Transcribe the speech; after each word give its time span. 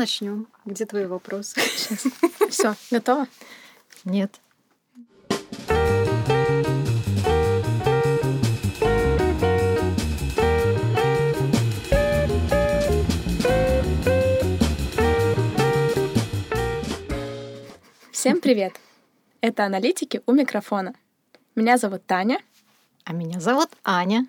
начнем? 0.00 0.46
Где 0.64 0.86
твои 0.86 1.04
вопросы? 1.04 1.60
Все, 2.48 2.74
готово? 2.90 3.28
Нет. 4.04 4.40
Всем 18.10 18.40
привет! 18.40 18.72
Это 19.42 19.64
аналитики 19.66 20.22
у 20.24 20.32
микрофона. 20.32 20.94
Меня 21.54 21.76
зовут 21.76 22.06
Таня. 22.06 22.40
А 23.04 23.12
меня 23.12 23.38
зовут 23.38 23.68
Аня. 23.84 24.26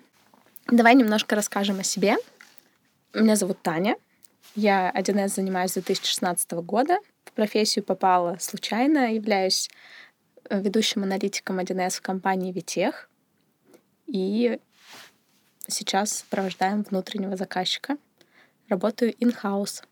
Давай 0.66 0.94
немножко 0.94 1.34
расскажем 1.34 1.80
о 1.80 1.82
себе. 1.82 2.16
Меня 3.14 3.36
зовут 3.36 3.62
Таня. 3.62 3.96
Я 4.54 4.92
1С 4.94 5.28
занимаюсь 5.28 5.70
с 5.70 5.74
2016 5.74 6.52
года. 6.52 6.98
В 7.24 7.32
профессию 7.32 7.84
попала 7.84 8.36
случайно. 8.38 9.14
Являюсь 9.14 9.70
э, 10.50 10.60
ведущим 10.60 11.04
аналитиком 11.04 11.58
1С 11.58 11.98
в 11.98 12.02
компании 12.02 12.52
Витех. 12.52 13.08
И 14.06 14.58
сейчас 15.66 16.18
сопровождаем 16.18 16.82
внутреннего 16.82 17.36
заказчика. 17.36 17.96
Работаю 18.68 19.12
in-house. 19.14 19.84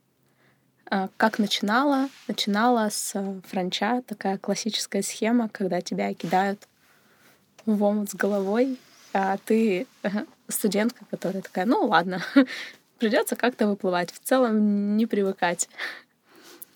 А, 0.91 1.09
как 1.17 1.39
начинала? 1.39 2.11
Начинала 2.29 2.91
с 2.91 3.13
э, 3.15 3.41
франча, 3.47 4.03
такая 4.03 4.37
классическая 4.37 5.03
схема, 5.03 5.49
когда 5.49 5.81
тебя 5.81 6.13
кидают 6.13 6.69
в 7.65 7.83
омут 7.83 8.11
с 8.11 8.15
головой, 8.15 8.79
а 9.13 9.39
ты 9.39 9.87
э, 10.03 10.09
студентка, 10.49 11.05
которая 11.11 11.43
такая, 11.43 11.65
ну 11.65 11.87
ладно, 11.87 12.23
придется 13.01 13.35
как-то 13.35 13.67
выплывать. 13.67 14.13
В 14.13 14.21
целом 14.21 14.97
не 14.97 15.07
привыкать. 15.07 15.69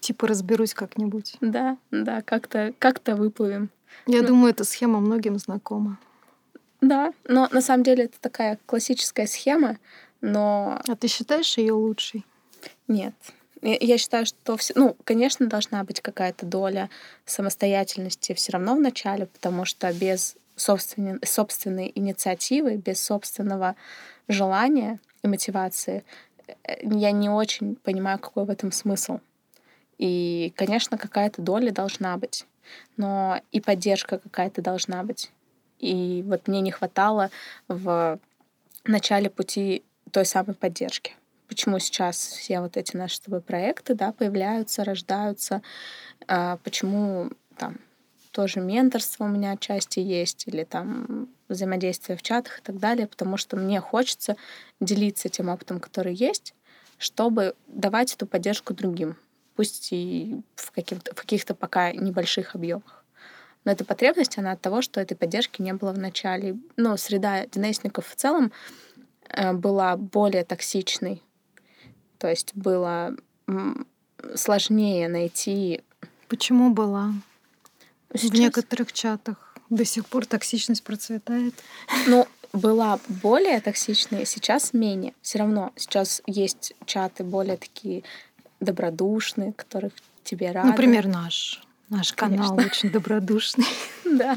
Типа 0.00 0.26
разберусь 0.26 0.74
как-нибудь. 0.74 1.36
Да, 1.40 1.76
да, 1.90 2.22
как-то 2.22 2.74
как 2.78 3.00
выплывем. 3.06 3.70
Я 4.06 4.22
ну, 4.22 4.28
думаю, 4.28 4.50
эта 4.50 4.64
схема 4.64 5.00
многим 5.00 5.38
знакома. 5.38 5.98
Да, 6.80 7.12
но 7.28 7.48
на 7.52 7.62
самом 7.62 7.84
деле 7.84 8.04
это 8.04 8.20
такая 8.20 8.58
классическая 8.66 9.26
схема, 9.26 9.78
но... 10.20 10.80
А 10.86 10.96
ты 10.96 11.08
считаешь 11.08 11.56
ее 11.56 11.72
лучшей? 11.72 12.26
Нет, 12.88 13.14
я 13.62 13.96
считаю, 13.96 14.26
что, 14.26 14.56
все, 14.58 14.74
ну, 14.76 14.96
конечно, 15.04 15.46
должна 15.46 15.84
быть 15.84 16.00
какая-то 16.02 16.44
доля 16.44 16.90
самостоятельности 17.24 18.34
все 18.34 18.52
равно 18.52 18.74
в 18.74 18.80
начале, 18.80 19.26
потому 19.26 19.64
что 19.64 19.90
без 19.92 20.36
собственной, 20.56 21.18
собственной 21.24 21.90
инициативы, 21.94 22.76
без 22.76 23.00
собственного 23.02 23.76
желания 24.28 25.00
и 25.24 25.28
мотивации 25.28 26.04
э, 26.46 26.52
я 26.82 27.10
не 27.10 27.28
очень 27.28 27.76
понимаю, 27.76 28.18
какой 28.18 28.44
в 28.44 28.50
этом 28.50 28.72
смысл. 28.72 29.20
И, 29.98 30.52
конечно, 30.56 30.98
какая-то 30.98 31.42
доля 31.42 31.70
должна 31.70 32.16
быть, 32.16 32.46
но 32.96 33.40
и 33.52 33.60
поддержка 33.60 34.18
какая-то 34.18 34.62
должна 34.62 35.02
быть. 35.02 35.30
И 35.78 36.22
вот 36.26 36.48
мне 36.48 36.60
не 36.60 36.70
хватало 36.70 37.30
в 37.68 38.18
начале 38.84 39.30
пути 39.30 39.82
той 40.10 40.24
самой 40.24 40.54
поддержки 40.54 41.14
почему 41.48 41.78
сейчас 41.78 42.16
все 42.16 42.60
вот 42.60 42.76
эти 42.76 42.96
наши 42.96 43.16
с 43.16 43.20
тобой 43.20 43.40
проекты, 43.40 43.94
да, 43.94 44.12
появляются, 44.12 44.84
рождаются, 44.84 45.62
а, 46.26 46.58
почему 46.64 47.30
там 47.56 47.76
тоже 48.32 48.60
менторство 48.60 49.24
у 49.24 49.28
меня 49.28 49.52
отчасти 49.52 50.00
есть, 50.00 50.48
или 50.48 50.64
там 50.64 51.28
взаимодействие 51.48 52.16
в 52.16 52.22
чатах 52.22 52.58
и 52.58 52.62
так 52.62 52.78
далее, 52.78 53.06
потому 53.06 53.36
что 53.36 53.56
мне 53.56 53.80
хочется 53.80 54.36
делиться 54.80 55.28
тем 55.28 55.48
опытом, 55.48 55.80
который 55.80 56.14
есть, 56.14 56.54
чтобы 56.98 57.54
давать 57.66 58.14
эту 58.14 58.26
поддержку 58.26 58.74
другим, 58.74 59.16
пусть 59.56 59.92
и 59.92 60.40
в, 60.56 60.70
в 60.70 61.14
каких-то 61.14 61.54
пока 61.54 61.92
небольших 61.92 62.54
объемах. 62.54 63.04
Но 63.64 63.72
эта 63.72 63.84
потребность, 63.84 64.36
она 64.36 64.52
от 64.52 64.60
того, 64.60 64.82
что 64.82 65.00
этой 65.00 65.16
поддержки 65.16 65.62
не 65.62 65.72
было 65.72 65.92
в 65.92 65.98
начале. 65.98 66.58
Но 66.76 66.98
среда 66.98 67.46
динейсников 67.46 68.06
в 68.06 68.14
целом 68.14 68.52
э, 69.30 69.54
была 69.54 69.96
более 69.96 70.44
токсичной 70.44 71.22
то 72.24 72.30
есть 72.30 72.54
было 72.54 73.14
сложнее 74.34 75.08
найти... 75.08 75.82
Почему 76.28 76.72
была? 76.72 77.12
Сейчас... 78.14 78.30
В 78.30 78.34
некоторых 78.34 78.94
чатах 78.94 79.43
до 79.70 79.84
сих 79.84 80.06
пор 80.06 80.26
токсичность 80.26 80.82
процветает. 80.82 81.54
Ну, 82.06 82.26
была 82.52 83.00
более 83.08 83.60
токсичная, 83.60 84.24
сейчас 84.24 84.72
менее. 84.72 85.14
Все 85.22 85.38
равно 85.38 85.72
сейчас 85.76 86.22
есть 86.26 86.74
чаты 86.86 87.24
более 87.24 87.56
такие 87.56 88.04
добродушные, 88.60 89.52
которых 89.52 89.92
тебе 90.22 90.52
рады. 90.52 90.68
Например, 90.68 91.06
наш. 91.06 91.62
Наш 91.90 92.12
Конечно. 92.12 92.48
канал 92.48 92.66
очень 92.66 92.90
добродушный. 92.90 93.66
Да, 94.04 94.36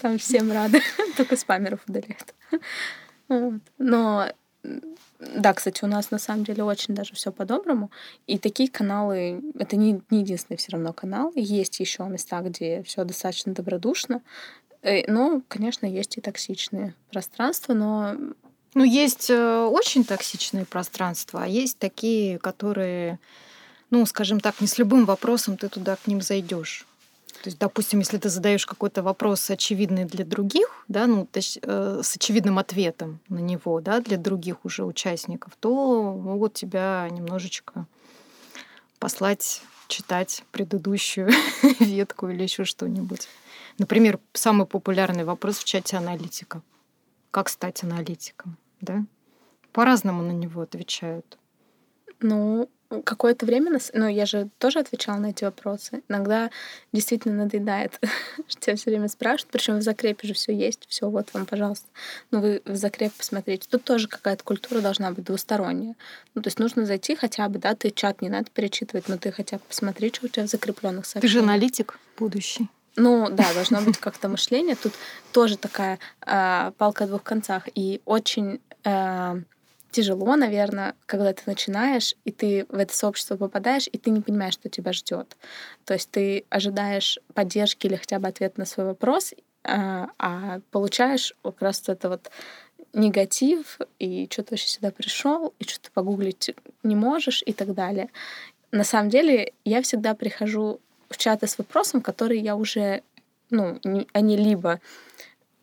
там 0.00 0.16
всем 0.18 0.52
рады, 0.52 0.80
только 1.16 1.36
спамеров 1.36 1.80
удаляют. 1.88 2.34
Но 3.78 4.28
да, 5.36 5.54
кстати, 5.54 5.84
у 5.84 5.86
нас 5.86 6.10
на 6.10 6.18
самом 6.18 6.44
деле 6.44 6.64
очень 6.64 6.94
даже 6.94 7.14
все 7.14 7.30
по-доброму. 7.30 7.90
И 8.26 8.38
такие 8.38 8.68
каналы, 8.68 9.40
это 9.58 9.76
не, 9.76 10.00
не 10.10 10.20
единственный 10.20 10.56
все 10.56 10.72
равно 10.72 10.92
канал. 10.92 11.32
Есть 11.34 11.80
еще 11.80 12.04
места, 12.04 12.40
где 12.40 12.82
все 12.82 13.04
достаточно 13.04 13.52
добродушно. 13.52 14.20
Э, 14.82 15.10
но, 15.10 15.42
конечно, 15.48 15.86
есть 15.86 16.18
и 16.18 16.20
токсичные 16.20 16.94
пространства, 17.10 17.72
но 17.74 18.16
ну, 18.74 18.84
есть 18.84 19.30
э, 19.30 19.64
очень 19.64 20.04
токсичные 20.04 20.64
пространства, 20.64 21.44
а 21.44 21.46
есть 21.46 21.78
такие, 21.78 22.38
которые, 22.38 23.18
ну, 23.90 24.04
скажем 24.06 24.40
так, 24.40 24.60
не 24.60 24.66
с 24.66 24.78
любым 24.78 25.04
вопросом 25.04 25.56
ты 25.56 25.68
туда 25.68 25.96
к 25.96 26.06
ним 26.06 26.20
зайдешь. 26.20 26.86
То 27.42 27.48
есть, 27.48 27.58
допустим, 27.58 27.98
если 27.98 28.18
ты 28.18 28.28
задаешь 28.28 28.66
какой-то 28.66 29.02
вопрос 29.02 29.50
очевидный 29.50 30.04
для 30.04 30.24
других, 30.24 30.84
да, 30.88 31.06
ну, 31.06 31.26
то 31.26 31.38
есть, 31.38 31.58
э, 31.62 32.00
с 32.02 32.14
очевидным 32.16 32.58
ответом 32.58 33.20
на 33.28 33.38
него, 33.38 33.80
да, 33.80 34.00
для 34.00 34.16
других 34.16 34.64
уже 34.64 34.84
участников, 34.84 35.52
то 35.58 36.12
могут 36.12 36.54
тебя 36.54 37.08
немножечко 37.10 37.86
послать 38.98 39.62
читать 39.88 40.44
предыдущую 40.52 41.30
ветку 41.80 42.28
или 42.28 42.44
еще 42.44 42.64
что-нибудь. 42.64 43.28
Например, 43.78 44.20
самый 44.32 44.66
популярный 44.66 45.24
вопрос 45.24 45.58
в 45.58 45.64
чате 45.64 45.96
аналитика. 45.96 46.62
Как 47.30 47.48
стать 47.48 47.82
аналитиком? 47.82 48.56
Да? 48.80 49.04
По-разному 49.72 50.22
на 50.22 50.32
него 50.32 50.62
отвечают. 50.62 51.38
Ну, 52.20 52.70
какое-то 53.00 53.46
время, 53.46 53.78
ну, 53.94 54.08
я 54.08 54.26
же 54.26 54.48
тоже 54.58 54.80
отвечала 54.80 55.16
на 55.16 55.30
эти 55.30 55.44
вопросы. 55.44 56.02
Иногда 56.08 56.50
действительно 56.92 57.44
надоедает, 57.44 57.98
что 58.48 58.60
тебя 58.60 58.76
все 58.76 58.90
время 58.90 59.08
спрашивают. 59.08 59.52
Причем 59.52 59.78
в 59.78 59.82
закрепе 59.82 60.28
же 60.28 60.34
все 60.34 60.52
есть, 60.52 60.84
все 60.88 61.08
вот 61.08 61.28
вам, 61.32 61.46
пожалуйста. 61.46 61.86
Ну, 62.30 62.40
вы 62.40 62.62
в 62.64 62.76
закреп 62.76 63.12
посмотрите. 63.12 63.66
Тут 63.70 63.84
тоже 63.84 64.08
какая-то 64.08 64.44
культура 64.44 64.80
должна 64.80 65.10
быть 65.12 65.24
двусторонняя. 65.24 65.94
Ну, 66.34 66.42
то 66.42 66.48
есть 66.48 66.58
нужно 66.58 66.84
зайти 66.84 67.14
хотя 67.14 67.48
бы, 67.48 67.58
да, 67.58 67.74
ты 67.74 67.90
чат 67.90 68.20
не 68.20 68.28
надо 68.28 68.50
перечитывать, 68.50 69.08
но 69.08 69.16
ты 69.16 69.32
хотя 69.32 69.56
бы 69.56 69.62
посмотри, 69.66 70.12
что 70.12 70.26
у 70.26 70.28
тебя 70.28 70.46
в 70.46 70.50
закрепленных 70.50 71.06
сообщениях. 71.06 71.22
Ты 71.22 71.28
же 71.28 71.44
аналитик 71.44 71.98
будущий. 72.18 72.68
Ну 72.96 73.28
да, 73.30 73.52
должно 73.54 73.80
быть 73.80 73.98
как-то 73.98 74.28
мышление. 74.28 74.76
Тут 74.76 74.92
тоже 75.32 75.56
такая 75.56 75.98
э, 76.26 76.72
палка 76.76 77.04
о 77.04 77.06
двух 77.06 77.22
концах. 77.22 77.68
И 77.74 78.02
очень 78.04 78.60
э, 78.84 79.42
тяжело, 79.92 80.34
наверное, 80.36 80.96
когда 81.06 81.32
ты 81.32 81.42
начинаешь, 81.46 82.14
и 82.24 82.32
ты 82.32 82.66
в 82.68 82.78
это 82.78 82.94
сообщество 82.94 83.36
попадаешь, 83.36 83.88
и 83.92 83.98
ты 83.98 84.10
не 84.10 84.20
понимаешь, 84.20 84.54
что 84.54 84.68
тебя 84.68 84.92
ждет. 84.92 85.36
То 85.84 85.94
есть 85.94 86.10
ты 86.10 86.44
ожидаешь 86.48 87.18
поддержки 87.34 87.86
или 87.86 87.96
хотя 87.96 88.18
бы 88.18 88.26
ответ 88.26 88.58
на 88.58 88.64
свой 88.64 88.86
вопрос, 88.86 89.34
а, 89.64 90.08
а 90.18 90.60
получаешь 90.70 91.34
как 91.44 91.62
раз 91.62 91.88
это 91.88 92.08
вот 92.08 92.30
негатив, 92.92 93.78
и 93.98 94.28
что 94.30 94.42
ты 94.42 94.54
вообще 94.54 94.68
сюда 94.68 94.90
пришел, 94.90 95.54
и 95.58 95.64
что 95.64 95.80
ты 95.80 95.90
погуглить 95.92 96.54
не 96.82 96.96
можешь, 96.96 97.42
и 97.46 97.52
так 97.52 97.74
далее. 97.74 98.10
На 98.70 98.84
самом 98.84 99.10
деле, 99.10 99.52
я 99.64 99.82
всегда 99.82 100.14
прихожу 100.14 100.80
в 101.08 101.16
чаты 101.18 101.46
с 101.46 101.58
вопросом, 101.58 102.00
который 102.00 102.40
я 102.40 102.56
уже, 102.56 103.02
ну, 103.50 103.78
не, 103.84 104.08
они 104.12 104.36
либо 104.36 104.80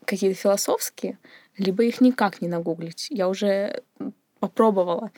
какие-то 0.05 0.39
философские, 0.39 1.17
либо 1.57 1.83
их 1.83 2.01
никак 2.01 2.41
не 2.41 2.47
нагуглить. 2.47 3.07
Я 3.09 3.27
уже 3.27 3.83
попробовала. 4.39 5.12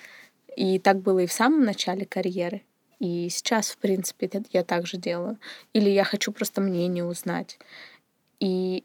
И 0.56 0.79
так 0.79 1.00
было 1.00 1.19
и 1.19 1.27
в 1.27 1.31
самом 1.31 1.63
начале 1.63 2.06
карьеры. 2.06 2.63
И 3.00 3.29
сейчас, 3.29 3.69
в 3.71 3.77
принципе, 3.77 4.29
я 4.51 4.63
так 4.63 4.85
же 4.85 4.97
делаю. 4.97 5.39
Или 5.73 5.89
я 5.89 6.03
хочу 6.03 6.31
просто 6.31 6.62
мнение 6.62 7.03
узнать. 7.03 7.57
И, 8.39 8.83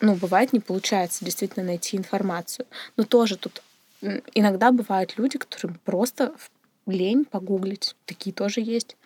ну, 0.00 0.14
бывает, 0.14 0.52
не 0.52 0.60
получается 0.60 1.24
действительно 1.24 1.64
найти 1.64 1.96
информацию. 1.96 2.66
Но 2.96 3.04
тоже 3.04 3.36
тут 3.36 3.62
иногда 4.34 4.72
бывают 4.72 5.16
люди, 5.16 5.38
которым 5.38 5.80
просто 5.84 6.34
лень 6.86 7.24
погуглить. 7.24 7.96
Такие 8.06 8.32
тоже 8.32 8.60
есть. 8.60 8.96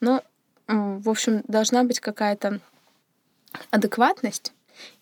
Но, 0.00 0.22
в 0.66 1.08
общем, 1.08 1.42
должна 1.48 1.84
быть 1.84 2.00
какая-то 2.00 2.60
адекватность. 3.70 4.52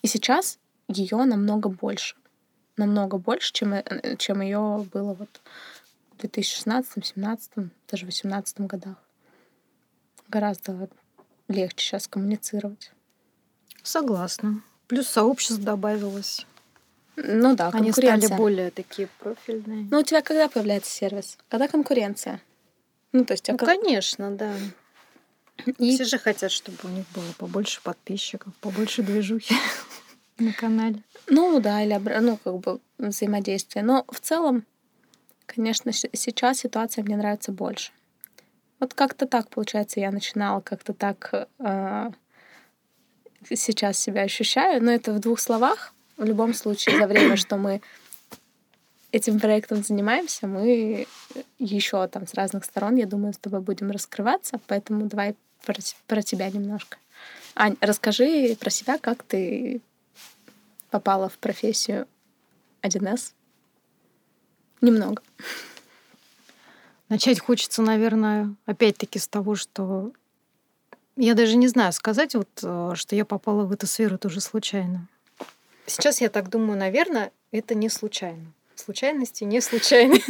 И 0.03 0.07
сейчас 0.07 0.59
ее 0.89 1.17
намного 1.25 1.69
больше 1.69 2.17
намного 2.77 3.19
больше, 3.19 3.53
чем, 3.53 3.73
э, 3.75 4.17
чем 4.19 4.41
ее 4.41 4.87
было 4.93 5.15
вот 5.15 5.41
в 6.13 6.21
2016, 6.21 7.05
17, 7.07 7.51
даже 7.91 8.07
18 8.07 8.61
годах. 8.67 8.97
Гораздо 10.29 10.89
легче 11.49 11.85
сейчас 11.87 12.09
коммуницировать. 12.09 12.93
Согласна. 13.83 14.63
Плюс 14.89 15.09
сообществ 15.09 15.63
добавилось. 15.63 16.47
Ну 17.17 17.55
да, 17.55 17.71
Они 17.73 17.93
стали 17.93 18.27
более 18.27 18.71
такие 18.71 19.09
профильные. 19.21 19.87
Ну, 19.91 20.01
у 20.01 20.03
тебя 20.03 20.21
когда 20.23 20.49
появляется 20.49 20.91
сервис? 20.91 21.39
Когда 21.49 21.69
конкуренция? 21.69 22.41
Ну, 23.13 23.25
то 23.25 23.35
есть, 23.35 23.49
Ну, 23.49 23.55
а 23.55 23.59
как- 23.59 23.69
конечно, 23.69 24.31
да. 24.33 24.53
И- 25.79 25.95
Все 25.95 26.05
же 26.05 26.19
хотят, 26.19 26.51
чтобы 26.51 26.77
у 26.83 26.89
них 26.89 27.05
было 27.15 27.31
побольше 27.39 27.81
подписчиков, 27.83 28.53
побольше 28.57 29.03
движухи 29.03 29.55
на 30.39 30.53
канале. 30.53 31.03
Ну 31.29 31.61
да, 31.61 31.83
или 31.83 32.01
ну, 32.21 32.37
как 32.37 32.59
бы 32.59 32.81
взаимодействие. 32.99 33.85
Но 33.85 34.05
в 34.09 34.21
целом, 34.21 34.65
конечно, 35.47 35.93
сейчас 35.93 36.59
ситуация 36.59 37.05
мне 37.05 37.17
нравится 37.17 37.53
больше. 37.53 37.93
Вот 38.81 38.95
как-то 38.95 39.27
так, 39.27 39.49
получается, 39.49 40.01
я 40.01 40.11
начинала, 40.11 40.61
как-то 40.61 40.93
так 40.93 41.49
э, 41.59 42.11
сейчас 43.55 43.99
себя 43.99 44.23
ощущаю. 44.23 44.83
Но 44.83 44.91
это 44.91 45.13
в 45.13 45.21
двух 45.21 45.41
словах. 45.41 45.95
В 46.17 46.25
любом 46.25 46.55
случае, 46.55 46.99
за 46.99 47.07
время, 47.07 47.37
что 47.37 47.57
мы 47.57 47.81
этим 49.11 49.41
проектом 49.41 49.83
занимаемся, 49.83 50.47
мы 50.47 51.07
еще 51.59 52.07
там 52.09 52.27
с 52.27 52.35
разных 52.35 52.65
сторон, 52.65 52.97
я 52.97 53.07
думаю, 53.07 53.33
с 53.33 53.39
тобой 53.39 53.61
будем 53.61 53.91
раскрываться. 53.91 54.61
Поэтому 54.67 55.07
давай 55.07 55.35
про, 55.65 55.77
про 56.07 56.23
тебя 56.23 56.51
немножко. 56.51 56.99
Ань, 57.55 57.77
расскажи 57.81 58.57
про 58.59 58.71
себя, 58.71 58.99
как 58.99 59.23
ты 59.23 59.81
попала 60.95 61.29
в 61.29 61.39
профессию 61.39 62.07
1С. 62.83 63.33
Немного. 64.81 65.25
Начать 67.09 67.41
хочется, 67.41 67.83
наверное, 67.83 68.55
опять-таки 68.65 69.19
с 69.19 69.27
того, 69.27 69.57
что 69.57 70.13
я 71.17 71.35
даже 71.35 71.57
не 71.57 71.67
знаю 71.67 71.93
сказать, 71.93 72.37
вот, 72.37 72.49
э, 72.63 72.93
что 72.95 73.17
я 73.17 73.25
попала 73.25 73.65
в 73.65 73.73
эту 73.73 73.89
сферу 73.89 74.19
тоже 74.19 74.41
случайно. 74.41 75.09
Сейчас 75.87 76.21
я 76.21 76.29
так 76.29 76.49
думаю, 76.49 76.79
наверное, 76.79 77.33
это 77.51 77.75
не 77.75 77.89
случайно. 77.89 78.53
Случайности 78.77 79.43
не 79.43 79.61
случайны. 79.61 80.21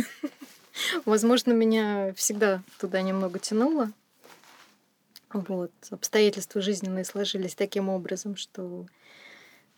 Возможно, 1.05 1.53
меня 1.53 2.15
всегда 2.15 2.63
туда 2.81 3.03
немного 3.03 3.39
тянуло. 3.39 3.93
Вот. 5.31 5.73
Обстоятельства 5.91 6.63
жизненные 6.63 7.05
сложились 7.05 7.55
таким 7.55 7.91
образом, 7.91 8.37
что 8.37 8.87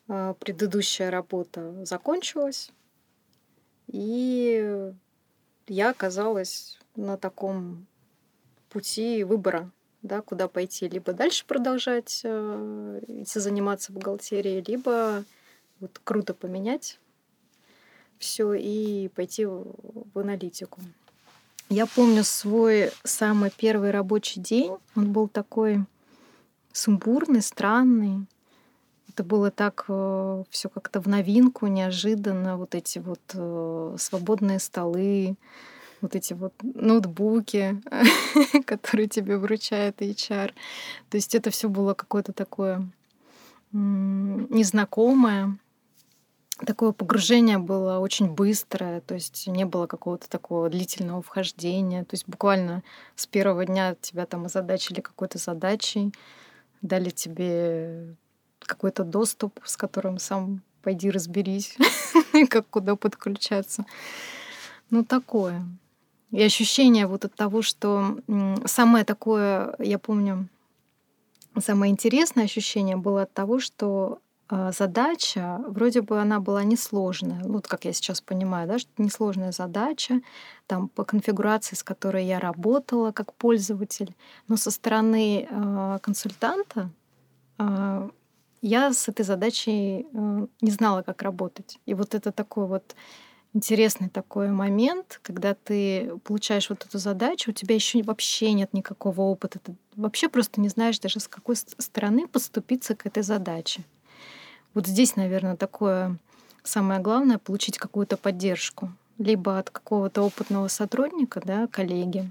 предыдущая 0.07 1.11
работа 1.11 1.85
закончилась, 1.85 2.71
и 3.89 4.93
я 5.69 5.91
оказалась 5.91 6.79
на 6.95 7.17
таком 7.17 7.87
пути 8.69 9.25
выбора, 9.25 9.71
да, 10.03 10.23
куда 10.23 10.49
пойти. 10.49 10.89
Либо 10.89 11.13
дальше 11.13 11.45
продолжать 11.47 12.21
э, 12.25 13.01
идти 13.09 13.41
заниматься 13.41 13.93
бухгалтерией, 13.93 14.63
либо 14.67 15.25
вот 15.81 16.01
круто 16.05 16.35
поменять 16.35 16.99
все 18.19 18.55
и 18.55 19.09
пойти 19.09 19.45
в 19.45 20.19
аналитику. 20.19 20.81
Я 21.69 21.87
помню 21.87 22.23
свой 22.23 22.93
самый 23.03 23.51
первый 23.55 23.91
рабочий 23.91 24.41
день. 24.41 24.77
Он 24.95 25.13
был 25.13 25.29
такой 25.29 25.85
сумбурный, 26.73 27.43
странный. 27.43 28.27
Это 29.17 29.25
было 29.25 29.51
так 29.51 29.87
все 30.51 30.69
как-то 30.69 31.01
в 31.01 31.09
новинку, 31.09 31.69
неожиданно. 31.69 32.59
Вот 32.59 32.75
эти 32.75 32.99
вот 32.99 33.23
э, 33.33 33.97
свободные 33.99 34.59
столы, 34.59 35.37
вот 36.03 36.15
эти 36.15 36.35
вот 36.35 36.53
ноутбуки, 36.63 37.81
которые 38.67 39.09
тебе 39.09 39.39
вручает 39.39 40.03
HR. 40.03 40.53
То 41.09 41.17
есть 41.17 41.35
это 41.35 41.49
все 41.49 41.71
было 41.71 41.95
какое-то 41.95 42.35
такое 42.35 42.87
незнакомое. 43.73 45.57
Такое 46.67 46.93
погружение 46.93 47.57
было 47.57 48.01
очень 48.01 48.31
быстрое, 48.31 49.01
то 49.01 49.15
есть 49.15 49.47
не 49.47 49.65
было 49.65 49.87
какого-то 49.87 50.29
такого 50.29 50.69
длительного 50.69 51.23
вхождения. 51.23 52.05
То 52.05 52.13
есть 52.13 52.29
буквально 52.29 52.83
с 53.15 53.27
первого 53.27 53.65
дня 53.65 53.97
тебя 53.99 54.27
там 54.27 54.45
озадачили 54.45 55.01
какой-то 55.01 55.39
задачей, 55.39 56.13
дали 56.83 57.09
тебе 57.09 58.15
какой-то 58.61 59.05
доступ, 59.05 59.61
с 59.65 59.77
которым 59.77 60.19
сам 60.19 60.63
пойди 60.83 61.11
разберись, 61.11 61.77
как 62.51 62.67
куда 62.69 62.97
подключаться. 62.97 63.85
Ну, 64.91 65.05
такое. 65.05 65.67
И 66.31 66.43
ощущение 66.43 67.07
вот 67.07 67.25
от 67.25 67.35
того, 67.35 67.63
что 67.63 68.19
самое 68.65 69.05
такое, 69.05 69.75
я 69.79 69.99
помню, 69.99 70.49
самое 71.61 71.93
интересное 71.93 72.45
ощущение 72.45 72.97
было 72.97 73.23
от 73.23 73.33
того, 73.33 73.59
что 73.59 74.21
а, 74.49 74.71
задача, 74.71 75.61
вроде 75.67 76.03
бы 76.03 76.21
она 76.21 76.39
была 76.39 76.63
несложная, 76.63 77.41
ну, 77.43 77.55
вот 77.55 77.67
как 77.67 77.85
я 77.85 77.93
сейчас 77.93 78.21
понимаю, 78.21 78.69
да, 78.69 78.79
что 78.79 78.91
несложная 78.99 79.51
задача, 79.51 80.21
там, 80.69 80.89
по 80.89 81.05
конфигурации, 81.05 81.75
с 81.75 81.83
которой 81.83 82.25
я 82.25 82.39
работала 82.39 83.11
как 83.11 83.35
пользователь, 83.35 84.15
но 84.47 84.57
со 84.57 84.71
стороны 84.71 85.49
э, 85.51 85.99
консультанта 86.01 86.91
э, 87.59 88.09
я 88.67 88.93
с 88.93 89.09
этой 89.09 89.25
задачей 89.25 90.07
не 90.61 90.71
знала, 90.71 91.03
как 91.03 91.23
работать. 91.23 91.79
И 91.87 91.95
вот 91.95 92.15
это 92.15 92.33
такой 92.33 92.67
вот 92.67 92.97
интересный 93.55 94.09
такой 94.09 94.51
момент, 94.51 95.21
когда 95.23 95.55
ты 95.55 96.19
получаешь 96.25 96.69
вот 96.69 96.85
эту 96.85 96.99
задачу, 96.99 97.51
у 97.51 97.55
тебя 97.55 97.75
еще 97.75 98.03
вообще 98.03 98.53
нет 98.53 98.75
никакого 98.75 99.23
опыта, 99.23 99.59
ты 99.59 99.75
вообще 99.95 100.29
просто 100.29 100.61
не 100.61 100.69
знаешь 100.69 100.99
даже 100.99 101.21
с 101.21 101.29
какой 101.29 101.57
стороны 101.57 102.27
подступиться 102.27 102.95
к 102.95 103.07
этой 103.07 103.23
задаче. 103.23 103.83
Вот 104.75 104.87
здесь, 104.87 105.17
наверное, 105.17 105.57
такое 105.57 106.19
самое 106.65 107.01
главное 107.01 107.39
получить 107.39 107.79
какую-то 107.79 108.17
поддержку 108.17 108.91
либо 109.17 109.59
от 109.59 109.71
какого-то 109.71 110.23
опытного 110.23 110.69
сотрудника, 110.69 111.41
да, 111.43 111.67
коллеги, 111.69 112.31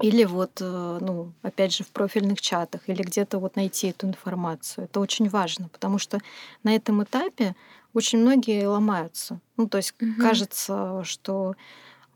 или 0.00 0.24
вот, 0.24 0.60
э, 0.60 0.98
ну, 1.00 1.32
опять 1.42 1.74
же, 1.74 1.84
в 1.84 1.88
профильных 1.88 2.40
чатах, 2.40 2.82
или 2.88 3.02
где-то 3.02 3.38
вот 3.38 3.56
найти 3.56 3.88
эту 3.88 4.06
информацию. 4.06 4.84
Это 4.84 5.00
очень 5.00 5.28
важно, 5.28 5.68
потому 5.68 5.98
что 5.98 6.18
на 6.62 6.74
этом 6.74 7.02
этапе 7.02 7.54
очень 7.94 8.18
многие 8.20 8.66
ломаются. 8.66 9.40
Ну, 9.56 9.68
то 9.68 9.78
есть 9.78 9.94
Мгм. 10.00 10.20
кажется, 10.22 11.02
что 11.04 11.54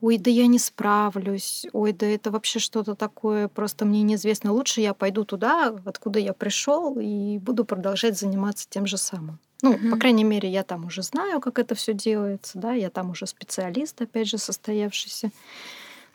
ой, 0.01 0.19
да 0.19 0.31
я 0.31 0.47
не 0.49 0.59
справлюсь, 0.59 1.67
ой, 1.73 1.93
да 1.93 2.07
это 2.07 2.31
вообще 2.31 2.59
что-то 2.59 2.95
такое, 2.97 3.49
просто 3.49 3.85
мне 3.85 4.03
неизвестно. 4.03 4.53
Лучше 4.53 4.81
я 4.81 4.95
пойду 4.95 5.25
туда, 5.25 5.75
откуда 5.85 6.19
я 6.19 6.33
пришел, 6.33 6.99
и 7.01 7.39
буду 7.39 7.65
продолжать 7.65 8.19
заниматься 8.19 8.67
тем 8.69 8.87
же 8.87 8.97
самым. 8.99 9.39
Ну, 9.63 9.75
по 9.75 9.79
Мгм. 9.79 10.01
крайней 10.01 10.25
мере, 10.25 10.51
я 10.51 10.65
там 10.65 10.87
уже 10.87 11.03
знаю, 11.03 11.41
как 11.41 11.61
это 11.61 11.77
все 11.77 11.95
делается, 11.95 12.59
да, 12.59 12.73
я 12.73 12.91
там 12.91 13.11
уже 13.11 13.27
специалист, 13.29 14.01
опять 14.03 14.29
же, 14.29 14.39
состоявшийся. 14.39 15.31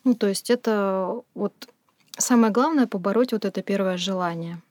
Ну, 0.08 0.16
то 0.16 0.28
есть 0.28 0.50
это 0.50 1.22
вот 1.34 1.52
самое 2.18 2.54
главное 2.54 2.88
побороть 2.88 3.34
вот 3.34 3.44
это 3.44 3.62
первое 3.62 3.98
желание. 3.98 4.62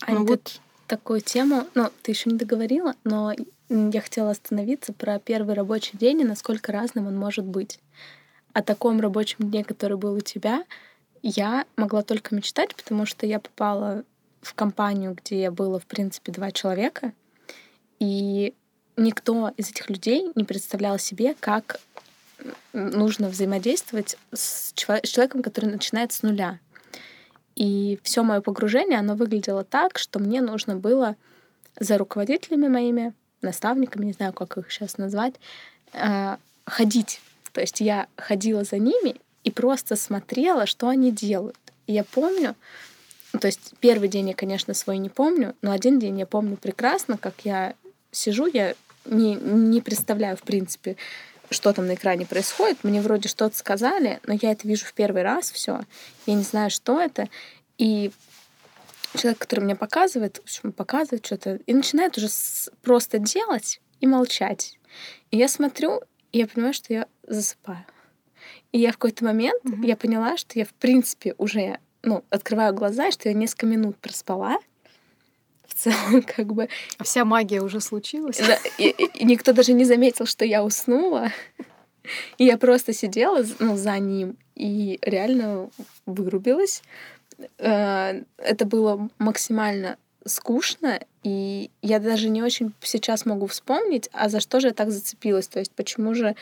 Ань, 0.00 0.16
ну 0.16 0.26
вот, 0.26 0.60
такую 0.88 1.20
тему, 1.20 1.64
ну, 1.76 1.88
ты 2.02 2.10
еще 2.10 2.28
не 2.28 2.36
договорила, 2.36 2.96
но 3.04 3.32
я 3.68 4.00
хотела 4.00 4.32
остановиться 4.32 4.92
про 4.92 5.20
первый 5.20 5.54
рабочий 5.54 5.96
день 5.96 6.22
и 6.22 6.24
насколько 6.24 6.72
разным 6.72 7.06
он 7.06 7.16
может 7.16 7.44
быть. 7.44 7.78
О 8.52 8.64
таком 8.64 9.00
рабочем 9.00 9.48
дне, 9.48 9.62
который 9.62 9.96
был 9.96 10.14
у 10.14 10.22
тебя, 10.22 10.64
я 11.22 11.64
могла 11.76 12.02
только 12.02 12.34
мечтать, 12.34 12.74
потому 12.74 13.06
что 13.06 13.26
я 13.26 13.38
попала 13.38 14.02
в 14.42 14.54
компанию, 14.54 15.14
где 15.14 15.52
было, 15.52 15.78
в 15.78 15.86
принципе, 15.86 16.32
два 16.32 16.50
человека, 16.50 17.12
и 18.00 18.54
никто 18.96 19.52
из 19.56 19.70
этих 19.70 19.88
людей 19.88 20.32
не 20.34 20.42
представлял 20.42 20.98
себе, 20.98 21.36
как 21.38 21.78
нужно 22.72 23.28
взаимодействовать 23.28 24.16
с 24.32 24.72
с 24.72 25.08
человеком, 25.08 25.42
который 25.42 25.70
начинает 25.70 26.12
с 26.12 26.22
нуля. 26.22 26.60
И 27.56 27.98
все 28.04 28.22
мое 28.22 28.40
погружение, 28.40 28.98
оно 28.98 29.16
выглядело 29.16 29.64
так, 29.64 29.98
что 29.98 30.20
мне 30.20 30.40
нужно 30.40 30.76
было 30.76 31.16
за 31.80 31.98
руководителями 31.98 32.68
моими, 32.68 33.12
наставниками, 33.42 34.06
не 34.06 34.12
знаю, 34.12 34.32
как 34.32 34.56
их 34.58 34.70
сейчас 34.70 34.98
назвать, 34.98 35.34
э, 35.92 36.36
ходить. 36.66 37.20
То 37.52 37.60
есть 37.60 37.80
я 37.80 38.06
ходила 38.16 38.62
за 38.62 38.78
ними 38.78 39.16
и 39.42 39.50
просто 39.50 39.96
смотрела, 39.96 40.66
что 40.66 40.88
они 40.88 41.10
делают. 41.10 41.58
И 41.86 41.92
я 41.92 42.04
помню, 42.04 42.54
то 43.40 43.46
есть 43.46 43.74
первый 43.80 44.08
день 44.08 44.28
я, 44.28 44.34
конечно, 44.34 44.74
свой 44.74 44.98
не 44.98 45.08
помню, 45.08 45.54
но 45.62 45.72
один 45.72 45.98
день 45.98 46.18
я 46.18 46.26
помню 46.26 46.56
прекрасно, 46.56 47.18
как 47.18 47.34
я 47.44 47.74
сижу, 48.12 48.46
я 48.46 48.74
не, 49.04 49.34
не 49.34 49.80
представляю, 49.80 50.36
в 50.36 50.42
принципе, 50.42 50.96
что 51.50 51.72
там 51.72 51.86
на 51.86 51.94
экране 51.94 52.26
происходит. 52.26 52.84
Мне 52.84 53.00
вроде 53.00 53.28
что-то 53.28 53.56
сказали, 53.56 54.20
но 54.26 54.34
я 54.40 54.52
это 54.52 54.66
вижу 54.68 54.86
в 54.86 54.92
первый 54.92 55.22
раз 55.22 55.50
все. 55.50 55.80
Я 56.26 56.34
не 56.34 56.42
знаю, 56.42 56.70
что 56.70 57.00
это. 57.00 57.28
И 57.78 58.10
человек, 59.16 59.38
который 59.38 59.60
мне 59.60 59.76
показывает, 59.76 60.38
в 60.38 60.42
общем, 60.42 60.72
показывает 60.72 61.24
что-то, 61.24 61.56
и 61.66 61.74
начинает 61.74 62.16
уже 62.18 62.28
с- 62.28 62.70
просто 62.82 63.18
делать 63.18 63.80
и 64.00 64.06
молчать. 64.06 64.78
И 65.30 65.36
я 65.36 65.48
смотрю, 65.48 66.02
и 66.32 66.38
я 66.38 66.46
понимаю, 66.46 66.74
что 66.74 66.92
я 66.92 67.06
засыпаю. 67.26 67.84
И 68.72 68.78
я 68.78 68.90
в 68.90 68.94
какой-то 68.94 69.24
момент, 69.24 69.62
mm-hmm. 69.64 69.86
я 69.86 69.96
поняла, 69.96 70.36
что 70.36 70.58
я, 70.58 70.64
в 70.64 70.74
принципе, 70.74 71.34
уже, 71.38 71.78
ну, 72.02 72.24
открываю 72.30 72.74
глаза, 72.74 73.10
что 73.10 73.28
я 73.28 73.34
несколько 73.34 73.66
минут 73.66 73.96
проспала. 73.96 74.58
В 75.68 75.74
целом, 75.74 76.22
как 76.36 76.52
бы... 76.52 76.68
А 76.98 77.04
вся 77.04 77.24
магия 77.24 77.60
уже 77.60 77.80
случилась? 77.80 78.38
Да, 78.38 78.58
и, 78.78 78.88
и 78.88 79.24
никто 79.24 79.52
даже 79.52 79.72
не 79.72 79.84
заметил, 79.84 80.26
что 80.26 80.44
я 80.44 80.64
уснула. 80.64 81.30
И 82.38 82.44
я 82.44 82.58
просто 82.58 82.92
сидела 82.92 83.44
ну, 83.58 83.76
за 83.76 83.98
ним 83.98 84.36
и 84.54 84.98
реально 85.02 85.70
вырубилась. 86.06 86.82
Э, 87.58 88.22
это 88.38 88.64
было 88.64 89.08
максимально 89.18 89.98
скучно, 90.24 91.00
и 91.22 91.70
я 91.82 92.00
даже 92.00 92.28
не 92.28 92.42
очень 92.42 92.72
сейчас 92.80 93.26
могу 93.26 93.46
вспомнить, 93.46 94.08
а 94.12 94.28
за 94.28 94.40
что 94.40 94.60
же 94.60 94.68
я 94.68 94.74
так 94.74 94.90
зацепилась, 94.90 95.48
то 95.48 95.58
есть 95.58 95.72
почему 95.72 96.14
же 96.14 96.34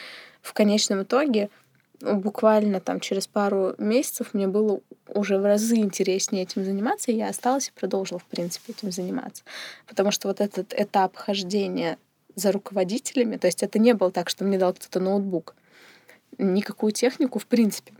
в 0.42 0.52
конечном 0.52 1.02
итоге 1.02 1.50
буквально 2.00 2.80
там 2.80 3.00
через 3.00 3.26
пару 3.26 3.74
месяцев 3.78 4.34
мне 4.34 4.46
было 4.46 4.80
уже 5.08 5.38
в 5.38 5.44
разы 5.44 5.76
интереснее 5.76 6.42
этим 6.42 6.64
заниматься, 6.64 7.10
и 7.10 7.16
я 7.16 7.28
осталась 7.28 7.68
и 7.68 7.78
продолжила, 7.78 8.18
в 8.18 8.24
принципе, 8.24 8.72
этим 8.72 8.92
заниматься. 8.92 9.42
Потому 9.86 10.10
что 10.10 10.28
вот 10.28 10.40
этот 10.40 10.74
этап 10.74 11.16
хождения 11.16 11.98
за 12.34 12.52
руководителями, 12.52 13.36
то 13.36 13.46
есть 13.46 13.62
это 13.62 13.78
не 13.78 13.94
было 13.94 14.10
так, 14.10 14.28
что 14.28 14.44
мне 14.44 14.58
дал 14.58 14.74
кто-то 14.74 15.00
ноутбук. 15.00 15.54
Никакую 16.38 16.92
технику, 16.92 17.38
в 17.38 17.46
принципе, 17.46 17.94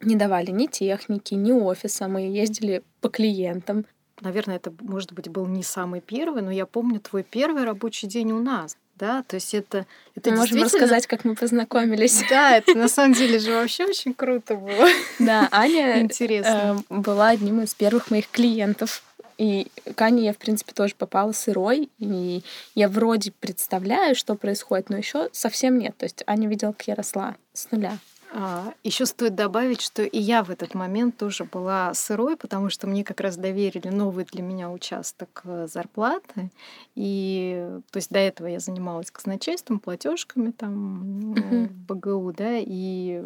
не 0.00 0.16
давали 0.16 0.50
ни 0.50 0.66
техники, 0.66 1.34
ни 1.34 1.52
офиса. 1.52 2.08
Мы 2.08 2.22
ездили 2.22 2.82
по 3.00 3.08
клиентам. 3.08 3.86
Наверное, 4.20 4.56
это, 4.56 4.72
может 4.80 5.12
быть, 5.12 5.28
был 5.28 5.46
не 5.46 5.62
самый 5.62 6.00
первый, 6.00 6.42
но 6.42 6.52
я 6.52 6.66
помню 6.66 7.00
твой 7.00 7.24
первый 7.24 7.64
рабочий 7.64 8.06
день 8.06 8.30
у 8.32 8.40
нас. 8.40 8.76
Да, 8.96 9.24
то 9.26 9.34
есть 9.34 9.54
это, 9.54 9.86
это 10.14 10.30
мы 10.30 10.36
можем 10.36 10.62
рассказать, 10.62 11.06
как 11.06 11.24
мы 11.24 11.34
познакомились. 11.34 12.22
Да, 12.30 12.56
это 12.56 12.74
на 12.74 12.88
самом 12.88 13.14
деле 13.14 13.38
же 13.38 13.52
вообще 13.52 13.86
очень 13.86 14.14
круто 14.14 14.54
было. 14.54 14.88
Да, 15.18 15.48
Аня 15.50 16.00
Интересно. 16.00 16.82
Э, 16.88 16.94
была 16.94 17.30
одним 17.30 17.60
из 17.62 17.74
первых 17.74 18.10
моих 18.10 18.28
клиентов. 18.28 19.02
И 19.36 19.66
к 19.96 20.00
Ане 20.02 20.26
я, 20.26 20.32
в 20.32 20.38
принципе, 20.38 20.72
тоже 20.72 20.94
попала 20.96 21.32
сырой. 21.32 21.90
И 21.98 22.42
я 22.76 22.88
вроде 22.88 23.32
представляю, 23.32 24.14
что 24.14 24.36
происходит, 24.36 24.90
но 24.90 24.96
еще 24.96 25.28
совсем 25.32 25.78
нет. 25.78 25.96
То 25.96 26.04
есть 26.04 26.22
Аня 26.26 26.48
видела, 26.48 26.72
как 26.72 26.86
я 26.86 26.94
росла 26.94 27.34
с 27.52 27.70
нуля. 27.72 27.98
А, 28.36 28.74
Еще 28.82 29.06
стоит 29.06 29.36
добавить, 29.36 29.80
что 29.80 30.02
и 30.02 30.18
я 30.18 30.42
в 30.42 30.50
этот 30.50 30.74
момент 30.74 31.16
тоже 31.16 31.44
была 31.44 31.94
сырой, 31.94 32.36
потому 32.36 32.68
что 32.68 32.88
мне 32.88 33.04
как 33.04 33.20
раз 33.20 33.36
доверили 33.36 33.88
новый 33.88 34.24
для 34.24 34.42
меня 34.42 34.72
участок 34.72 35.42
э, 35.44 35.68
зарплаты. 35.70 36.50
И 36.96 37.78
то 37.92 37.96
есть 37.98 38.10
до 38.10 38.18
этого 38.18 38.48
я 38.48 38.58
занималась 38.58 39.12
казначейством, 39.12 39.78
платежками 39.78 40.50
там 40.50 41.34
uh-huh. 41.34 41.68
в 41.68 41.94
БГУ, 41.94 42.32
да, 42.32 42.58
и 42.58 43.22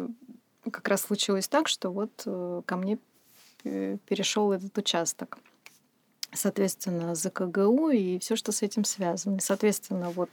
как 0.71 0.87
раз 0.87 1.01
случилось 1.01 1.47
так, 1.47 1.67
что 1.67 1.89
вот 1.89 2.11
э, 2.27 2.61
ко 2.65 2.77
мне 2.77 2.99
перешел 3.63 4.51
этот 4.51 4.77
участок. 4.77 5.39
Соответственно, 6.31 7.15
за 7.15 7.31
КГУ 7.31 7.89
и 7.89 8.19
все, 8.19 8.35
что 8.35 8.51
с 8.51 8.61
этим 8.61 8.85
связано. 8.85 9.37
И, 9.37 9.41
соответственно, 9.41 10.11
вот 10.11 10.29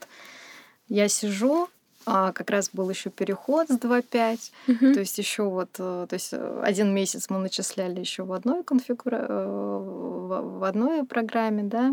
я 0.87 1.07
сижу, 1.09 1.67
а 2.09 2.31
как 2.31 2.49
раз 2.49 2.69
был 2.71 2.89
еще 2.89 3.09
переход 3.09 3.67
с 3.67 3.77
2.5. 3.77 4.39
Uh-huh. 4.67 4.93
То 4.93 4.99
есть 5.01 5.17
еще 5.17 5.43
вот, 5.43 5.69
э, 5.77 6.07
то 6.09 6.13
есть 6.13 6.29
э, 6.31 6.61
один 6.63 6.93
месяц 6.93 7.29
мы 7.29 7.37
начисляли 7.37 7.99
еще 7.99 8.23
в 8.23 8.31
одной 8.31 8.63
конфигура... 8.63 9.25
Э, 9.29 10.13
в 10.27 10.63
одной 10.63 11.05
программе, 11.05 11.63
да, 11.63 11.91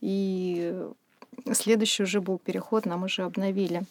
и 0.00 0.76
следующий 1.52 2.02
уже 2.02 2.20
был 2.20 2.38
переход, 2.38 2.84
нам 2.84 3.04
уже 3.04 3.22
обновили. 3.22 3.84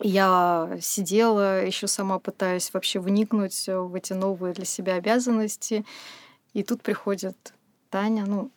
Я 0.00 0.76
сидела, 0.80 1.64
еще 1.64 1.86
сама 1.86 2.18
пытаюсь 2.18 2.72
вообще 2.72 2.98
вникнуть 2.98 3.68
в 3.68 3.94
эти 3.94 4.14
новые 4.14 4.52
для 4.52 4.64
себя 4.64 4.94
обязанности. 4.94 5.84
И 6.54 6.64
тут 6.64 6.82
приходит 6.82 7.36
Таня, 7.90 8.24
ну, 8.26 8.50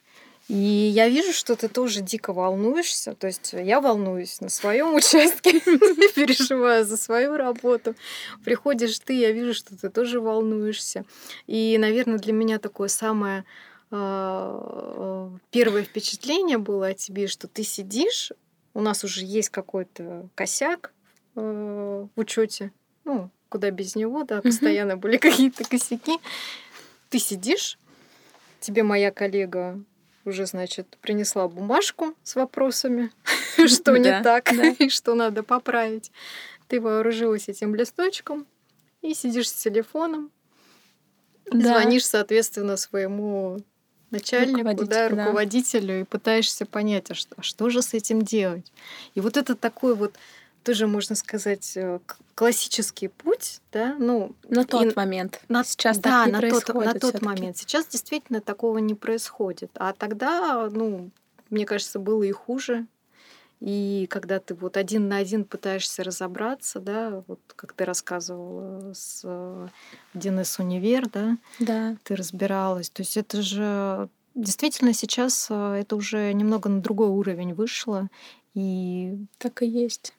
и 0.51 0.91
я 0.93 1.07
вижу, 1.07 1.31
что 1.31 1.55
ты 1.55 1.69
тоже 1.69 2.01
дико 2.01 2.33
волнуешься. 2.33 3.15
То 3.15 3.27
есть 3.27 3.53
я 3.53 3.79
волнуюсь 3.79 4.41
на 4.41 4.49
своем 4.49 4.93
участке, 4.95 5.61
переживаю 5.61 6.83
за 6.83 6.97
свою 6.97 7.37
работу. 7.37 7.95
Приходишь 8.43 8.99
ты, 8.99 9.13
я 9.13 9.31
вижу, 9.31 9.53
что 9.53 9.77
ты 9.77 9.89
тоже 9.89 10.19
волнуешься. 10.19 11.05
И, 11.47 11.77
наверное, 11.79 12.17
для 12.17 12.33
меня 12.33 12.59
такое 12.59 12.89
самое 12.89 13.45
а, 13.91 15.31
первое 15.51 15.83
впечатление 15.83 16.57
было 16.57 16.87
о 16.87 16.93
тебе, 16.95 17.27
что 17.27 17.47
ты 17.47 17.63
сидишь, 17.63 18.33
у 18.73 18.81
нас 18.81 19.05
уже 19.05 19.23
есть 19.23 19.51
какой-то 19.51 20.27
косяк 20.35 20.91
а, 21.35 22.09
в 22.13 22.19
учете, 22.19 22.73
ну, 23.05 23.29
куда 23.47 23.71
без 23.71 23.95
него, 23.95 24.25
да, 24.25 24.41
постоянно 24.41 24.97
были 24.97 25.15
какие-то 25.29 25.63
косяки. 25.63 26.19
Ты 27.09 27.19
сидишь, 27.19 27.77
тебе 28.59 28.83
моя 28.83 29.11
коллега 29.11 29.81
уже, 30.25 30.45
значит, 30.45 30.97
принесла 31.01 31.47
бумажку 31.47 32.15
с 32.23 32.35
вопросами, 32.35 33.11
что 33.67 33.97
не 33.97 34.21
так 34.21 34.51
и 34.51 34.89
что 34.89 35.15
надо 35.15 35.43
поправить. 35.43 36.11
Ты 36.67 36.79
вооружилась 36.79 37.49
этим 37.49 37.75
листочком 37.75 38.45
и 39.01 39.13
сидишь 39.13 39.49
с 39.49 39.53
телефоном, 39.53 40.31
звонишь, 41.51 42.05
соответственно, 42.05 42.77
своему 42.77 43.59
начальнику, 44.11 44.85
да, 44.85 45.09
руководителю 45.09 46.01
и 46.01 46.03
пытаешься 46.03 46.65
понять, 46.65 47.11
а 47.11 47.13
что, 47.13 47.35
а 47.37 47.41
что 47.41 47.69
же 47.69 47.81
с 47.81 47.93
этим 47.93 48.21
делать. 48.21 48.71
И 49.15 49.21
вот 49.21 49.37
это 49.37 49.55
такой 49.55 49.95
вот 49.95 50.15
тоже, 50.63 50.87
можно 50.87 51.15
сказать, 51.15 51.73
э, 51.75 51.99
классический 52.35 53.07
путь, 53.07 53.61
да, 53.71 53.95
ну... 53.99 54.35
На 54.47 54.65
тот 54.65 54.83
и 54.83 54.93
момент. 54.95 55.41
На, 55.47 55.63
Сейчас 55.63 55.99
да, 55.99 56.25
так 56.25 56.27
не 56.27 56.31
на 56.31 56.59
тот, 56.59 56.73
на 56.73 56.93
тот 56.93 57.21
момент. 57.21 57.57
Сейчас 57.57 57.87
действительно 57.87 58.41
такого 58.41 58.77
не 58.79 58.95
происходит. 58.95 59.71
А 59.75 59.93
тогда, 59.93 60.69
ну, 60.71 61.09
мне 61.49 61.65
кажется, 61.65 61.99
было 61.99 62.23
и 62.23 62.31
хуже. 62.31 62.85
И 63.59 64.07
когда 64.09 64.39
ты 64.39 64.55
вот 64.55 64.75
один 64.75 65.07
на 65.07 65.17
один 65.17 65.45
пытаешься 65.45 66.03
разобраться, 66.03 66.79
да, 66.79 67.23
вот 67.27 67.39
как 67.55 67.73
ты 67.73 67.85
рассказывала 67.85 68.91
с 68.93 69.23
Денис 70.15 70.57
Универ, 70.57 71.07
да, 71.09 71.37
да, 71.59 71.95
ты 72.03 72.15
разбиралась. 72.15 72.89
То 72.89 73.03
есть 73.03 73.17
это 73.17 73.43
же 73.43 74.09
действительно 74.33 74.93
сейчас 74.93 75.47
э, 75.51 75.81
это 75.81 75.95
уже 75.95 76.33
немного 76.33 76.69
на 76.69 76.81
другой 76.81 77.09
уровень 77.09 77.53
вышло. 77.53 78.09
И 78.55 79.17
так 79.37 79.61
и 79.61 79.67
есть. 79.67 80.13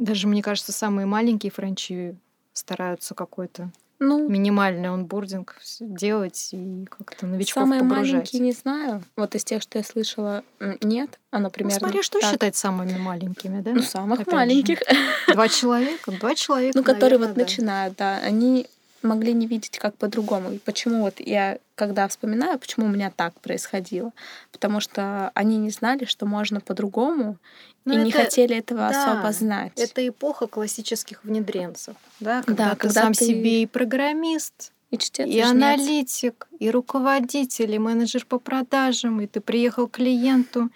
Даже, 0.00 0.26
мне 0.26 0.42
кажется, 0.42 0.72
самые 0.72 1.06
маленькие 1.06 1.52
франчи 1.52 2.16
стараются 2.52 3.14
какой-то 3.14 3.70
ну, 4.00 4.26
минимальный 4.26 4.88
онбординг 4.88 5.56
делать 5.78 6.48
и 6.52 6.86
как-то 6.86 7.26
новичков 7.26 7.62
самые 7.62 7.82
погружать. 7.82 8.12
маленькие 8.12 8.40
не 8.40 8.52
знаю. 8.52 9.04
Вот 9.14 9.34
из 9.34 9.44
тех, 9.44 9.60
что 9.62 9.76
я 9.76 9.84
слышала, 9.84 10.42
нет. 10.80 11.20
А, 11.30 11.38
например, 11.38 11.74
ну, 11.74 11.78
смотря 11.80 12.02
что 12.02 12.18
так. 12.18 12.30
считать 12.30 12.56
самыми 12.56 12.96
маленькими, 12.96 13.60
да? 13.60 13.72
Ну, 13.72 13.82
самых 13.82 14.20
Опять 14.20 14.32
маленьких. 14.32 14.78
Же. 14.78 15.34
Два 15.34 15.48
человека, 15.48 16.12
два 16.12 16.34
человека. 16.34 16.78
Ну, 16.78 16.82
которые 16.82 17.18
наверное, 17.18 17.28
вот 17.28 17.36
да. 17.36 17.42
начинают, 17.42 17.96
да. 17.96 18.16
Они 18.16 18.66
могли 19.02 19.32
не 19.32 19.46
видеть 19.46 19.78
как 19.78 19.96
по-другому. 19.96 20.52
И 20.52 20.58
почему 20.58 21.02
вот 21.02 21.14
я, 21.18 21.58
когда 21.74 22.06
вспоминаю, 22.08 22.58
почему 22.58 22.86
у 22.86 22.88
меня 22.88 23.10
так 23.14 23.34
происходило? 23.40 24.12
Потому 24.52 24.80
что 24.80 25.30
они 25.34 25.56
не 25.58 25.70
знали, 25.70 26.04
что 26.04 26.26
можно 26.26 26.60
по-другому, 26.60 27.36
ну, 27.84 27.94
и 27.94 27.96
это, 27.96 28.04
не 28.04 28.12
хотели 28.12 28.56
этого 28.56 28.90
да, 28.90 29.12
особо 29.12 29.32
знать. 29.32 29.72
Это 29.76 30.06
эпоха 30.06 30.46
классических 30.46 31.24
внедренцев, 31.24 31.96
да, 32.20 32.42
когда 32.42 32.64
да, 32.64 32.70
ты 32.70 32.76
когда 32.76 33.02
сам 33.02 33.12
ты... 33.12 33.24
себе 33.24 33.62
и 33.62 33.66
программист, 33.66 34.72
и, 34.90 34.98
чтец, 34.98 35.26
и, 35.26 35.40
аналитик, 35.40 36.48
и 36.58 36.70
руководитель, 36.70 37.72
и 37.72 37.78
менеджер 37.78 38.26
по 38.26 38.38
продажам, 38.38 39.20
и 39.20 39.26
ты 39.26 39.40
приехал 39.40 39.88
к 39.88 39.92
клиенту, 39.92 40.70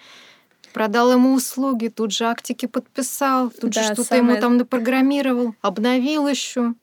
продал 0.72 1.12
ему 1.12 1.34
услуги, 1.34 1.88
тут 1.88 2.12
же 2.12 2.24
актики 2.24 2.66
подписал, 2.66 3.50
тут 3.50 3.70
да, 3.70 3.82
же 3.82 3.86
что-то 3.86 4.04
самое... 4.04 4.32
ему 4.32 4.40
там 4.40 4.56
напрограммировал, 4.56 5.54
обновил 5.62 6.26
еще. 6.28 6.74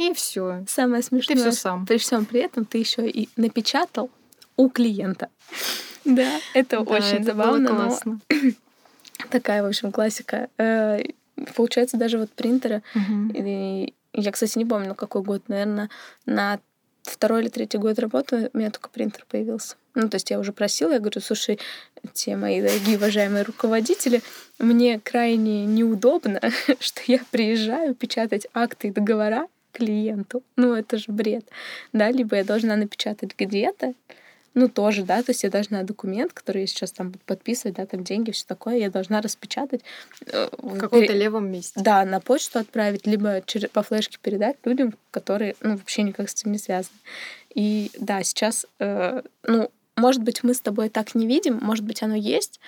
И 0.00 0.14
все. 0.14 0.64
Самое 0.66 1.02
смешное. 1.02 1.36
Ты 1.36 1.42
все 1.42 1.52
сам. 1.52 1.84
При 1.84 1.98
всем 1.98 2.24
при 2.24 2.40
этом 2.40 2.64
ты 2.64 2.78
еще 2.78 3.06
и 3.06 3.28
напечатал 3.36 4.10
у 4.56 4.68
клиента. 4.68 5.28
Да, 6.02 6.40
это 6.54 6.80
очень 6.80 7.22
забавно. 7.22 7.68
Классно. 7.68 8.20
Такая, 9.30 9.62
в 9.62 9.66
общем, 9.66 9.92
классика. 9.92 10.48
Э, 10.56 11.02
получается, 11.54 11.98
даже 11.98 12.16
вот 12.16 12.30
принтеры. 12.30 12.82
Я, 14.14 14.32
кстати, 14.32 14.56
не 14.56 14.64
помню, 14.64 14.94
какой 14.94 15.22
год, 15.22 15.42
наверное, 15.48 15.90
на 16.24 16.58
второй 17.02 17.42
или 17.42 17.48
третий 17.50 17.76
год 17.76 17.98
работы 17.98 18.50
у 18.54 18.58
меня 18.58 18.70
только 18.70 18.88
принтер 18.88 19.26
появился. 19.28 19.76
Ну, 19.94 20.08
то 20.08 20.16
есть 20.16 20.30
я 20.30 20.40
уже 20.40 20.54
просила, 20.54 20.92
я 20.92 21.00
говорю, 21.00 21.20
слушай, 21.20 21.60
те 22.14 22.34
мои 22.34 22.62
дорогие 22.62 22.96
уважаемые 22.96 23.42
руководители, 23.42 24.22
мне 24.58 24.98
крайне 24.98 25.66
неудобно, 25.66 26.40
что 26.80 27.02
я 27.06 27.20
приезжаю 27.30 27.94
печатать 27.94 28.46
акты 28.54 28.88
и 28.88 28.90
договора 28.90 29.48
клиенту. 29.72 30.42
Ну, 30.56 30.74
это 30.74 30.98
же 30.98 31.06
бред. 31.08 31.48
Да, 31.92 32.10
либо 32.10 32.36
я 32.36 32.44
должна 32.44 32.76
напечатать 32.76 33.34
где-то, 33.36 33.94
ну, 34.54 34.68
тоже, 34.68 35.04
да, 35.04 35.22
то 35.22 35.30
есть 35.30 35.44
я 35.44 35.50
должна 35.50 35.84
документ, 35.84 36.32
который 36.32 36.62
я 36.62 36.66
сейчас 36.66 36.90
там 36.90 37.10
буду 37.10 37.24
подписывать, 37.24 37.76
да, 37.76 37.86
там 37.86 38.02
деньги, 38.02 38.32
все 38.32 38.44
такое, 38.46 38.78
я 38.78 38.90
должна 38.90 39.20
распечатать. 39.20 39.82
Э, 40.26 40.48
в 40.58 40.76
каком-то 40.78 41.12
левом 41.12 41.50
месте. 41.50 41.80
Да, 41.80 42.04
на 42.04 42.20
почту 42.20 42.58
отправить, 42.58 43.06
либо 43.06 43.42
через, 43.46 43.70
по 43.70 43.82
флешке 43.82 44.18
передать 44.20 44.56
людям, 44.64 44.94
которые, 45.12 45.54
ну, 45.60 45.76
вообще 45.76 46.02
никак 46.02 46.28
с 46.28 46.34
этим 46.34 46.52
не 46.52 46.58
связаны. 46.58 46.98
И 47.54 47.90
да, 47.98 48.24
сейчас, 48.24 48.66
э, 48.80 49.22
ну, 49.44 49.70
может 49.96 50.22
быть, 50.22 50.42
мы 50.42 50.52
с 50.52 50.60
тобой 50.60 50.88
так 50.88 51.14
не 51.14 51.26
видим, 51.26 51.58
может 51.62 51.84
быть, 51.84 52.02
оно 52.02 52.16
есть, 52.16 52.58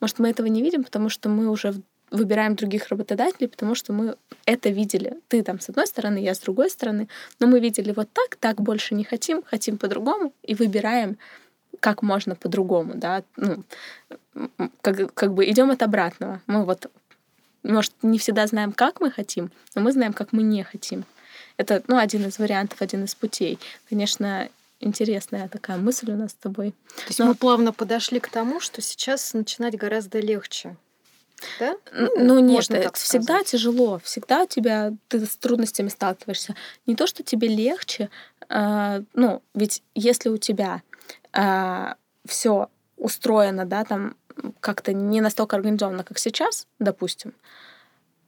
может, 0.00 0.18
мы 0.18 0.30
этого 0.30 0.46
не 0.46 0.62
видим, 0.62 0.84
потому 0.84 1.08
что 1.08 1.28
мы 1.28 1.48
уже 1.48 1.74
выбираем 2.12 2.54
других 2.54 2.88
работодателей, 2.88 3.48
потому 3.48 3.74
что 3.74 3.92
мы 3.92 4.16
это 4.44 4.68
видели. 4.68 5.18
Ты 5.28 5.42
там 5.42 5.58
с 5.60 5.68
одной 5.68 5.86
стороны, 5.86 6.18
я 6.18 6.34
с 6.34 6.38
другой 6.38 6.70
стороны, 6.70 7.08
но 7.40 7.46
мы 7.46 7.58
видели 7.58 7.92
вот 7.92 8.08
так, 8.12 8.36
так 8.36 8.60
больше 8.60 8.94
не 8.94 9.04
хотим, 9.04 9.42
хотим 9.42 9.78
по-другому 9.78 10.32
и 10.42 10.54
выбираем 10.54 11.16
как 11.80 12.02
можно 12.02 12.36
по-другому, 12.36 12.92
да, 12.94 13.24
ну, 13.36 13.64
как, 14.82 15.14
как 15.14 15.34
бы 15.34 15.50
идем 15.50 15.70
от 15.70 15.82
обратного. 15.82 16.40
Мы 16.46 16.64
вот, 16.64 16.90
может, 17.62 17.92
не 18.02 18.18
всегда 18.18 18.46
знаем, 18.46 18.72
как 18.72 19.00
мы 19.00 19.10
хотим, 19.10 19.50
но 19.74 19.80
мы 19.80 19.92
знаем, 19.92 20.12
как 20.12 20.32
мы 20.32 20.42
не 20.42 20.62
хотим. 20.62 21.04
Это, 21.56 21.82
ну, 21.88 21.96
один 21.96 22.26
из 22.26 22.38
вариантов, 22.38 22.82
один 22.82 23.04
из 23.04 23.14
путей. 23.14 23.58
Конечно, 23.88 24.48
интересная 24.80 25.48
такая 25.48 25.78
мысль 25.78 26.10
у 26.12 26.16
нас 26.16 26.32
с 26.32 26.34
тобой. 26.34 26.72
То 26.96 27.08
есть 27.08 27.18
Но... 27.18 27.26
мы 27.26 27.34
плавно 27.34 27.72
подошли 27.72 28.20
к 28.20 28.28
тому, 28.28 28.60
что 28.60 28.82
сейчас 28.82 29.32
начинать 29.34 29.76
гораздо 29.76 30.20
легче. 30.20 30.76
Да? 31.58 31.76
Ну, 31.92 32.10
ну 32.16 32.38
нет, 32.38 32.70
это 32.70 32.92
всегда 32.94 33.34
сказать. 33.34 33.46
тяжело, 33.46 33.98
всегда 34.04 34.42
у 34.42 34.46
тебя 34.46 34.92
ты 35.08 35.24
с 35.26 35.36
трудностями 35.36 35.88
сталкиваешься. 35.88 36.54
Не 36.86 36.94
то, 36.94 37.06
что 37.06 37.22
тебе 37.22 37.48
легче, 37.48 38.10
э, 38.48 39.02
ну, 39.14 39.42
ведь 39.54 39.82
если 39.94 40.28
у 40.28 40.36
тебя 40.36 40.82
э, 41.32 41.94
все 42.26 42.68
устроено, 42.96 43.64
да, 43.64 43.84
там 43.84 44.16
как-то 44.60 44.92
не 44.92 45.20
настолько 45.20 45.56
организовано, 45.56 46.04
как 46.04 46.18
сейчас, 46.18 46.66
допустим, 46.78 47.34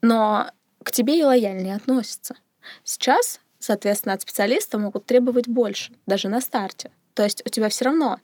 но 0.03 0.51
к 0.83 0.93
тебе 0.93 1.19
и 1.19 1.25
лояльнее 1.25 1.77
относятся. 1.77 2.37
Сейчас, 2.83 3.41
соответственно, 3.59 4.15
от 4.15 4.23
специалиста 4.23 4.79
могут 4.79 5.07
требовать 5.07 5.49
больше, 5.49 5.93
даже 6.07 6.29
на 6.29 6.41
старте. 6.41 6.91
То 7.15 7.23
есть 7.23 7.43
у 7.47 7.49
тебя 7.49 7.69
все 7.69 7.87
равно 7.87 8.19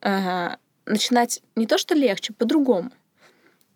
э, 0.00 0.56
начинать 0.86 1.42
не 1.56 1.66
то, 1.66 1.78
что 1.78 1.94
легче, 1.94 2.32
по-другому. 2.32 2.90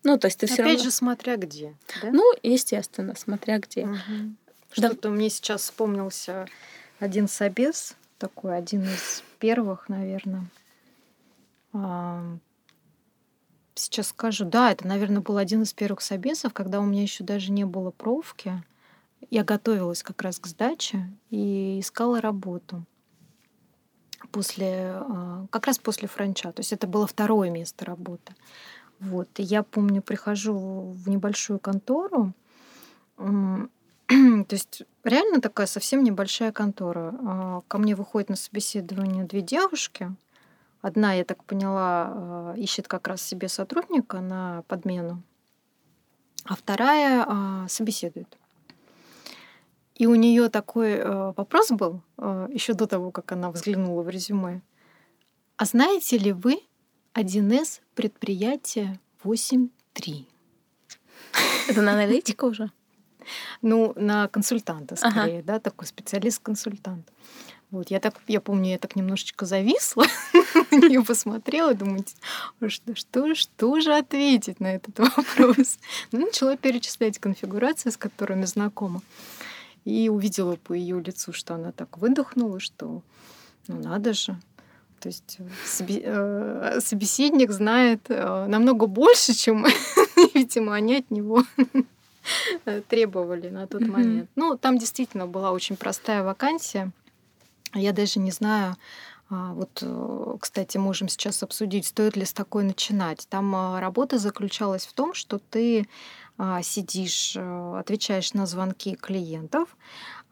Ну, 0.05 0.19
то 0.19 0.27
есть 0.27 0.39
ты 0.39 0.47
все 0.47 0.63
равно... 0.63 0.79
же, 0.79 0.91
смотря 0.91 1.37
где. 1.37 1.75
Да? 2.03 2.11
Ну, 2.13 2.33
естественно, 2.43 3.15
смотря 3.17 3.59
где. 3.59 3.87
Угу. 3.87 4.35
Что-то 4.73 5.09
да. 5.09 5.11
мне 5.11 5.31
сейчас 5.31 5.63
вспомнился 5.63 6.47
один 7.01 7.27
собес, 7.27 7.97
такой 8.19 8.57
один 8.57 8.83
из 8.83 9.23
первых, 9.39 9.89
наверное. 9.89 10.47
Сейчас 13.75 14.09
скажу, 14.09 14.45
да, 14.45 14.71
это, 14.71 14.87
наверное, 14.87 15.21
был 15.21 15.37
один 15.37 15.63
из 15.63 15.73
первых 15.73 16.01
собесов, 16.01 16.53
когда 16.53 16.81
у 16.81 16.85
меня 16.85 17.03
еще 17.03 17.25
даже 17.25 17.51
не 17.51 17.65
было 17.65 17.91
профки. 17.91 18.63
Я 19.31 19.43
готовилась 19.43 20.03
как 20.03 20.23
раз 20.23 20.39
к 20.39 20.47
сдаче 20.47 21.09
и 21.31 21.81
искала 21.81 22.21
работу 22.21 22.85
после, 24.31 24.93
а, 24.95 25.47
как 25.51 25.67
раз 25.67 25.79
после 25.79 26.09
франча. 26.09 26.53
То 26.53 26.61
есть 26.61 26.73
это 26.73 26.87
было 26.87 27.07
второе 27.07 27.51
место 27.51 27.85
работы. 27.85 28.35
Вот. 29.01 29.29
И 29.39 29.43
я 29.43 29.63
помню, 29.63 30.03
прихожу 30.03 30.93
в 30.93 31.09
небольшую 31.09 31.59
контору, 31.59 32.33
то 34.09 34.47
есть 34.51 34.83
реально 35.03 35.41
такая 35.41 35.67
совсем 35.67 36.03
небольшая 36.03 36.53
контора. 36.53 37.15
А, 37.27 37.61
ко 37.69 37.79
мне 37.79 37.95
выходят 37.95 38.29
на 38.29 38.37
собеседование 38.37 39.25
две 39.25 39.41
девушки. 39.41 40.15
Одна, 40.83 41.15
я 41.15 41.25
так 41.25 41.43
поняла, 41.45 42.09
а, 42.09 42.55
ищет 42.57 42.89
как 42.89 43.09
раз 43.09 43.23
себе 43.23 43.49
сотрудника 43.49 44.21
на 44.21 44.63
подмену, 44.69 45.23
а 46.45 46.55
вторая 46.55 47.25
а, 47.27 47.69
собеседует. 47.69 48.39
И 49.95 50.07
у 50.07 50.17
нее 50.17 50.49
такой 50.49 51.05
вопрос 51.35 51.71
был 51.71 52.03
еще 52.19 52.75
до 52.75 52.89
того, 52.89 53.13
как 53.13 53.31
она 53.31 53.53
взглянула 53.53 54.03
в 54.03 54.09
резюме. 54.09 54.61
А 55.57 55.67
знаете 55.67 56.19
ли 56.19 56.33
вы, 56.33 56.59
1С 57.15 57.81
предприятие 57.95 58.99
8.3. 59.23 60.27
Это 61.69 61.81
на 61.81 61.93
аналитика 61.93 62.45
уже? 62.45 62.71
Ну, 63.63 63.93
на 63.97 64.27
консультанта 64.29 64.97
скорее, 64.97 65.39
ага. 65.39 65.43
да, 65.45 65.61
такой 65.61 65.87
специалист-консультант. 65.87 67.11
Вот, 67.71 67.91
я 67.91 68.01
так, 68.01 68.21
я 68.27 68.41
помню, 68.41 68.71
я 68.71 68.79
так 68.79 68.97
немножечко 68.97 69.47
зависла, 69.47 70.07
не 70.71 71.01
посмотрела, 71.03 71.75
думаю, 71.75 72.05
что, 72.69 72.95
что, 72.95 73.35
что 73.35 73.81
же 73.81 73.95
ответить 73.95 74.61
на 74.61 74.75
этот 74.75 74.99
вопрос? 74.99 75.79
Ну, 76.13 76.21
начала 76.27 76.57
перечислять 76.57 77.19
конфигурации, 77.19 77.91
с 77.91 77.97
которыми 77.97 78.45
знакома. 78.45 79.03
И 79.85 80.09
увидела 80.09 80.57
по 80.57 80.73
ее 80.73 81.01
лицу, 81.01 81.33
что 81.33 81.55
она 81.55 81.73
так 81.73 81.99
выдохнула, 81.99 82.59
что 82.59 83.03
ну 83.67 83.81
надо 83.81 84.13
же, 84.13 84.37
то 85.05 85.09
есть 85.09 85.39
э, 86.03 86.81
собеседник 86.81 87.51
знает 87.51 88.07
э, 88.09 88.47
намного 88.47 88.87
больше, 88.87 89.35
чем, 89.35 89.67
видимо, 90.35 90.75
они 90.75 90.97
от 90.97 91.11
него 91.11 91.43
требовали 92.89 93.51
на 93.51 93.67
тот 93.67 93.83
момент. 93.83 94.31
Ну, 94.35 94.57
там 94.57 94.79
действительно 94.79 95.27
была 95.27 95.53
очень 95.53 95.77
простая 95.77 96.23
вакансия. 96.23 96.91
Я 97.75 97.93
даже 97.93 98.19
не 98.19 98.31
знаю, 98.31 98.77
а, 99.29 99.53
вот, 99.53 99.81
э, 99.83 100.37
кстати, 100.41 100.79
можем 100.79 101.09
сейчас 101.09 101.43
обсудить, 101.43 101.85
стоит 101.85 102.17
ли 102.17 102.25
с 102.25 102.33
такой 102.33 102.65
начинать. 102.65 103.27
Там 103.29 103.77
работа 103.79 104.17
заключалась 104.17 104.87
в 104.87 104.95
том, 104.95 105.13
что 105.13 105.39
ты 105.39 105.87
а, 106.39 106.63
сидишь, 106.63 107.37
отвечаешь 107.37 108.33
на 108.33 108.47
звонки 108.47 108.95
клиентов, 108.95 109.77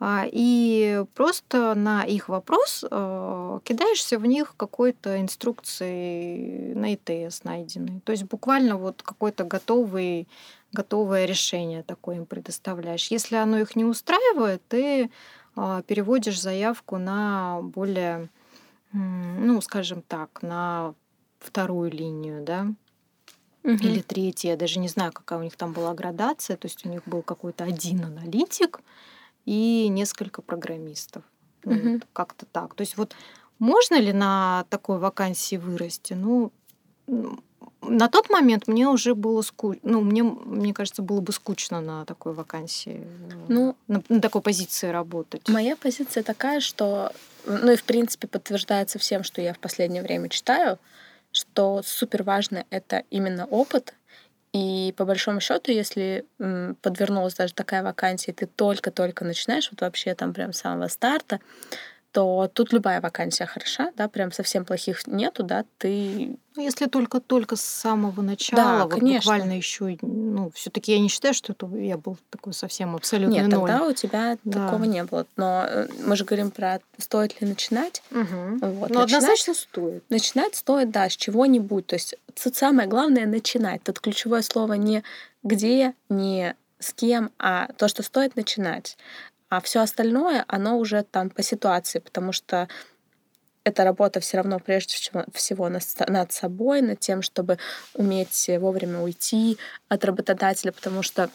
и 0.05 1.05
просто 1.15 1.75
на 1.75 2.03
их 2.03 2.29
вопрос 2.29 2.85
а, 2.91 3.61
кидаешься 3.63 4.19
в 4.19 4.27
них 4.27 4.55
какой-то 4.57 5.21
инструкцией 5.21 6.75
на 6.75 6.95
ИТС 6.95 7.45
найденной. 7.45 8.01
То 8.01 8.11
есть 8.11 8.25
буквально 8.25 8.77
вот 8.77 9.03
какой-то 9.03 9.45
готовый, 9.45 10.27
готовое 10.73 11.27
решение 11.27 11.85
такое 11.85 12.17
им 12.17 12.27
предоставляешь. 12.27 13.13
Если 13.13 13.37
оно 13.37 13.59
их 13.59 13.77
не 13.77 13.85
устраивает, 13.85 14.61
ты 14.67 15.09
а, 15.55 15.83
переводишь 15.83 16.41
заявку 16.41 16.99
на 16.99 17.61
более, 17.63 18.29
ну, 18.93 19.61
скажем 19.61 20.03
так, 20.03 20.43
на 20.43 20.95
вторую 21.39 21.93
линию, 21.93 22.43
да, 22.43 22.67
угу. 23.63 23.75
или 23.75 24.01
третью. 24.01 24.51
Я 24.51 24.57
даже 24.57 24.79
не 24.81 24.89
знаю, 24.89 25.13
какая 25.13 25.39
у 25.39 25.43
них 25.43 25.57
там 25.57 25.73
была 25.73 25.95
градация. 25.95 26.57
То 26.57 26.67
есть 26.67 26.85
у 26.85 26.89
них 26.89 27.03
был 27.07 27.23
какой-то 27.23 27.65
один 27.65 28.05
аналитик, 28.05 28.81
и 29.45 29.89
несколько 29.89 30.43
программистов. 30.43 31.25
Угу. 31.65 31.75
Вот, 31.75 32.03
как-то 32.13 32.47
так. 32.47 32.75
То 32.75 32.83
есть 32.83 32.97
вот 32.97 33.15
можно 33.59 33.95
ли 34.01 34.13
на 34.13 34.67
такой 34.71 34.99
вакансии 34.99 35.57
вырасти? 35.57 36.15
Ну, 36.15 36.53
на 37.81 38.09
тот 38.09 38.31
момент 38.31 38.69
мне 38.69 38.89
уже 38.89 39.15
было 39.15 39.43
скучно. 39.43 39.81
Ну, 39.85 40.01
мне, 40.01 40.23
мне 40.23 40.73
кажется, 40.75 41.03
было 41.03 41.21
бы 41.21 41.33
скучно 41.33 41.81
на 41.81 42.05
такой 42.05 42.33
вакансии, 42.33 43.07
ну, 43.49 43.77
на, 43.89 44.03
на 44.09 44.21
такой 44.21 44.41
позиции 44.41 44.89
работать. 44.89 45.49
Моя 45.49 45.77
позиция 45.77 46.23
такая, 46.23 46.61
что, 46.61 47.13
ну 47.47 47.73
и 47.73 47.77
в 47.77 47.85
принципе 47.85 48.29
подтверждается 48.29 48.99
всем, 48.99 49.25
что 49.25 49.41
я 49.41 49.55
в 49.55 49.59
последнее 49.59 50.03
время 50.03 50.29
читаю, 50.29 50.79
что 51.33 51.83
супер 51.85 52.23
важно 52.23 52.65
это 52.71 53.05
именно 53.11 53.47
опыт 53.47 53.95
и 54.53 54.93
по 54.97 55.05
большому 55.05 55.41
счету, 55.41 55.73
если 55.73 56.27
подвернулась 56.83 57.35
даже 57.35 57.55
такая 57.55 57.83
вакансия, 57.83 58.33
и 58.33 58.35
ты 58.35 58.47
только-только 58.47 59.25
начинаешь, 59.25 59.71
вот 59.71 59.81
вообще 59.81 60.15
там 60.15 60.35
прям 60.35 60.53
с 60.53 60.59
самого 60.59 60.89
старта, 60.89 61.41
то 62.13 62.51
тут 62.53 62.73
любая 62.73 63.01
вакансия 63.01 63.47
хороша, 63.47 63.91
да, 63.97 64.07
прям 64.07 64.33
совсем 64.33 64.65
плохих 64.67 65.07
нету, 65.07 65.43
да, 65.43 65.65
ты... 65.79 66.37
Ну, 66.55 66.63
если 66.63 66.85
только-только 66.85 67.57
с 67.57 67.63
самого 67.63 68.21
начала, 68.21 68.63
да, 68.63 68.85
вот 68.85 68.93
конечно. 68.93 69.21
буквально 69.21 69.57
еще, 69.57 69.97
ну, 70.03 70.51
все 70.55 70.69
таки 70.69 70.93
я 70.93 70.99
не 70.99 71.09
считаю, 71.09 71.33
что 71.33 71.55
это 71.55 71.67
я 71.79 71.97
был 71.97 72.19
такой 72.29 72.53
совсем 72.53 72.95
абсолютно 72.95 73.33
Нет, 73.33 73.49
ноль. 73.49 73.71
тогда 73.71 73.87
у 73.87 73.93
тебя 73.95 74.37
да. 74.45 74.67
такого 74.67 74.85
не 74.85 75.03
было. 75.05 75.27
Но 75.39 75.65
э, 75.67 75.89
мы 76.05 76.15
же 76.17 76.27
говорим 76.27 76.51
про 76.51 76.81
стоит 76.99 77.41
ли 77.41 77.49
начинать. 77.49 78.03
Угу. 78.11 78.59
Вот. 78.61 78.91
Ну, 78.91 79.01
однозначно 79.01 79.55
стоит. 79.55 80.05
Начинать 80.11 80.55
стоит, 80.55 80.91
да, 80.91 81.09
с 81.09 81.17
чего-нибудь. 81.17 81.87
То 81.87 81.95
есть 81.95 82.17
тут 82.43 82.55
самое 82.55 82.87
главное— 82.87 83.25
начинать. 83.27 83.83
Тут 83.83 84.01
ключевое 84.01 84.43
слово 84.43 84.75
не 84.75 85.03
где, 85.43 85.95
не 86.11 86.55
с 86.79 86.93
кем, 86.93 87.31
а 87.39 87.69
то, 87.79 87.89
что 87.89 88.03
стоит 88.03 88.37
начинать. 88.37 88.99
А 89.53 89.61
все 89.61 89.81
остальное, 89.81 90.47
оно 90.49 90.79
уже 90.79 91.03
там 91.03 91.29
по 91.29 91.43
ситуации, 91.43 91.99
потому 91.99 92.33
что 92.33 92.69
эта 93.65 93.85
работа 93.85 94.19
все 94.19 94.39
равно 94.39 94.59
прежде 94.59 94.97
всего 95.35 95.69
над 95.69 96.33
собой, 96.33 96.81
над 96.81 97.01
тем, 97.01 97.21
чтобы 97.21 97.59
уметь 97.93 98.49
вовремя 98.59 99.01
уйти 99.01 99.59
от 99.91 100.07
работодателя, 100.07 100.73
потому 100.73 101.03
что 101.03 101.29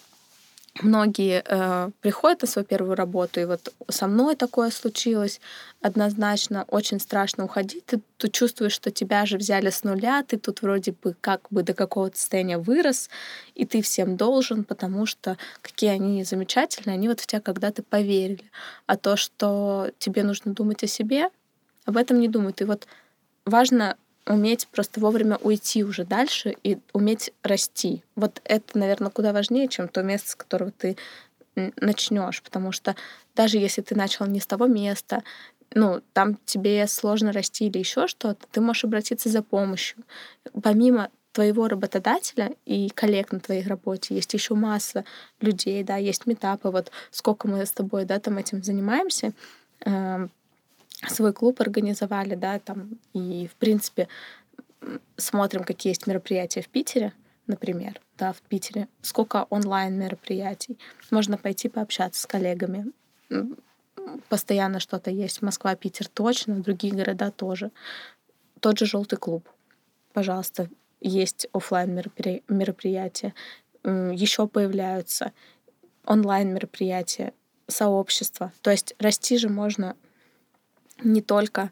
многие 0.82 1.44
э, 1.46 1.92
приходят 2.02 2.42
на 2.42 2.48
свою 2.48 2.66
первую 2.66 2.96
работу, 2.96 3.40
и 3.40 3.46
вот 3.46 3.74
со 3.90 4.08
мной 4.08 4.36
такое 4.36 4.72
случилось, 4.72 5.40
однозначно 5.82 6.66
очень 6.68 7.00
страшно 7.00 7.46
уходить, 7.46 7.86
ты 7.86 8.02
тут 8.18 8.32
чувствуешь, 8.32 8.74
что 8.74 8.92
тебя 8.92 9.26
же 9.26 9.38
взяли 9.38 9.70
с 9.70 9.84
нуля, 9.84 10.24
ты 10.24 10.38
тут 10.38 10.62
вроде 10.62 10.92
бы 10.92 11.16
как 11.22 11.42
бы 11.50 11.64
до 11.64 11.74
какого-то 11.74 12.18
состояния 12.18 12.58
вырос, 12.58 13.10
и 13.56 13.66
ты 13.66 13.82
всем 13.82 14.18
должен, 14.18 14.64
потому 14.64 15.06
что 15.06 15.38
какие 15.62 15.92
они 15.92 16.24
замечательные, 16.24 16.96
они 16.96 17.08
вот 17.08 17.20
в 17.20 17.28
тебя 17.28 17.42
когда-то 17.42 17.84
поверили. 17.84 18.44
А 18.86 18.98
то, 18.98 19.16
что 19.16 19.92
тебе 20.00 20.24
нужно 20.24 20.54
думать 20.54 20.84
о 20.84 20.88
себе, 20.88 21.30
об 21.86 21.98
этом 21.98 22.20
не 22.20 22.28
думают. 22.28 22.62
И 22.62 22.66
вот 22.66 22.88
важно 23.46 23.98
уметь 24.28 24.68
просто 24.68 25.00
вовремя 25.00 25.38
уйти 25.38 25.84
уже 25.84 26.06
дальше 26.06 26.56
и 26.64 26.78
уметь 26.94 27.32
расти. 27.44 28.04
Вот 28.16 28.42
это, 28.44 28.78
наверное, 28.78 29.10
куда 29.10 29.34
важнее, 29.34 29.68
чем 29.68 29.88
то 29.88 30.04
место, 30.04 30.32
с 30.32 30.36
которого 30.36 30.72
ты 30.72 30.98
начнешь, 31.56 32.44
потому 32.44 32.72
что 32.72 32.96
даже 33.36 33.58
если 33.58 33.82
ты 33.82 33.96
начал 33.96 34.28
не 34.28 34.40
с 34.40 34.46
того 34.46 34.68
места, 34.68 35.24
ну, 35.74 36.02
там 36.14 36.38
тебе 36.46 36.88
сложно 36.88 37.32
расти 37.32 37.68
или 37.68 37.80
еще 37.80 38.08
что-то, 38.08 38.46
ты 38.52 38.62
можешь 38.62 38.86
обратиться 38.86 39.30
за 39.30 39.42
помощью. 39.42 40.04
Помимо 40.64 41.10
твоего 41.34 41.68
работодателя 41.68 42.54
и 42.66 42.90
коллег 42.90 43.32
на 43.32 43.40
твоей 43.40 43.64
работе 43.64 44.16
есть 44.16 44.34
еще 44.34 44.56
масса 44.56 45.04
людей, 45.40 45.84
да, 45.84 45.98
есть 45.98 46.26
метапы, 46.26 46.70
вот 46.70 46.92
сколько 47.12 47.48
мы 47.48 47.66
с 47.66 47.72
тобой, 47.72 48.06
да, 48.06 48.20
там 48.20 48.38
этим 48.38 48.64
занимаемся, 48.64 49.34
эм, 49.82 50.32
свой 51.06 51.34
клуб 51.34 51.62
организовали, 51.62 52.36
да, 52.36 52.60
там, 52.60 53.00
и, 53.14 53.48
в 53.48 53.56
принципе, 53.56 54.08
смотрим, 55.18 55.64
какие 55.64 55.92
есть 55.92 56.08
мероприятия 56.08 56.62
в 56.62 56.70
Питере, 56.70 57.14
например, 57.46 58.02
да, 58.18 58.34
в 58.34 58.42
Питере, 58.42 58.88
сколько 59.02 59.46
онлайн-мероприятий. 59.50 60.78
Можно 61.12 61.38
пойти 61.38 61.70
пообщаться 61.70 62.22
с 62.22 62.26
коллегами. 62.26 62.92
Постоянно 64.30 64.80
что-то 64.80 65.12
есть. 65.12 65.42
Москва, 65.42 65.76
Питер 65.76 66.08
точно, 66.08 66.62
другие 66.62 66.94
города 66.94 67.30
тоже. 67.32 67.72
Тот 68.60 68.80
же 68.80 68.86
желтый 68.86 69.20
клуб. 69.20 69.48
Пожалуйста, 70.14 70.70
есть 71.00 71.48
офлайн 71.54 71.94
мероприятия. 71.94 73.34
Еще 73.84 74.48
появляются 74.48 75.32
онлайн 76.06 76.54
мероприятия, 76.54 77.34
сообщества. 77.68 78.52
То 78.62 78.72
есть 78.72 78.96
расти 78.98 79.38
же 79.38 79.50
можно 79.50 79.96
не 81.04 81.22
только 81.22 81.72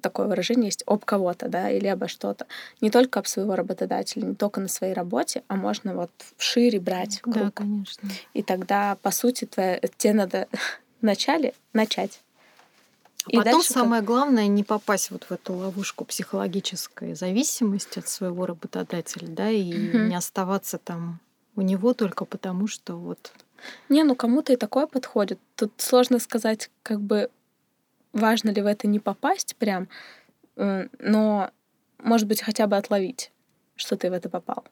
такое 0.00 0.26
выражение 0.26 0.66
есть 0.66 0.84
об 0.86 1.04
кого-то, 1.04 1.48
да, 1.48 1.70
или 1.70 1.86
обо 1.86 2.08
что-то. 2.08 2.46
Не 2.82 2.90
только 2.90 3.20
об 3.20 3.26
своего 3.26 3.56
работодателя, 3.56 4.24
не 4.26 4.34
только 4.34 4.60
на 4.60 4.68
своей 4.68 4.92
работе, 4.92 5.42
а 5.48 5.56
можно 5.56 5.94
вот 5.94 6.10
шире 6.36 6.78
брать 6.78 7.20
круг. 7.22 7.36
Да, 7.36 7.50
конечно. 7.50 8.08
И 8.34 8.42
тогда, 8.42 8.98
по 9.00 9.10
сути, 9.10 9.46
твоя, 9.46 9.80
тебе 9.96 10.12
надо 10.12 10.48
вначале 11.00 11.54
начать. 11.72 12.20
А 13.26 13.30
и 13.30 13.36
потом 13.38 13.62
самое 13.62 14.02
как... 14.02 14.06
главное 14.06 14.46
не 14.46 14.62
попасть 14.62 15.10
вот 15.10 15.24
в 15.24 15.32
эту 15.32 15.54
ловушку 15.54 16.04
психологической 16.04 17.14
зависимости 17.14 17.98
от 17.98 18.06
своего 18.06 18.44
работодателя, 18.44 19.26
да, 19.28 19.48
и 19.48 19.88
угу. 19.88 19.98
не 19.98 20.14
оставаться 20.14 20.76
там 20.76 21.20
у 21.56 21.62
него 21.62 21.94
только 21.94 22.26
потому, 22.26 22.66
что 22.66 22.96
вот. 22.96 23.32
Не, 23.88 24.04
ну 24.04 24.14
кому-то 24.14 24.52
и 24.52 24.56
такое 24.56 24.86
подходит. 24.86 25.38
Тут 25.56 25.72
сложно 25.78 26.18
сказать, 26.18 26.70
как 26.82 27.00
бы 27.00 27.30
важно 28.14 28.50
ли 28.50 28.62
в 28.62 28.66
это 28.66 28.86
не 28.86 29.00
попасть 29.00 29.56
прям, 29.56 29.88
но, 30.56 31.50
может 31.98 32.26
быть, 32.28 32.40
хотя 32.40 32.66
бы 32.66 32.76
отловить, 32.76 33.32
что 33.76 33.96
ты 33.96 34.08
в 34.08 34.12
это 34.12 34.30
попал. 34.30 34.64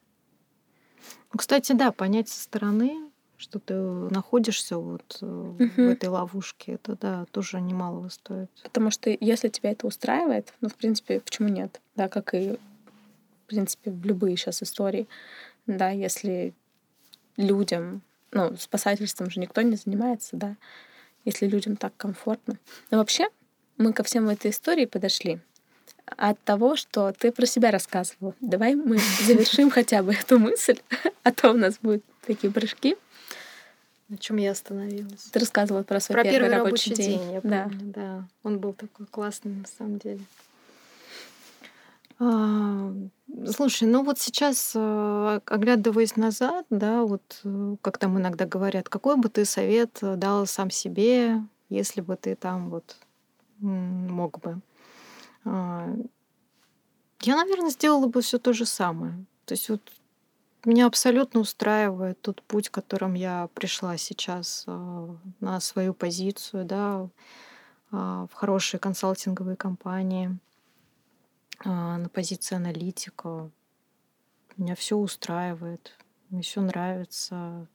Ну, 1.33 1.39
кстати, 1.39 1.73
да, 1.73 1.93
понять 1.93 2.29
со 2.29 2.41
стороны, 2.41 3.11
что 3.37 3.59
ты 3.59 3.75
находишься 3.75 4.79
вот 4.79 5.19
угу. 5.21 5.69
в 5.77 5.79
этой 5.79 6.09
ловушке, 6.09 6.75
это 6.75 6.97
да, 6.97 7.25
тоже 7.33 7.61
немалого 7.61 8.09
стоит. 8.09 8.51
Потому 8.63 8.91
что 8.91 9.11
если 9.19 9.49
тебя 9.49 9.73
это 9.73 9.87
устраивает, 9.87 10.55
ну, 10.61 10.69
в 10.69 10.75
принципе, 10.75 11.21
почему 11.21 11.49
нет? 11.49 11.81
Да, 11.97 12.09
как 12.09 12.35
и, 12.35 12.53
в 12.53 13.47
принципе, 13.49 13.91
в 13.91 14.07
любые 14.07 14.37
сейчас 14.37 14.63
истории, 14.63 15.09
да, 15.67 15.91
если 15.91 16.55
людям, 17.37 18.03
ну, 18.31 18.57
спасательством 18.57 19.31
же 19.31 19.41
никто 19.41 19.61
не 19.63 19.77
занимается, 19.77 20.37
да, 20.37 20.57
если 21.25 21.47
людям 21.47 21.77
так 21.77 21.97
комфортно. 21.97 22.59
Но 22.91 22.99
вообще 22.99 23.29
мы 23.79 23.93
ко 23.93 24.03
всем 24.03 24.29
этой 24.29 24.51
истории 24.51 24.87
подошли 24.87 25.41
от 26.05 26.43
того, 26.43 26.77
что 26.77 27.13
ты 27.13 27.33
про 27.33 27.47
себя 27.47 27.71
рассказывал. 27.71 28.35
Давай 28.41 28.75
мы 28.75 28.99
завершим 29.27 29.71
хотя 29.71 30.03
бы 30.03 30.15
эту 30.15 30.39
мысль, 30.39 30.79
а 31.23 31.33
то 31.33 31.51
у 31.51 31.55
нас 31.55 31.79
будут 31.81 32.05
такие 32.27 32.53
прыжки. 32.53 32.97
На 34.09 34.19
чем 34.19 34.37
я 34.37 34.51
остановилась? 34.51 35.23
Ты 35.33 35.39
рассказывала 35.39 35.85
про 35.85 35.99
свой 35.99 36.17
про 36.17 36.25
первый, 36.25 36.41
первый 36.41 36.57
рабочий, 36.57 36.91
рабочий 36.91 36.95
день. 36.95 37.19
день 37.19 37.33
я 37.33 37.41
помню, 37.41 37.93
да. 37.95 38.03
да. 38.19 38.29
Он 38.43 38.59
был 38.59 38.75
такой 38.75 39.07
классный 39.07 39.53
на 39.53 39.67
самом 39.67 39.99
деле. 39.99 40.21
А, 42.25 42.93
слушай, 43.51 43.89
ну 43.89 44.05
вот 44.05 44.21
сейчас, 44.21 44.75
э, 44.77 45.41
оглядываясь 45.45 46.15
назад, 46.15 46.67
да, 46.71 47.03
вот 47.03 47.41
э, 47.43 47.77
как 47.83 47.99
там 47.99 48.17
иногда 48.17 48.47
говорят, 48.47 48.89
какой 48.89 49.17
бы 49.17 49.29
ты 49.29 49.45
совет 49.45 49.99
э, 50.03 50.15
дал 50.15 50.47
сам 50.47 50.71
себе, 50.71 51.43
если 51.69 52.01
бы 52.01 52.17
ты 52.17 52.37
там 52.37 52.71
вот 52.71 52.97
мог 53.59 54.39
бы? 54.39 54.61
А, 55.45 55.93
я, 57.23 57.37
наверное, 57.37 57.71
сделала 57.71 58.07
бы 58.07 58.23
все 58.23 58.39
то 58.39 58.53
же 58.53 58.67
самое. 58.67 59.15
То 59.45 59.55
есть 59.55 59.69
вот 59.69 59.81
меня 60.65 60.87
абсолютно 60.87 61.41
устраивает 61.41 62.21
тот 62.21 62.41
путь, 62.43 62.69
которым 62.69 63.15
я 63.15 63.49
пришла 63.53 63.97
сейчас 63.97 64.65
на 65.41 65.59
свою 65.59 65.93
позицию, 65.93 66.65
да, 66.67 67.09
в 67.91 68.31
хорошие 68.33 68.79
консалтинговые 68.79 69.57
компании. 69.57 70.39
А, 71.65 71.99
на 71.99 72.09
позиции 72.09 72.57
аналитика. 72.57 73.51
Меня 74.57 74.75
все 74.75 74.97
устраивает, 74.97 75.97
мне 76.29 76.43
все 76.43 76.61
нравится, 76.61 77.67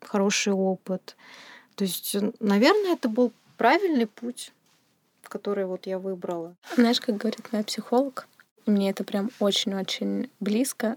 хороший 0.00 0.52
опыт. 0.52 1.16
То 1.76 1.84
есть, 1.84 2.16
наверное, 2.40 2.94
это 2.94 3.08
был 3.08 3.32
правильный 3.56 4.06
путь, 4.06 4.52
который 5.22 5.66
вот 5.66 5.86
я 5.86 5.98
выбрала. 5.98 6.56
Знаешь, 6.74 7.00
как 7.00 7.16
говорит 7.16 7.52
моя 7.52 7.62
психолог, 7.62 8.26
мне 8.66 8.90
это 8.90 9.04
прям 9.04 9.30
очень-очень 9.38 10.30
близко 10.40 10.96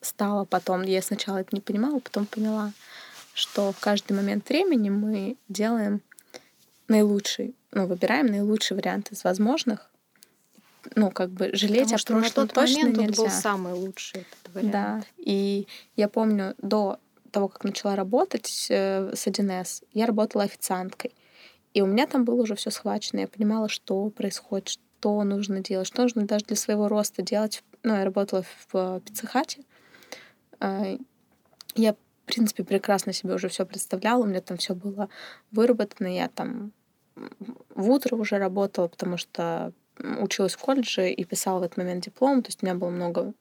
стало 0.00 0.44
потом. 0.44 0.82
Я 0.82 1.02
сначала 1.02 1.38
это 1.38 1.54
не 1.54 1.60
понимала, 1.60 1.98
потом 1.98 2.26
поняла, 2.26 2.72
что 3.34 3.72
в 3.72 3.80
каждый 3.80 4.14
момент 4.14 4.48
времени 4.48 4.90
мы 4.90 5.36
делаем 5.48 6.00
наилучший, 6.88 7.54
ну, 7.72 7.86
выбираем 7.86 8.26
наилучший 8.26 8.76
вариант 8.76 9.12
из 9.12 9.24
возможных, 9.24 9.90
ну, 10.94 11.10
как 11.10 11.30
бы 11.30 11.50
жалеть 11.54 11.90
Потому 11.90 11.94
о 11.94 11.98
что 11.98 12.12
прошлом 12.14 12.28
на 12.28 12.30
тот 12.30 12.52
точно 12.54 12.78
момент 12.80 12.98
нельзя. 12.98 13.22
был 13.22 13.30
самый 13.30 13.72
лучший 13.74 14.20
этот 14.20 14.54
вариант. 14.54 14.72
Да, 14.72 15.02
и 15.16 15.66
я 15.96 16.08
помню, 16.08 16.54
до 16.58 16.98
того, 17.30 17.48
как 17.48 17.64
начала 17.64 17.96
работать 17.96 18.66
э, 18.70 19.12
с 19.14 19.26
1С, 19.26 19.82
я 19.92 20.06
работала 20.06 20.44
официанткой. 20.44 21.14
И 21.72 21.82
у 21.82 21.86
меня 21.86 22.06
там 22.06 22.24
было 22.24 22.42
уже 22.42 22.54
все 22.54 22.70
схвачено. 22.70 23.20
Я 23.20 23.28
понимала, 23.28 23.68
что 23.68 24.08
происходит, 24.10 24.68
что 24.68 25.24
нужно 25.24 25.60
делать, 25.60 25.88
что 25.88 26.02
нужно 26.02 26.26
даже 26.26 26.44
для 26.44 26.56
своего 26.56 26.86
роста 26.88 27.22
делать. 27.22 27.64
Ну, 27.82 27.94
я 27.94 28.04
работала 28.04 28.44
в 28.72 29.00
пиццехате. 29.00 29.64
А, 30.60 30.96
я, 31.74 31.94
в 31.94 32.26
принципе, 32.26 32.62
прекрасно 32.62 33.12
себе 33.12 33.34
уже 33.34 33.48
все 33.48 33.66
представляла. 33.66 34.22
У 34.22 34.26
меня 34.26 34.40
там 34.40 34.56
все 34.56 34.74
было 34.74 35.08
выработано. 35.50 36.06
Я 36.06 36.28
там 36.28 36.72
в 37.74 37.90
утро 37.90 38.16
уже 38.16 38.38
работала, 38.38 38.86
потому 38.86 39.16
что 39.16 39.72
училась 39.98 40.54
в 40.54 40.58
колледже 40.58 41.10
и 41.10 41.24
писала 41.24 41.60
в 41.60 41.62
этот 41.62 41.78
момент 41.78 42.04
диплом. 42.04 42.42
То 42.42 42.48
есть 42.48 42.62
у 42.62 42.66
меня 42.66 42.74
было 42.74 42.90
много 42.90 43.32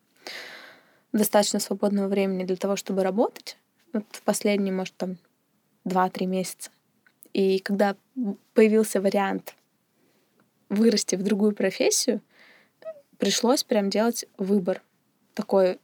достаточно 1.12 1.60
свободного 1.60 2.08
времени 2.08 2.44
для 2.44 2.56
того, 2.56 2.76
чтобы 2.76 3.04
работать. 3.04 3.58
Вот 3.94 4.06
в 4.12 4.22
последние, 4.24 4.74
может, 4.74 4.96
там, 4.96 5.18
два-три 5.86 6.26
месяца. 6.26 6.72
И 7.34 7.60
когда 7.60 7.96
появился 8.54 9.02
вариант 9.02 9.56
вырасти 10.70 11.16
в 11.16 11.24
другую 11.24 11.56
профессию, 11.56 12.22
пришлось 13.18 13.64
прям 13.64 13.90
делать 13.90 14.26
выбор 14.38 14.82
такой 15.34 15.80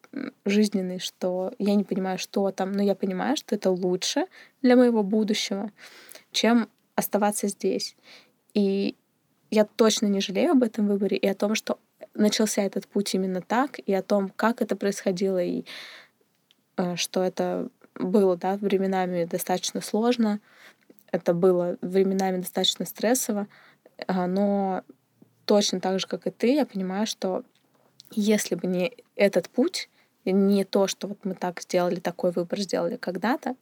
жизненный, 0.45 0.99
что 0.99 1.53
я 1.57 1.75
не 1.75 1.83
понимаю, 1.83 2.17
что 2.17 2.51
там, 2.51 2.71
но 2.71 2.83
я 2.83 2.95
понимаю, 2.95 3.35
что 3.37 3.55
это 3.55 3.71
лучше 3.71 4.25
для 4.61 4.75
моего 4.75 5.03
будущего, 5.03 5.71
чем 6.31 6.69
оставаться 6.95 7.47
здесь. 7.47 7.95
И 8.53 8.95
я 9.51 9.65
точно 9.65 10.07
не 10.07 10.21
жалею 10.21 10.51
об 10.51 10.63
этом 10.63 10.87
выборе 10.87 11.17
и 11.17 11.27
о 11.27 11.35
том, 11.35 11.55
что 11.55 11.79
начался 12.13 12.61
этот 12.61 12.87
путь 12.87 13.13
именно 13.15 13.41
так, 13.41 13.79
и 13.79 13.93
о 13.93 14.03
том, 14.03 14.29
как 14.35 14.61
это 14.61 14.75
происходило, 14.75 15.41
и 15.41 15.65
э, 16.77 16.95
что 16.95 17.23
это 17.23 17.69
было, 17.95 18.37
да, 18.37 18.57
временами 18.57 19.25
достаточно 19.25 19.81
сложно, 19.81 20.39
это 21.11 21.33
было 21.33 21.77
временами 21.81 22.37
достаточно 22.37 22.85
стрессово, 22.85 23.47
а, 24.07 24.27
но 24.27 24.83
точно 25.45 25.79
так 25.79 25.99
же, 25.99 26.07
как 26.07 26.27
и 26.27 26.31
ты, 26.31 26.53
я 26.53 26.65
понимаю, 26.65 27.07
что 27.07 27.43
если 28.11 28.55
бы 28.55 28.67
не 28.67 28.93
этот 29.15 29.49
путь, 29.49 29.89
не 30.25 30.63
то, 30.63 30.87
что 30.87 31.07
вот 31.07 31.19
мы 31.23 31.33
так 31.33 31.61
сделали, 31.61 31.99
такой 31.99 32.31
выбор 32.31 32.59
сделали 32.59 32.97
когда-то, 32.97 33.55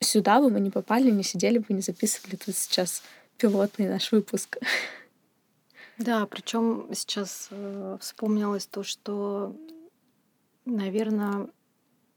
сюда 0.00 0.40
бы 0.40 0.50
мы 0.50 0.60
не 0.60 0.70
попали, 0.70 1.10
не 1.10 1.22
сидели 1.22 1.58
бы, 1.58 1.66
не 1.70 1.80
записывали 1.80 2.36
тут 2.36 2.56
сейчас 2.56 3.02
пилотный 3.38 3.88
наш 3.88 4.12
выпуск. 4.12 4.58
Да, 5.98 6.26
причем 6.26 6.88
сейчас 6.92 7.48
э, 7.50 7.98
вспомнилось 8.00 8.66
то, 8.66 8.82
что, 8.82 9.54
наверное, 10.64 11.48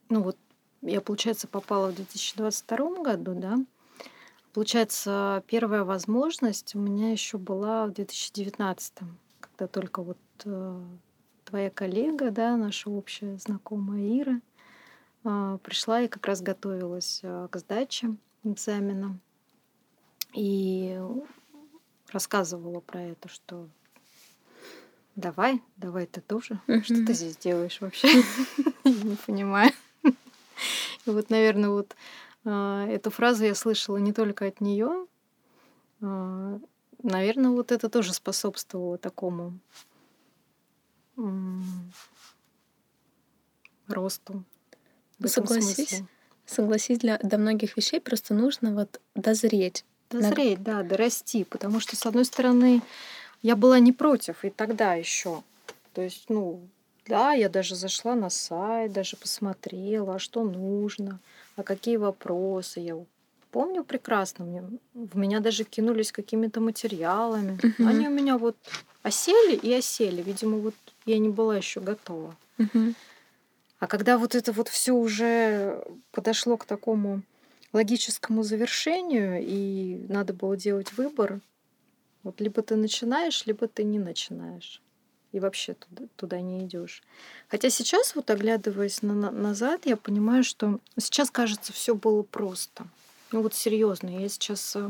ну 0.10 0.24
вот 0.24 0.38
я, 0.82 1.02
получается, 1.02 1.48
попала 1.48 1.92
в 1.92 1.96
2022 1.96 3.04
году, 3.04 3.34
да. 3.36 3.58
Получается, 4.54 5.44
первая 5.48 5.84
возможность 5.84 6.76
у 6.76 6.80
меня 6.80 7.12
еще 7.12 7.38
была 7.38 7.86
в 7.86 7.94
2019, 7.94 8.94
когда 9.40 9.68
только 9.68 10.02
вот 10.02 10.18
э, 10.46 10.82
твоя 11.46 11.70
коллега, 11.70 12.32
да, 12.32 12.58
наша 12.58 12.90
общая 12.90 13.38
знакомая 13.38 14.02
Ира, 14.20 14.42
э, 15.24 15.60
пришла 15.62 16.02
и 16.02 16.08
как 16.08 16.26
раз 16.26 16.42
готовилась 16.42 17.20
э, 17.22 17.48
к 17.52 17.58
сдаче 17.58 18.16
экзамена. 18.44 19.20
И 20.34 21.00
рассказывала 22.12 22.80
про 22.80 23.02
это, 23.02 23.28
что 23.30 23.68
давай, 25.16 25.62
давай 25.76 26.06
ты 26.06 26.22
тоже. 26.22 26.60
Mm-hmm. 26.68 26.84
Что 26.84 27.06
ты 27.06 27.14
здесь 27.14 27.38
делаешь 27.38 27.82
вообще? 27.82 28.08
Я 28.84 28.92
не 28.92 29.16
понимаю. 29.16 29.72
И 30.04 31.10
вот, 31.10 31.30
наверное, 31.30 31.70
вот 31.70 31.96
а, 32.46 32.86
эту 32.88 33.10
фразу 33.12 33.44
я 33.46 33.56
слышала 33.56 33.98
не 33.98 34.14
только 34.14 34.46
от 34.48 34.62
нее. 34.62 35.08
А, 36.02 36.60
наверное, 37.04 37.52
вот 37.52 37.72
это 37.72 37.90
тоже 37.90 38.14
способствовало 38.14 38.98
такому 38.98 39.60
росту. 43.88 44.44
Согласись. 45.24 46.04
Согласись, 46.46 47.00
для, 47.00 47.18
до 47.18 47.38
многих 47.38 47.76
вещей 47.76 48.00
просто 48.00 48.34
нужно 48.34 48.74
вот 48.74 49.02
дозреть. 49.16 49.84
Дозреть, 50.10 50.64
да, 50.64 50.84
дорасти. 50.84 51.44
Потому 51.44 51.80
что, 51.80 51.96
с 51.96 52.06
одной 52.06 52.26
стороны, 52.26 52.82
я 53.42 53.56
была 53.56 53.80
не 53.80 53.92
против 53.92 54.44
и 54.44 54.50
тогда 54.50 54.94
еще. 54.94 55.44
То 55.94 56.02
есть, 56.02 56.26
ну, 56.30 56.62
да, 57.08 57.34
я 57.34 57.50
даже 57.50 57.76
зашла 57.76 58.16
на 58.16 58.30
сайт, 58.30 58.92
даже 58.92 59.18
посмотрела, 59.18 60.16
а 60.16 60.20
что 60.20 60.44
нужно, 60.44 61.20
а 61.56 61.64
какие 61.64 61.98
вопросы. 61.98 62.80
Я 62.80 62.98
помню 63.52 63.84
прекрасно, 63.84 64.46
мне, 64.46 64.64
в 64.94 65.18
меня 65.18 65.40
даже 65.40 65.64
кинулись 65.64 66.12
какими-то 66.12 66.60
материалами. 66.60 67.60
Угу. 67.64 67.88
Они 67.88 68.08
у 68.08 68.12
меня 68.12 68.38
вот 68.38 68.58
осели 69.04 69.56
и 69.56 69.74
осели. 69.74 70.22
Видимо, 70.22 70.58
вот 70.58 70.76
я 71.06 71.18
не 71.18 71.30
была 71.30 71.58
еще 71.58 71.80
готова. 71.80 72.36
Угу. 72.60 72.94
А 73.80 73.88
когда 73.88 74.18
вот 74.18 74.36
это 74.36 74.52
вот 74.52 74.68
все 74.68 74.94
уже 74.94 75.84
подошло 76.12 76.58
к 76.58 76.66
такому 76.66 77.22
логическому 77.74 78.44
завершению, 78.44 79.42
и 79.42 80.06
надо 80.10 80.34
было 80.34 80.56
делать 80.56 80.94
выбор, 80.94 81.42
вот 82.24 82.42
либо 82.42 82.62
ты 82.62 82.76
начинаешь, 82.76 83.46
либо 83.46 83.68
ты 83.68 83.84
не 83.84 84.00
начинаешь. 84.00 84.82
И 85.34 85.40
вообще 85.40 85.74
туда, 85.74 86.04
туда 86.16 86.42
не 86.42 86.66
идешь. 86.66 87.04
Хотя 87.50 87.70
сейчас, 87.70 88.16
вот 88.16 88.30
оглядываясь 88.30 89.02
на, 89.02 89.14
на, 89.14 89.32
назад, 89.32 89.86
я 89.86 89.98
понимаю, 89.98 90.44
что 90.44 90.80
сейчас, 90.98 91.30
кажется, 91.30 91.74
все 91.74 91.96
было 91.96 92.24
просто. 92.24 92.88
Ну 93.32 93.42
вот 93.42 93.54
серьезно, 93.54 94.10
я 94.10 94.30
сейчас 94.30 94.76
э, 94.78 94.90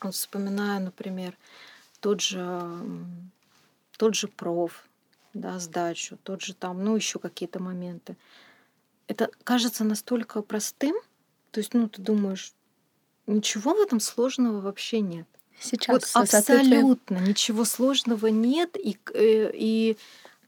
вот 0.00 0.14
вспоминаю, 0.14 0.82
например, 0.82 1.36
тот 2.00 2.20
же, 2.20 2.68
тот 3.96 4.14
же 4.14 4.28
проф, 4.28 4.84
да, 5.34 5.58
сдачу, 5.58 6.18
тот 6.22 6.42
же 6.42 6.54
там, 6.54 6.82
ну 6.82 6.96
еще 6.96 7.18
какие-то 7.18 7.62
моменты. 7.62 8.16
Это 9.08 9.30
кажется 9.44 9.84
настолько 9.84 10.42
простым, 10.42 10.96
то 11.50 11.60
есть, 11.60 11.74
ну, 11.74 11.88
ты 11.88 12.02
думаешь, 12.02 12.52
ничего 13.26 13.74
в 13.74 13.80
этом 13.80 14.00
сложного 14.00 14.60
вообще 14.60 15.00
нет. 15.00 15.26
Сейчас 15.60 16.14
вот 16.14 16.22
абсолютно 16.22 17.16
ничего 17.16 17.64
сложного 17.64 18.28
нет, 18.28 18.76
и, 18.76 18.96
э, 19.12 19.50
и 19.52 19.96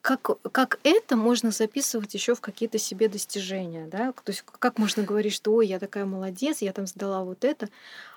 как, 0.00 0.40
как 0.52 0.78
это 0.82 1.16
можно 1.16 1.50
записывать 1.50 2.14
еще 2.14 2.34
в 2.34 2.40
какие-то 2.40 2.78
себе 2.78 3.08
достижения, 3.08 3.86
да? 3.86 4.12
То 4.12 4.30
есть 4.30 4.44
как 4.58 4.78
можно 4.78 5.02
говорить, 5.02 5.34
что 5.34 5.52
ой, 5.52 5.66
я 5.66 5.78
такая 5.78 6.04
молодец, 6.04 6.62
я 6.62 6.72
там 6.72 6.86
сдала 6.86 7.22
вот 7.24 7.44
это, 7.44 7.68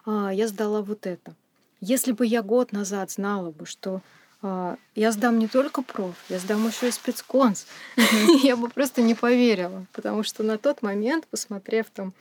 а, 0.06 0.30
я 0.32 0.48
сдала 0.48 0.82
вот 0.82 1.06
это. 1.06 1.36
Если 1.82 2.14
бы 2.14 2.26
я 2.26 2.42
год 2.42 2.72
назад 2.72 3.12
знала 3.12 3.52
бы, 3.52 3.66
что 3.66 4.02
а, 4.42 4.78
я 4.96 5.12
сдам 5.12 5.40
не 5.40 5.48
только 5.48 5.82
проф, 5.82 6.16
я 6.30 6.40
сдам 6.40 6.66
еще 6.68 6.88
и 6.88 6.92
спецконс, 6.92 7.66
я 8.44 8.56
бы 8.56 8.70
просто 8.70 9.02
не 9.02 9.16
поверила, 9.16 9.86
потому 9.92 10.24
что 10.24 10.44
на 10.44 10.58
тот 10.58 10.82
момент, 10.82 11.28
посмотрев 11.28 11.88
там 11.94 12.14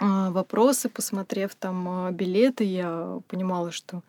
вопросы, 0.00 0.88
посмотрев 0.88 1.54
там 1.54 1.88
а, 1.88 2.10
билеты, 2.10 2.64
я 2.64 3.20
понимала, 3.28 3.72
что 3.72 4.02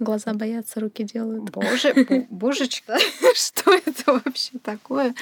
Глаза 0.00 0.32
боятся, 0.32 0.80
руки 0.80 1.04
делают. 1.04 1.50
Боже, 1.50 1.94
божечка, 2.30 2.98
что 3.34 3.74
это 3.74 4.14
вообще 4.14 4.58
такое? 4.58 5.14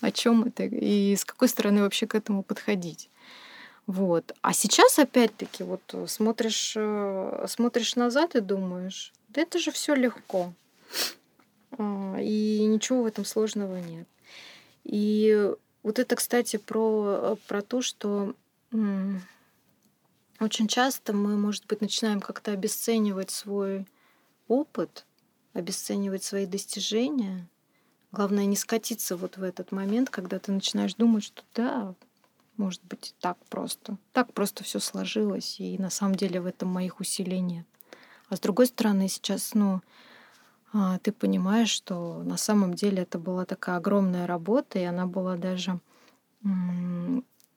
О 0.00 0.10
чем 0.10 0.44
это? 0.44 0.64
И 0.64 1.14
с 1.14 1.24
какой 1.24 1.48
стороны 1.48 1.82
вообще 1.82 2.06
к 2.06 2.14
этому 2.14 2.42
подходить? 2.42 3.10
Вот. 3.86 4.32
А 4.40 4.54
сейчас 4.54 4.98
опять-таки 4.98 5.64
вот 5.64 5.82
смотришь, 6.06 6.72
э, 6.76 7.44
смотришь 7.46 7.94
назад 7.96 8.34
и 8.34 8.40
думаешь, 8.40 9.12
да 9.28 9.42
это 9.42 9.58
же 9.58 9.70
все 9.70 9.94
легко. 9.94 10.54
А, 11.72 12.16
и 12.18 12.64
ничего 12.64 13.02
в 13.02 13.06
этом 13.06 13.26
сложного 13.26 13.76
нет. 13.76 14.06
И 14.84 15.52
вот 15.82 15.98
это, 15.98 16.16
кстати, 16.16 16.56
про, 16.56 17.36
про 17.48 17.60
то, 17.60 17.82
что 17.82 18.34
очень 20.42 20.68
часто 20.68 21.12
мы, 21.12 21.36
может 21.36 21.66
быть, 21.66 21.80
начинаем 21.80 22.20
как-то 22.20 22.52
обесценивать 22.52 23.30
свой 23.30 23.86
опыт, 24.48 25.06
обесценивать 25.52 26.24
свои 26.24 26.46
достижения. 26.46 27.48
Главное 28.10 28.44
не 28.44 28.56
скатиться 28.56 29.16
вот 29.16 29.36
в 29.36 29.42
этот 29.42 29.72
момент, 29.72 30.10
когда 30.10 30.38
ты 30.38 30.52
начинаешь 30.52 30.94
думать, 30.94 31.24
что 31.24 31.42
да, 31.54 31.94
может 32.56 32.82
быть, 32.84 33.14
так 33.20 33.38
просто. 33.46 33.96
Так 34.12 34.32
просто 34.32 34.64
все 34.64 34.80
сложилось, 34.80 35.58
и 35.60 35.78
на 35.78 35.90
самом 35.90 36.16
деле 36.16 36.40
в 36.40 36.46
этом 36.46 36.68
моих 36.68 37.00
усилий 37.00 37.40
нет. 37.40 37.66
А 38.28 38.36
с 38.36 38.40
другой 38.40 38.66
стороны, 38.66 39.08
сейчас, 39.08 39.54
ну, 39.54 39.80
а, 40.72 40.98
ты 40.98 41.12
понимаешь, 41.12 41.70
что 41.70 42.22
на 42.22 42.36
самом 42.36 42.74
деле 42.74 43.02
это 43.02 43.18
была 43.18 43.44
такая 43.44 43.76
огромная 43.76 44.26
работа, 44.26 44.78
и 44.78 44.84
она 44.84 45.06
была 45.06 45.36
даже 45.36 45.80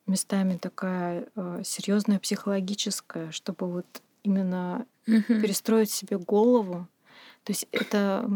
местами 0.07 0.57
такая 0.57 1.27
э, 1.35 1.61
серьезная 1.63 2.19
психологическая, 2.19 3.31
чтобы 3.31 3.67
вот 3.67 3.85
именно 4.23 4.85
mm-hmm. 5.07 5.41
перестроить 5.41 5.91
себе 5.91 6.17
голову. 6.17 6.87
То 7.43 7.51
есть 7.51 7.67
это 7.71 8.29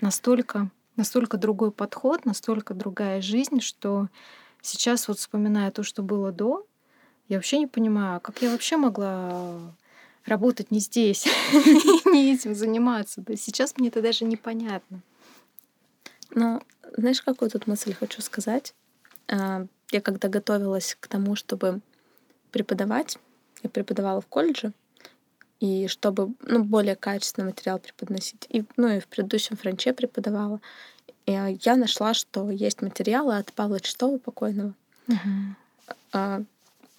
настолько, 0.00 0.70
настолько 0.96 1.36
другой 1.36 1.70
подход, 1.70 2.24
настолько 2.24 2.74
другая 2.74 3.20
жизнь, 3.20 3.60
что 3.60 4.08
сейчас 4.60 5.08
вот 5.08 5.18
вспоминая 5.18 5.70
то, 5.70 5.82
что 5.82 6.02
было 6.02 6.32
до, 6.32 6.66
я 7.28 7.38
вообще 7.38 7.58
не 7.58 7.66
понимаю, 7.66 8.20
как 8.20 8.42
я 8.42 8.50
вообще 8.50 8.76
могла 8.76 9.74
работать 10.24 10.70
не 10.70 10.80
здесь, 10.80 11.26
не 12.04 12.34
этим 12.34 12.54
заниматься. 12.54 13.20
Да 13.20 13.36
сейчас 13.36 13.76
мне 13.76 13.88
это 13.88 14.02
даже 14.02 14.24
непонятно. 14.24 15.00
Ну, 16.30 16.60
знаешь, 16.96 17.22
какую 17.22 17.50
тут 17.50 17.66
мысль 17.66 17.94
хочу 17.94 18.20
сказать? 18.20 18.74
А, 19.92 19.96
я 19.96 20.00
когда 20.00 20.28
готовилась 20.28 20.96
к 20.98 21.08
тому, 21.08 21.36
чтобы 21.36 21.80
преподавать, 22.50 23.18
я 23.62 23.70
преподавала 23.70 24.20
в 24.20 24.26
колледже, 24.26 24.72
и 25.60 25.88
чтобы 25.88 26.34
ну, 26.42 26.64
более 26.64 26.96
качественный 26.96 27.48
материал 27.48 27.78
преподносить. 27.78 28.46
И, 28.48 28.64
ну 28.76 28.88
и 28.88 29.00
в 29.00 29.06
предыдущем 29.06 29.56
франче 29.56 29.92
преподавала. 29.92 30.60
И 31.24 31.32
я 31.32 31.76
нашла, 31.76 32.14
что 32.14 32.50
есть 32.50 32.82
материалы 32.82 33.36
от 33.36 33.52
Павла 33.52 33.80
Чистова 33.80 34.18
покойного, 34.18 34.74
uh-huh. 35.08 36.44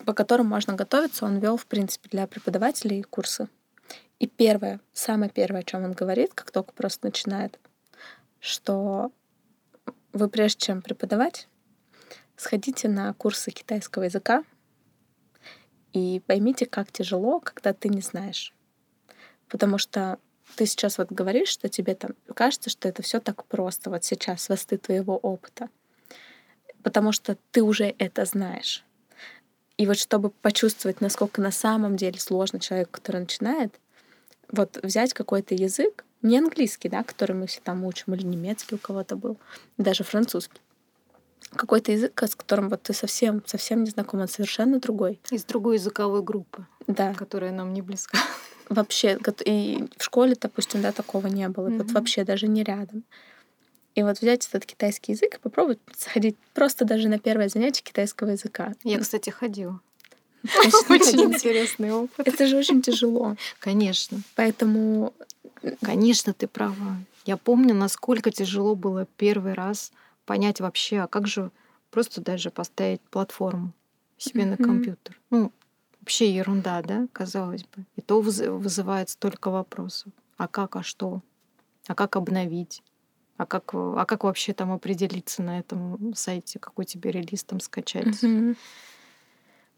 по 0.05 0.13
которым 0.13 0.47
можно 0.47 0.73
готовиться. 0.73 1.25
Он 1.25 1.37
вел, 1.37 1.55
в 1.55 1.65
принципе, 1.65 2.09
для 2.09 2.27
преподавателей 2.27 3.03
курсы. 3.03 3.47
И 4.19 4.27
первое, 4.27 4.79
самое 4.93 5.29
первое, 5.29 5.61
о 5.61 5.63
чем 5.63 5.83
он 5.83 5.93
говорит, 5.93 6.33
как 6.33 6.49
только 6.51 6.73
просто 6.73 7.05
начинает, 7.05 7.59
что 8.39 9.11
вы 10.13 10.27
прежде 10.27 10.65
чем 10.65 10.81
преподавать, 10.81 11.47
сходите 12.37 12.87
на 12.87 13.13
курсы 13.13 13.51
китайского 13.51 14.03
языка 14.03 14.43
и 15.91 16.21
поймите, 16.25 16.65
как 16.65 16.91
тяжело, 16.91 17.39
когда 17.39 17.73
ты 17.73 17.89
не 17.89 18.01
знаешь. 18.01 18.53
Потому 19.49 19.77
что 19.77 20.19
ты 20.55 20.65
сейчас 20.65 20.97
вот 20.97 21.11
говоришь, 21.11 21.49
что 21.49 21.67
тебе 21.67 21.95
там 21.95 22.11
кажется, 22.33 22.69
что 22.69 22.87
это 22.87 23.01
все 23.01 23.19
так 23.19 23.45
просто 23.45 23.89
вот 23.89 24.03
сейчас, 24.03 24.47
восты 24.49 24.77
твоего 24.77 25.17
опыта. 25.17 25.69
Потому 26.83 27.11
что 27.11 27.37
ты 27.51 27.63
уже 27.63 27.95
это 27.97 28.23
знаешь. 28.25 28.85
И 29.77 29.85
вот 29.85 29.97
чтобы 29.97 30.29
почувствовать, 30.29 31.01
насколько 31.01 31.41
на 31.41 31.51
самом 31.51 31.97
деле 31.97 32.19
сложно 32.19 32.59
человеку, 32.59 32.91
который 32.93 33.21
начинает, 33.21 33.79
вот 34.51 34.79
взять 34.81 35.13
какой-то 35.13 35.53
язык, 35.53 36.05
не 36.21 36.37
английский, 36.37 36.89
да, 36.89 37.03
который 37.03 37.35
мы 37.35 37.47
все 37.47 37.61
там 37.61 37.85
учим, 37.85 38.13
или 38.13 38.23
немецкий 38.23 38.75
у 38.75 38.79
кого-то 38.79 39.15
был, 39.15 39.37
даже 39.77 40.03
французский, 40.03 40.61
какой-то 41.55 41.91
язык, 41.91 42.21
с 42.23 42.35
которым 42.35 42.69
вот 42.69 42.83
ты 42.83 42.93
совсем, 42.93 43.41
совсем 43.45 43.83
не 43.83 43.89
знаком, 43.89 44.19
он 44.21 44.27
совершенно 44.27 44.79
другой. 44.79 45.19
Из 45.31 45.43
другой 45.45 45.75
языковой 45.75 46.21
группы, 46.21 46.65
Да. 46.87 47.13
которая 47.13 47.51
нам 47.51 47.73
не 47.73 47.81
близка. 47.81 48.17
Вообще, 48.69 49.17
и 49.45 49.85
в 49.97 50.03
школе, 50.03 50.35
допустим, 50.39 50.81
да, 50.81 50.91
такого 50.91 51.27
не 51.27 51.47
было. 51.47 51.69
Вот 51.69 51.85
Мгм. 51.85 51.93
вообще 51.93 52.25
даже 52.25 52.47
не 52.47 52.63
рядом. 52.63 53.03
И 53.95 54.03
вот 54.03 54.19
взять 54.19 54.45
этот 54.47 54.65
китайский 54.65 55.13
язык 55.13 55.35
и 55.35 55.39
попробовать 55.39 55.79
сходить 55.97 56.35
просто 56.53 56.83
даже 56.85 57.07
на 57.07 57.17
первое 57.17 57.47
занятие 57.49 57.81
китайского 57.83 58.31
языка. 58.31 58.73
Я, 58.83 58.99
кстати, 58.99 59.29
ходила. 59.29 59.79
Очень 60.89 61.21
интересный 61.33 61.91
опыт. 61.93 62.27
Это 62.27 62.45
же 62.47 62.57
очень 62.57 62.81
тяжело. 62.81 63.35
Конечно. 63.59 64.19
Поэтому 64.35 65.13
Конечно, 65.81 66.33
ты 66.33 66.47
права. 66.47 66.97
Я 67.25 67.35
помню, 67.37 67.73
насколько 67.73 68.31
тяжело 68.31 68.75
было 68.75 69.07
первый 69.17 69.53
раз 69.53 69.91
понять 70.27 70.59
вообще, 70.61 70.99
а 70.99 71.07
как 71.07 71.25
же 71.25 71.49
просто 71.89 72.21
даже 72.21 72.51
поставить 72.51 73.01
платформу 73.01 73.73
себе 74.17 74.45
на 74.45 74.57
компьютер. 74.57 75.19
Ну, 75.31 75.51
вообще 76.01 76.31
ерунда, 76.35 76.81
да, 76.83 77.07
казалось 77.13 77.63
бы. 77.63 77.85
И 77.95 78.01
то 78.01 78.21
выз- 78.21 78.49
вызывает 78.51 79.09
столько 79.09 79.49
вопросов. 79.49 80.11
А 80.37 80.47
как, 80.47 80.75
а 80.75 80.83
что? 80.83 81.21
А 81.87 81.95
как 81.95 82.15
обновить? 82.15 82.83
А 83.37 83.45
как, 83.45 83.73
а 83.73 84.05
как 84.05 84.23
вообще 84.23 84.53
там 84.53 84.71
определиться 84.71 85.41
на 85.41 85.59
этом 85.59 86.13
сайте, 86.15 86.59
какой 86.59 86.85
тебе 86.85 87.11
релиз 87.11 87.43
там 87.43 87.59
скачать? 87.59 88.21
мгм. 88.21 88.55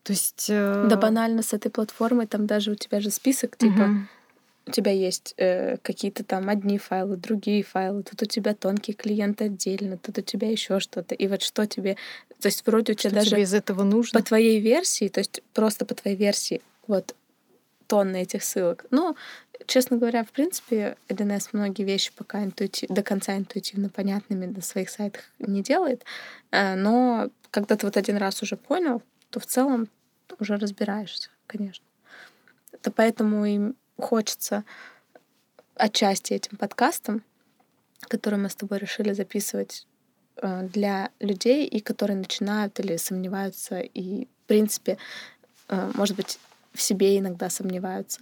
То 0.03 0.13
есть... 0.13 0.47
э, 0.49 0.85
да 0.87 0.95
банально 0.97 1.43
с 1.43 1.53
этой 1.53 1.69
платформой 1.69 2.25
там 2.25 2.47
даже 2.47 2.71
у 2.71 2.75
тебя 2.75 2.99
же 3.01 3.11
список, 3.11 3.57
типа, 3.57 3.83
мгм. 3.83 4.09
У 4.65 4.71
тебя 4.71 4.91
есть 4.91 5.33
э, 5.37 5.77
какие-то 5.77 6.23
там 6.23 6.49
одни 6.49 6.77
файлы, 6.77 7.17
другие 7.17 7.63
файлы, 7.63 8.03
тут 8.03 8.21
у 8.21 8.25
тебя 8.25 8.53
тонкие 8.53 8.95
клиенты 8.95 9.45
отдельно, 9.45 9.97
тут 9.97 10.17
у 10.19 10.21
тебя 10.21 10.49
еще 10.49 10.79
что-то. 10.79 11.15
И 11.15 11.27
вот 11.27 11.41
что 11.41 11.65
тебе... 11.65 11.97
То 12.39 12.47
есть 12.47 12.65
вроде 12.65 12.93
у 12.93 12.95
тебя 12.95 13.09
Что 13.09 13.19
даже 13.19 13.29
тебе 13.31 13.41
из 13.43 13.53
этого 13.53 13.83
нужно? 13.83 14.19
по 14.19 14.25
твоей 14.25 14.59
версии, 14.59 15.07
то 15.07 15.19
есть 15.19 15.41
просто 15.53 15.85
по 15.85 15.95
твоей 15.95 16.15
версии, 16.15 16.61
вот 16.87 17.15
тонны 17.87 18.21
этих 18.21 18.43
ссылок. 18.43 18.85
Ну, 18.91 19.15
честно 19.65 19.97
говоря, 19.97 20.23
в 20.23 20.29
принципе, 20.29 20.95
1С 21.07 21.49
многие 21.53 21.83
вещи 21.83 22.11
пока 22.15 22.43
интуити- 22.43 22.85
до 22.87 23.01
конца 23.01 23.35
интуитивно 23.35 23.89
понятными 23.89 24.45
на 24.45 24.61
своих 24.61 24.91
сайтах 24.91 25.23
не 25.39 25.63
делает, 25.63 26.05
э, 26.51 26.75
но 26.75 27.29
когда 27.49 27.75
ты 27.75 27.87
вот 27.87 27.97
один 27.97 28.17
раз 28.17 28.43
уже 28.43 28.55
понял, 28.57 29.01
то 29.31 29.39
в 29.39 29.47
целом 29.47 29.89
уже 30.39 30.57
разбираешься, 30.57 31.29
конечно. 31.47 31.83
Это 32.71 32.91
поэтому 32.91 33.45
и 33.45 33.59
хочется 33.99 34.63
отчасти 35.75 36.33
этим 36.33 36.57
подкастом, 36.57 37.23
который 38.01 38.39
мы 38.39 38.49
с 38.49 38.55
тобой 38.55 38.79
решили 38.79 39.13
записывать 39.13 39.87
э, 40.37 40.63
для 40.63 41.11
людей, 41.19 41.65
и 41.65 41.79
которые 41.79 42.17
начинают 42.17 42.79
или 42.79 42.97
сомневаются, 42.97 43.79
и, 43.79 44.25
в 44.25 44.47
принципе, 44.47 44.97
э, 45.69 45.91
может 45.95 46.15
быть, 46.15 46.39
в 46.73 46.81
себе 46.81 47.17
иногда 47.17 47.49
сомневаются. 47.49 48.21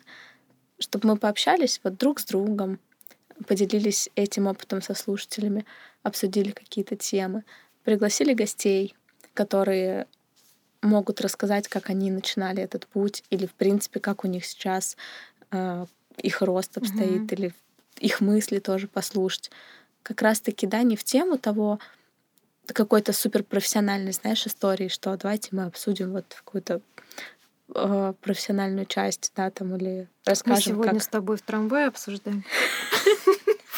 Чтобы 0.79 1.09
мы 1.09 1.17
пообщались 1.17 1.79
вот 1.83 1.97
друг 1.97 2.19
с 2.19 2.25
другом, 2.25 2.79
поделились 3.47 4.09
этим 4.15 4.47
опытом 4.47 4.81
со 4.81 4.93
слушателями, 4.93 5.65
обсудили 6.03 6.51
какие-то 6.51 6.95
темы, 6.95 7.43
пригласили 7.83 8.33
гостей, 8.33 8.95
которые 9.33 10.07
могут 10.81 11.21
рассказать, 11.21 11.67
как 11.67 11.89
они 11.89 12.11
начинали 12.11 12.61
этот 12.61 12.87
путь, 12.87 13.23
или, 13.29 13.45
в 13.45 13.53
принципе, 13.53 13.99
как 13.99 14.23
у 14.23 14.27
них 14.27 14.45
сейчас 14.45 14.97
их 16.17 16.41
рост 16.41 16.77
обстоит, 16.77 17.21
Мгм. 17.23 17.35
или 17.35 17.53
их 17.99 18.21
мысли 18.21 18.59
тоже 18.59 18.87
послушать. 18.87 19.51
Как 20.03 20.21
раз-таки, 20.21 20.67
да, 20.67 20.83
не 20.83 20.95
в 20.95 21.03
тему 21.03 21.37
того, 21.37 21.79
какой-то 22.67 23.13
суперпрофессиональной, 23.13 24.11
знаешь, 24.11 24.45
истории, 24.45 24.87
что 24.87 25.15
давайте 25.17 25.49
мы 25.51 25.63
обсудим 25.65 26.11
вот 26.11 26.25
какую-то 26.43 26.81
э, 27.73 28.13
профессиональную 28.21 28.85
часть, 28.85 29.31
да, 29.35 29.49
там, 29.51 29.75
или 29.75 30.01
Мы 30.01 30.07
расскажем, 30.25 30.73
сегодня 30.75 30.93
как... 30.93 31.03
с 31.03 31.07
тобой 31.07 31.37
в 31.37 31.41
трамвае 31.41 31.87
обсуждаем. 31.87 32.43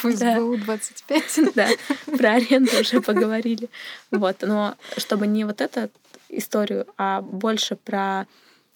Да. 0.02 0.36
ФСБУ 0.36 0.56
25. 0.56 1.40
Да, 1.54 1.68
про 2.16 2.30
аренду 2.36 2.80
уже 2.80 3.02
поговорили. 3.02 3.68
Вот, 4.10 4.36
но 4.40 4.74
чтобы 4.96 5.26
не 5.26 5.44
вот 5.44 5.60
эту 5.60 5.90
историю, 6.30 6.86
а 6.96 7.20
больше 7.20 7.76
про 7.76 8.26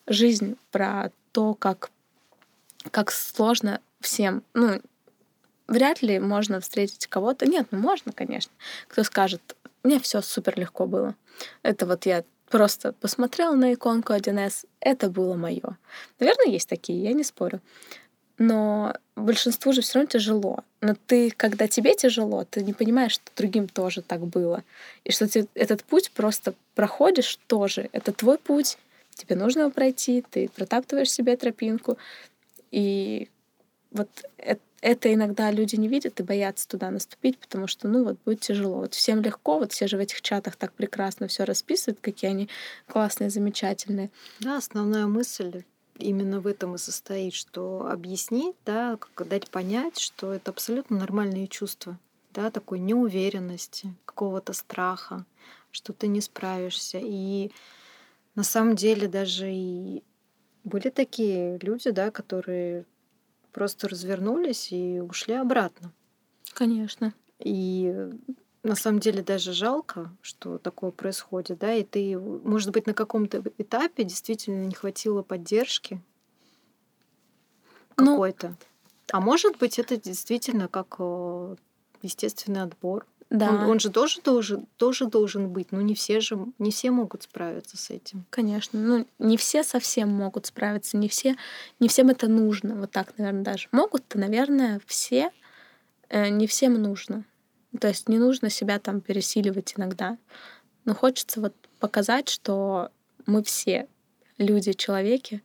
жизнь, 0.07 0.57
про 0.71 1.11
то, 1.33 1.55
как, 1.55 1.91
как 2.91 3.11
сложно 3.11 3.81
всем. 4.01 4.43
Ну, 4.55 4.81
вряд 5.67 6.03
ли 6.03 6.19
можно 6.19 6.61
встретить 6.61 7.07
кого-то. 7.07 7.47
Нет, 7.47 7.69
ну 7.71 7.79
можно, 7.79 8.13
конечно. 8.13 8.53
Кто 8.89 9.03
скажет, 9.05 9.57
мне 9.83 10.01
все 10.01 10.23
супер 10.23 10.59
легко 10.59 10.87
было. 10.87 11.15
Это 11.63 11.87
вот 11.87 12.07
я 12.07 12.25
просто 12.49 12.93
посмотрела 12.93 13.55
на 13.55 13.75
иконку 13.75 14.13
1С, 14.13 14.67
это 14.81 15.11
было 15.11 15.35
мое. 15.35 15.77
Наверное, 16.21 16.53
есть 16.53 16.69
такие, 16.69 17.03
я 17.03 17.13
не 17.13 17.25
спорю. 17.25 17.61
Но 18.39 18.95
большинству 19.17 19.73
же 19.73 19.81
все 19.81 19.99
равно 19.99 20.09
тяжело. 20.11 20.65
Но 20.81 20.95
ты, 21.07 21.31
когда 21.31 21.69
тебе 21.69 21.95
тяжело, 21.95 22.45
ты 22.45 22.63
не 22.63 22.73
понимаешь, 22.73 23.13
что 23.13 23.31
другим 23.37 23.69
тоже 23.69 24.03
так 24.03 24.21
было. 24.21 24.65
И 25.05 25.13
что 25.13 25.29
ты 25.29 25.47
этот 25.55 25.85
путь 25.85 26.11
просто 26.11 26.55
проходишь 26.75 27.39
тоже. 27.47 27.89
Это 27.93 28.13
твой 28.13 28.39
путь, 28.39 28.77
тебе 29.15 29.37
нужно 29.37 29.61
его 29.61 29.71
пройти, 29.71 30.25
ты 30.29 30.49
протаптываешь 30.49 31.11
себе 31.11 31.37
тропинку. 31.37 31.97
И 32.75 33.29
вот 33.93 34.09
это 34.81 35.15
иногда 35.15 35.53
люди 35.53 35.77
не 35.77 35.87
видят 35.87 36.19
и 36.19 36.25
боятся 36.25 36.67
туда 36.67 36.91
наступить, 36.91 37.39
потому 37.39 37.69
что, 37.69 37.87
ну, 37.87 38.03
вот 38.03 38.19
будет 38.25 38.41
тяжело. 38.41 38.79
Вот 38.79 38.95
всем 38.95 39.23
легко, 39.23 39.61
вот 39.61 39.71
все 39.73 39.87
же 39.87 39.97
в 39.97 40.01
этих 40.01 40.23
чатах 40.23 40.57
так 40.57 40.73
прекрасно 40.73 41.29
все 41.29 41.45
расписывают, 41.45 42.01
какие 42.01 42.31
они 42.31 42.49
классные, 42.89 43.31
замечательные. 43.31 44.11
Да, 44.41 44.57
основная 44.57 45.07
мысль 45.07 45.63
именно 46.01 46.41
в 46.41 46.49
этом 46.49 46.75
и 46.75 46.79
состоит, 46.79 47.35
что 47.35 47.87
объяснить, 47.89 48.57
да, 48.67 48.97
как 48.97 49.29
дать 49.29 49.49
понять, 49.51 50.01
что 50.01 50.33
это 50.33 50.51
абсолютно 50.51 50.99
нормальные 50.99 51.47
чувства, 51.47 51.97
да, 52.33 52.51
такой 52.51 52.81
неуверенности, 52.81 53.95
какого-то 54.05 54.53
страха, 54.53 55.25
что 55.71 55.93
ты 55.93 56.09
не 56.09 56.21
справишься. 56.21 56.99
И 57.01 57.53
на 58.35 58.43
самом 58.43 58.75
деле 58.75 59.07
даже 59.07 59.49
и 59.53 60.03
были 60.65 60.89
такие 60.91 61.59
люди, 61.59 61.91
да, 61.91 62.11
которые 62.11 62.87
просто 63.53 63.89
развернулись 63.89 64.73
и 64.73 65.01
ушли 65.01 65.35
обратно. 65.35 65.93
Конечно. 66.53 67.15
И 67.39 68.11
на 68.63 68.75
самом 68.75 68.99
деле 68.99 69.23
даже 69.23 69.53
жалко, 69.53 70.11
что 70.23 70.59
такое 70.59 70.91
происходит, 70.91 71.59
да, 71.59 71.75
и 71.75 71.85
ты, 71.85 72.19
может 72.19 72.73
быть, 72.73 72.87
на 72.87 72.95
каком-то 72.95 73.43
этапе 73.59 74.05
действительно 74.05 74.65
не 74.65 74.75
хватило 74.75 75.23
поддержки 75.23 76.01
Ну, 77.99 78.13
какой-то. 78.13 78.57
А 79.13 79.21
может 79.21 79.59
быть, 79.59 79.79
это 79.79 79.97
действительно 79.97 80.69
как 80.69 80.97
э, 80.99 81.57
естественный 82.03 82.63
отбор. 82.63 83.07
Да, 83.35 83.51
Он, 83.51 83.71
он 83.71 83.81
же 83.81 83.91
тоже 83.91 84.21
должен, 84.23 84.65
тоже 84.77 85.07
должен 85.07 85.49
быть, 85.49 85.73
но 85.73 85.81
не 85.81 85.97
все 85.97 86.21
же, 86.21 86.39
не 86.61 86.71
все 86.71 86.93
могут 86.93 87.25
справиться 87.25 87.77
с 87.77 87.91
этим. 87.91 88.25
конечно. 88.31 88.79
Ну, 88.79 89.09
не 89.19 89.37
все 89.37 89.65
совсем 89.65 90.09
могут 90.09 90.47
справиться, 90.47 90.97
не 90.97 91.09
все, 91.09 91.35
не 91.81 91.89
всем 91.89 92.11
это 92.11 92.29
нужно. 92.29 92.77
Вот 92.77 92.93
так, 92.93 93.19
наверное, 93.19 93.43
даже. 93.43 93.67
Могут-то, 93.73 94.21
наверное, 94.21 94.81
все, 94.87 95.33
э, 96.11 96.29
не 96.29 96.47
всем 96.47 96.75
нужно. 96.75 97.25
То 97.81 97.89
есть 97.89 98.09
не 98.09 98.19
нужно 98.19 98.51
себя 98.51 98.79
там 98.79 99.01
пересиливать 99.01 99.75
иногда. 99.77 100.17
Но 100.85 100.95
хочется 100.95 101.41
вот 101.41 101.55
показать, 101.81 102.29
что 102.29 102.93
мы 103.27 103.43
все 103.43 103.89
люди, 104.39 104.75
человеки, 104.75 105.43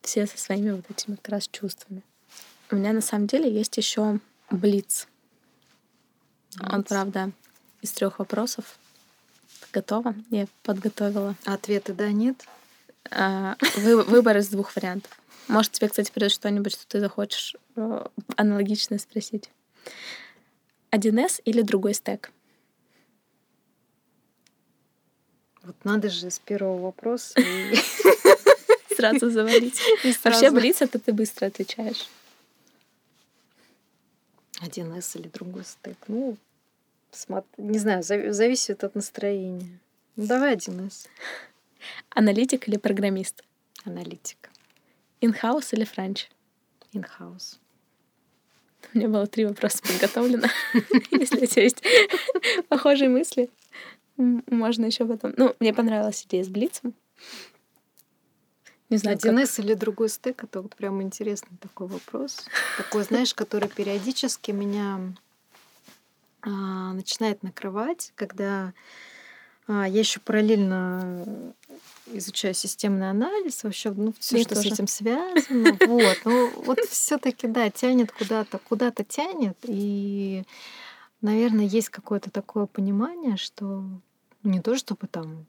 все 0.00 0.26
со 0.26 0.38
своими 0.38 0.70
вот 0.70 0.86
этими 0.88 1.16
как 1.16 1.28
раз 1.28 1.48
чувствами. 1.48 2.02
У 2.70 2.76
меня 2.76 2.94
на 2.94 3.02
самом 3.02 3.26
деле 3.26 3.52
есть 3.52 3.76
еще 3.76 4.20
блиц. 4.50 5.06
Он, 6.60 6.82
правда, 6.82 7.30
из 7.82 7.92
трех 7.92 8.18
вопросов. 8.18 8.78
Готова? 9.72 10.14
Я 10.30 10.46
подготовила. 10.62 11.34
Ответы 11.44 11.92
да, 11.92 12.10
нет. 12.10 12.44
А, 13.10 13.56
вы- 13.76 14.02
выбор 14.04 14.38
из 14.38 14.48
двух 14.48 14.74
вариантов. 14.76 15.10
Может, 15.48 15.72
тебе, 15.72 15.88
кстати, 15.88 16.10
придет 16.10 16.32
что-нибудь, 16.32 16.72
что 16.72 16.86
ты 16.86 17.00
захочешь 17.00 17.54
э, 17.76 18.06
аналогичное 18.36 18.98
спросить. 18.98 19.50
1С 20.90 21.40
или 21.44 21.62
другой 21.62 21.94
стек? 21.94 22.32
Вот 25.62 25.76
надо 25.84 26.10
же 26.10 26.30
с 26.30 26.38
первого 26.38 26.80
вопроса. 26.80 27.38
Сразу 28.96 29.30
завалить. 29.30 29.80
Вообще, 30.24 30.50
блиц 30.50 30.80
это 30.80 30.98
ты 30.98 31.12
быстро 31.12 31.46
отвечаешь. 31.46 32.08
Один 34.66 34.92
С 34.94 35.14
или 35.14 35.28
другой 35.28 35.64
стек. 35.64 35.96
Ну, 36.08 36.36
не 37.56 37.78
знаю, 37.78 38.02
зави- 38.02 38.32
зависит 38.32 38.82
от 38.82 38.96
настроения. 38.96 39.78
Ну, 40.16 40.26
давай 40.26 40.54
один 40.54 40.86
С. 40.88 41.08
Аналитик 42.10 42.66
или 42.68 42.76
программист? 42.76 43.44
Аналитика. 43.84 44.50
In-house 45.20 45.72
или 45.72 45.84
франч? 45.84 46.28
In-house. 46.92 47.60
У 48.92 48.98
меня 48.98 49.08
было 49.08 49.26
три 49.28 49.46
вопроса 49.46 49.82
подготовлено. 49.82 50.48
Если 51.12 51.44
у 51.44 51.46
тебя 51.46 51.62
есть 51.62 51.82
похожие 52.68 53.08
мысли. 53.08 53.48
Можно 54.16 54.86
еще 54.86 55.06
потом. 55.06 55.32
Ну, 55.36 55.54
мне 55.60 55.72
понравилась 55.72 56.24
идея 56.24 56.42
с 56.42 56.48
Блицем. 56.48 56.92
Не 58.88 58.98
знаю, 58.98 59.16
1С 59.16 59.56
как... 59.56 59.64
или 59.64 59.74
другой 59.74 60.08
стек, 60.08 60.44
это 60.44 60.62
вот 60.62 60.76
прям 60.76 61.02
интересный 61.02 61.56
такой 61.60 61.88
вопрос. 61.88 62.46
Такой, 62.76 63.02
знаешь, 63.02 63.34
который 63.34 63.68
периодически 63.68 64.52
меня 64.52 65.12
а, 66.42 66.92
начинает 66.92 67.42
накрывать, 67.42 68.12
когда 68.14 68.72
а, 69.66 69.88
я 69.88 70.00
еще 70.00 70.20
параллельно 70.20 71.24
изучаю 72.12 72.54
системный 72.54 73.10
анализ, 73.10 73.64
вообще, 73.64 73.90
ну, 73.90 74.14
все, 74.20 74.40
что 74.42 74.54
тоже. 74.54 74.70
с 74.70 74.72
этим 74.72 74.86
связано. 74.86 75.76
Вот, 75.86 76.18
ну, 76.24 76.52
вот 76.62 76.78
все-таки, 76.80 77.48
да, 77.48 77.68
тянет 77.70 78.12
куда-то, 78.12 78.58
куда-то 78.58 79.02
тянет. 79.02 79.58
И, 79.64 80.44
наверное, 81.20 81.64
есть 81.64 81.88
какое-то 81.88 82.30
такое 82.30 82.66
понимание, 82.66 83.36
что 83.36 83.84
не 84.44 84.60
то, 84.60 84.76
чтобы 84.76 85.08
там 85.08 85.46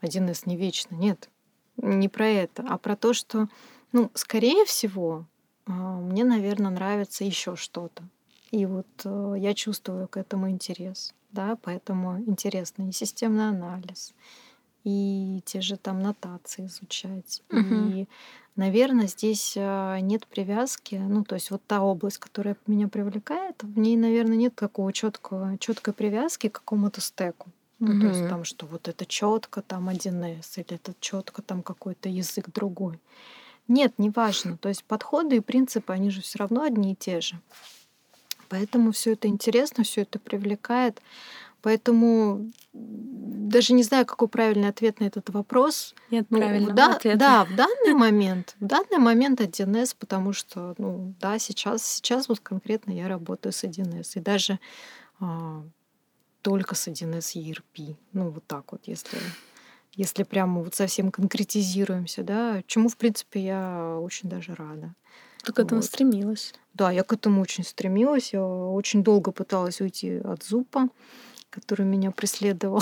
один 0.00 0.28
из 0.28 0.44
не 0.44 0.56
вечно, 0.56 0.94
нет, 0.94 1.30
не 1.76 2.08
про 2.08 2.26
это, 2.26 2.64
а 2.68 2.78
про 2.78 2.96
то, 2.96 3.12
что, 3.12 3.48
ну, 3.92 4.10
скорее 4.14 4.64
всего, 4.64 5.26
а, 5.66 5.72
мне, 5.72 6.24
наверное, 6.24 6.70
нравится 6.70 7.24
еще 7.24 7.56
что-то. 7.56 8.04
И 8.50 8.64
вот 8.64 8.86
э, 9.04 9.34
я 9.38 9.54
чувствую 9.54 10.06
к 10.08 10.16
этому 10.16 10.50
интерес, 10.50 11.14
да, 11.32 11.58
поэтому 11.60 12.20
интересно 12.20 12.88
и 12.88 12.92
системный 12.92 13.48
анализ, 13.48 14.14
и 14.84 15.42
те 15.44 15.60
же 15.60 15.76
там 15.76 16.00
нотации 16.00 16.66
изучать. 16.66 17.42
Угу. 17.50 17.74
И, 17.74 18.08
наверное, 18.54 19.08
здесь 19.08 19.54
э, 19.56 19.98
нет 20.00 20.28
привязки, 20.28 20.94
ну, 20.94 21.24
то 21.24 21.34
есть 21.34 21.50
вот 21.50 21.60
та 21.66 21.82
область, 21.82 22.18
которая 22.18 22.56
меня 22.68 22.86
привлекает, 22.86 23.60
в 23.62 23.78
ней, 23.78 23.96
наверное, 23.96 24.36
нет 24.36 24.54
такого 24.54 24.92
четкого, 24.92 25.58
четкой 25.58 25.92
привязки 25.92 26.48
к 26.48 26.60
какому-то 26.60 27.00
стеку. 27.00 27.50
Ну, 27.78 27.92
угу. 27.92 28.00
то 28.00 28.06
есть 28.08 28.28
там, 28.28 28.44
что 28.44 28.66
вот 28.66 28.88
это 28.88 29.04
четко 29.04 29.62
там 29.62 29.88
1С, 29.88 30.56
или 30.56 30.74
это 30.74 30.94
четко 31.00 31.42
там 31.42 31.62
какой-то 31.62 32.08
язык 32.08 32.48
другой. 32.50 32.98
Нет, 33.68 33.94
неважно. 33.98 34.56
То 34.56 34.68
есть 34.68 34.84
подходы 34.84 35.36
и 35.36 35.40
принципы, 35.40 35.92
они 35.92 36.10
же 36.10 36.22
все 36.22 36.38
равно 36.38 36.62
одни 36.62 36.92
и 36.92 36.96
те 36.96 37.20
же. 37.20 37.38
Поэтому 38.48 38.92
все 38.92 39.12
это 39.12 39.28
интересно, 39.28 39.84
все 39.84 40.02
это 40.02 40.18
привлекает. 40.18 41.02
Поэтому 41.62 42.52
даже 42.72 43.72
не 43.72 43.82
знаю, 43.82 44.06
какой 44.06 44.28
правильный 44.28 44.68
ответ 44.68 45.00
на 45.00 45.04
этот 45.04 45.30
вопрос. 45.30 45.94
Нет 46.10 46.26
ну, 46.30 46.38
правильного 46.38 46.74
да, 46.74 46.94
ответа. 46.94 47.18
Да, 47.18 47.44
в 47.44 47.56
данный 47.56 47.94
момент, 47.98 48.54
в 48.60 48.66
данный 48.66 48.98
момент 48.98 49.40
1С, 49.40 49.96
потому 49.98 50.32
что, 50.32 50.74
ну, 50.78 51.14
да, 51.20 51.38
сейчас, 51.40 51.84
сейчас 51.84 52.28
вот 52.28 52.38
конкретно 52.40 52.92
я 52.92 53.08
работаю 53.08 53.52
с 53.52 53.64
1С. 53.64 54.12
И 54.14 54.20
даже 54.20 54.60
а, 55.18 55.64
только 56.46 56.76
с 56.76 56.86
1С 56.86 57.34
ERP. 57.34 57.96
Ну, 58.12 58.30
вот 58.30 58.46
так 58.46 58.70
вот, 58.70 58.82
если 58.86 59.18
если 59.94 60.22
прямо 60.22 60.62
вот 60.62 60.76
совсем 60.76 61.10
конкретизируемся, 61.10 62.22
да, 62.22 62.62
чему, 62.68 62.88
в 62.88 62.96
принципе, 62.96 63.44
я 63.44 63.98
очень 64.00 64.28
даже 64.28 64.54
рада. 64.54 64.94
Ты 65.42 65.52
к 65.52 65.58
этому 65.58 65.80
вот. 65.80 65.86
стремилась. 65.86 66.54
Да, 66.72 66.92
я 66.92 67.02
к 67.02 67.12
этому 67.12 67.40
очень 67.42 67.64
стремилась. 67.64 68.32
Я 68.32 68.44
очень 68.44 69.02
долго 69.02 69.32
пыталась 69.32 69.80
уйти 69.80 70.18
от 70.18 70.44
зупа, 70.44 70.88
который 71.50 71.84
меня 71.84 72.12
преследовал 72.12 72.80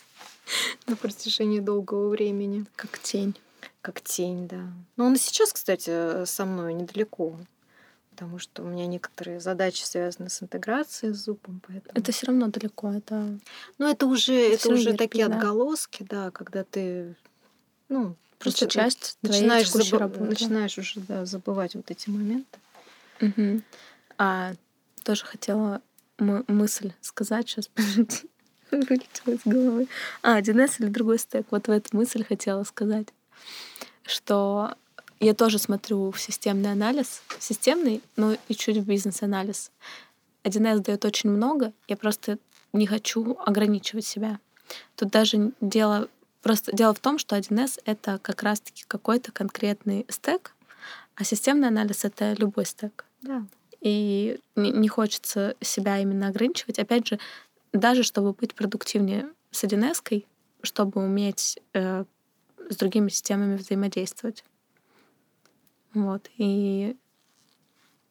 на 0.86 0.96
протяжении 0.96 1.60
долгого 1.60 2.10
времени. 2.10 2.66
Как 2.76 2.98
тень. 2.98 3.34
Как 3.80 4.02
тень, 4.02 4.48
да. 4.48 4.70
Но 4.96 5.06
он 5.06 5.14
и 5.14 5.18
сейчас, 5.18 5.50
кстати, 5.50 6.26
со 6.26 6.44
мной 6.44 6.74
недалеко 6.74 7.38
потому 8.16 8.38
что 8.38 8.62
у 8.62 8.66
меня 8.66 8.86
некоторые 8.86 9.40
задачи 9.40 9.82
связаны 9.82 10.30
с 10.30 10.42
интеграцией 10.42 11.12
с 11.12 11.18
зубом, 11.18 11.60
поэтому... 11.66 11.92
Это 11.94 12.12
все 12.12 12.26
равно 12.26 12.48
далеко, 12.48 12.90
это... 12.90 13.38
Ну, 13.76 13.86
это 13.86 14.06
уже, 14.06 14.32
это, 14.32 14.68
это 14.68 14.68
уже 14.70 14.94
такие 14.94 15.28
да. 15.28 15.36
отголоски, 15.36 16.02
да, 16.08 16.30
когда 16.30 16.64
ты, 16.64 17.14
ну, 17.90 18.16
Просто 18.38 18.68
часть 18.68 19.18
начинаешь, 19.20 19.70
забы... 19.70 19.98
работы. 19.98 20.24
начинаешь 20.24 20.78
уже 20.78 21.00
да, 21.00 21.26
забывать 21.26 21.74
вот 21.74 21.90
эти 21.90 22.08
моменты. 22.08 22.58
Угу. 23.20 23.60
А 24.16 24.54
тоже 25.04 25.26
хотела 25.26 25.82
мысль 26.18 26.92
сказать 27.02 27.48
сейчас, 27.48 27.70
вылетела 28.70 29.34
из 29.34 29.40
головы. 29.44 29.88
А, 30.22 30.40
1С 30.40 30.76
или 30.78 30.88
другой 30.88 31.18
стек? 31.18 31.46
Вот 31.50 31.68
в 31.68 31.70
эту 31.70 31.94
мысль 31.94 32.24
хотела 32.24 32.64
сказать, 32.64 33.08
что 34.04 34.74
я 35.20 35.34
тоже 35.34 35.58
смотрю 35.58 36.10
в 36.10 36.20
системный 36.20 36.72
анализ, 36.72 37.22
системный, 37.38 38.02
но 38.16 38.36
и 38.48 38.54
чуть 38.54 38.76
в 38.76 38.84
бизнес-анализ. 38.84 39.70
1С 40.44 40.78
дает 40.80 41.04
очень 41.04 41.30
много, 41.30 41.72
я 41.88 41.96
просто 41.96 42.38
не 42.72 42.86
хочу 42.86 43.36
ограничивать 43.44 44.06
себя. 44.06 44.38
Тут 44.96 45.10
даже 45.10 45.52
дело 45.60 46.08
Просто 46.46 46.70
дело 46.70 46.94
в 46.94 47.00
том, 47.00 47.18
что 47.18 47.36
1С— 47.36 47.80
это 47.86 48.20
как 48.22 48.44
раз-таки 48.44 48.84
какой-то 48.86 49.32
конкретный 49.32 50.06
стек, 50.08 50.54
а 51.16 51.24
системный 51.24 51.66
анализ— 51.66 52.04
это 52.04 52.34
любой 52.34 52.66
стек. 52.66 53.04
Да. 53.20 53.42
И 53.80 54.38
не, 54.54 54.86
хочется 54.86 55.56
себя 55.60 55.98
именно 55.98 56.28
ограничивать. 56.28 56.78
Опять 56.78 57.08
же, 57.08 57.18
даже 57.72 58.04
чтобы 58.04 58.32
быть 58.32 58.54
продуктивнее 58.54 59.28
с 59.50 59.64
1С, 59.64 60.24
чтобы 60.62 61.04
уметь 61.04 61.58
э, 61.72 62.04
с 62.70 62.76
другими 62.76 63.08
системами 63.08 63.56
взаимодействовать. 63.56 64.44
Вот. 65.96 66.28
И 66.36 66.94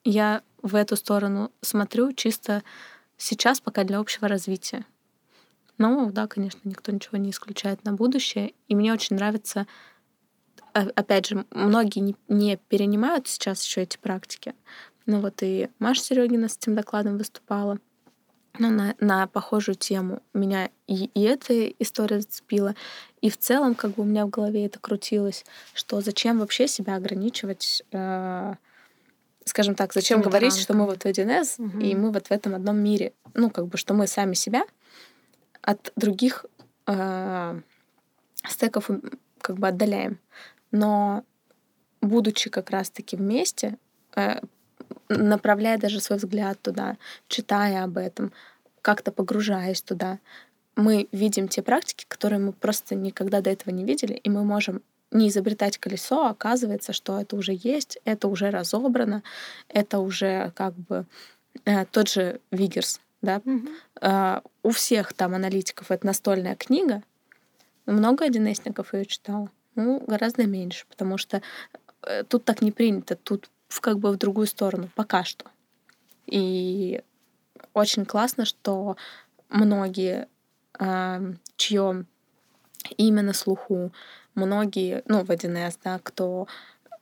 я 0.03 0.41
в 0.63 0.73
эту 0.73 0.95
сторону 0.95 1.51
смотрю 1.61 2.13
чисто 2.13 2.63
сейчас 3.15 3.61
пока 3.61 3.83
для 3.83 3.99
общего 3.99 4.27
развития. 4.27 4.87
Ну, 5.77 6.11
да, 6.11 6.25
конечно, 6.25 6.61
никто 6.63 6.91
ничего 6.91 7.19
не 7.19 7.29
исключает 7.29 7.83
на 7.83 7.93
будущее. 7.93 8.55
И 8.67 8.75
мне 8.75 8.91
очень 8.91 9.17
нравится, 9.17 9.67
опять 10.73 11.27
же, 11.27 11.45
многие 11.51 12.15
не, 12.27 12.57
перенимают 12.57 13.27
сейчас 13.27 13.63
еще 13.63 13.83
эти 13.83 13.97
практики. 13.97 14.55
Ну 15.05 15.19
вот 15.19 15.43
и 15.43 15.69
Маша 15.77 16.01
Серегина 16.01 16.49
с 16.49 16.57
этим 16.57 16.73
докладом 16.73 17.19
выступала. 17.19 17.77
Ну, 18.57 18.71
на, 18.71 18.95
на 18.99 19.27
похожую 19.27 19.75
тему 19.75 20.23
меня 20.33 20.71
и, 20.87 21.11
и 21.13 21.21
эта 21.21 21.67
история 21.67 22.21
зацепила. 22.21 22.73
И 23.25 23.29
в 23.31 23.37
целом, 23.37 23.73
как 23.73 23.95
бы 23.95 24.03
у 24.03 24.05
меня 24.05 24.27
в 24.27 24.29
голове 24.29 24.67
это 24.67 24.77
крутилось, 24.77 25.45
что 25.73 25.99
зачем 25.99 26.37
вообще 26.37 26.67
себя 26.67 26.95
ограничивать, 26.95 27.81
э, 27.91 28.53
скажем 29.45 29.73
так, 29.73 29.93
зачем 29.93 30.21
говорить, 30.21 30.51
рамками. 30.51 30.61
что 30.61 30.73
мы 30.75 30.85
вот 30.85 31.01
в 31.01 31.07
1С, 31.07 31.55
угу. 31.57 31.79
и 31.79 31.95
мы 31.95 32.11
вот 32.11 32.27
в 32.27 32.31
этом 32.31 32.53
одном 32.53 32.77
мире. 32.77 33.13
Ну, 33.33 33.49
как 33.49 33.65
бы, 33.65 33.79
что 33.79 33.95
мы 33.95 34.05
сами 34.05 34.35
себя, 34.35 34.63
от 35.63 35.91
других 35.95 36.45
э, 36.85 37.61
стеков 38.47 38.91
как 39.41 39.57
бы 39.57 39.69
отдаляем. 39.69 40.19
Но 40.69 41.23
будучи 42.01 42.51
как 42.51 42.69
раз-таки 42.69 43.15
вместе, 43.15 43.79
э, 44.15 44.39
направляя 45.09 45.79
даже 45.79 45.99
свой 45.99 46.19
взгляд 46.19 46.61
туда, 46.61 46.97
читая 47.27 47.85
об 47.85 47.97
этом, 47.97 48.31
как-то 48.83 49.11
погружаясь 49.11 49.81
туда, 49.81 50.19
мы 50.75 51.07
видим 51.11 51.47
те 51.47 51.61
практики, 51.61 52.05
которые 52.07 52.39
мы 52.39 52.51
просто 52.51 52.95
никогда 52.95 53.41
до 53.41 53.49
этого 53.49 53.73
не 53.73 53.83
видели, 53.83 54.13
и 54.13 54.29
мы 54.29 54.43
можем 54.43 54.81
не 55.11 55.29
изобретать 55.29 55.77
колесо, 55.77 56.25
а 56.25 56.31
оказывается, 56.31 56.91
что 56.91 57.19
это 57.19 57.35
уже 57.35 57.57
есть, 57.57 57.99
это 58.05 58.27
уже 58.27 58.49
разобрано, 58.49 59.23
это 59.69 59.99
уже 59.99 60.51
как 60.55 60.73
бы 60.73 61.05
э, 61.63 61.85
тот 61.85 62.09
же 62.09 62.41
Вигерс, 62.51 62.99
да. 63.21 63.41
Угу. 63.45 63.67
Uh, 64.01 64.43
у 64.63 64.71
всех 64.71 65.13
там 65.13 65.33
аналитиков 65.33 65.89
это 65.89 66.05
настольная 66.05 66.55
книга. 66.55 67.01
Много 67.85 68.25
одиннесников 68.25 68.93
ее 68.93 69.05
читала? 69.05 69.49
Ну, 69.75 70.03
гораздо 70.05 70.45
меньше, 70.45 70.85
потому 70.89 71.17
что 71.17 71.41
э, 72.01 72.23
тут 72.23 72.43
так 72.45 72.61
не 72.61 72.71
принято, 72.71 73.15
тут 73.15 73.49
как 73.81 73.99
бы 73.99 74.11
в 74.11 74.17
другую 74.17 74.47
сторону, 74.47 74.89
пока 74.95 75.23
что. 75.23 75.45
И 76.27 77.01
очень 77.73 78.05
классно, 78.05 78.45
что 78.45 78.95
многие, 79.49 80.23
э, 80.23 80.27
чье 81.57 82.05
имя 82.97 83.21
на 83.21 83.33
слуху, 83.33 83.91
многие, 84.35 85.03
ну, 85.07 85.23
в 85.23 85.31
1С, 85.31 85.79
да, 85.83 85.99
кто 86.01 86.47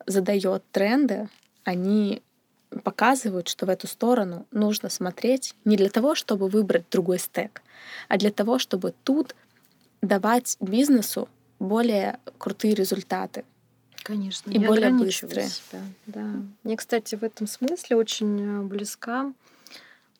задает 0.06 0.64
тренды, 0.72 1.30
они 1.64 2.22
показывают, 2.84 3.48
что 3.48 3.66
в 3.66 3.70
эту 3.70 3.88
сторону 3.88 4.48
нужно 4.52 4.90
смотреть 4.90 5.56
не 5.66 5.78
для 5.78 5.90
того, 5.90 6.16
чтобы 6.16 6.48
выбрать 6.48 6.86
другой 6.90 7.20
стек, 7.20 7.62
а 8.10 8.18
для 8.18 8.32
того, 8.32 8.60
чтобы 8.60 8.94
тут 9.04 9.36
давать 10.02 10.58
бизнесу 10.60 11.30
более 11.60 12.20
крутые 12.38 12.74
результаты. 12.74 13.46
Конечно, 14.04 14.52
и 14.52 14.60
более 14.60 14.90
быстрые. 14.90 15.48
Себя, 15.48 15.82
да. 16.08 16.26
Мне, 16.64 16.76
кстати, 16.76 17.16
в 17.16 17.24
этом 17.24 17.48
смысле 17.48 17.96
очень 17.96 18.42
э, 18.42 18.62
близка 18.64 19.32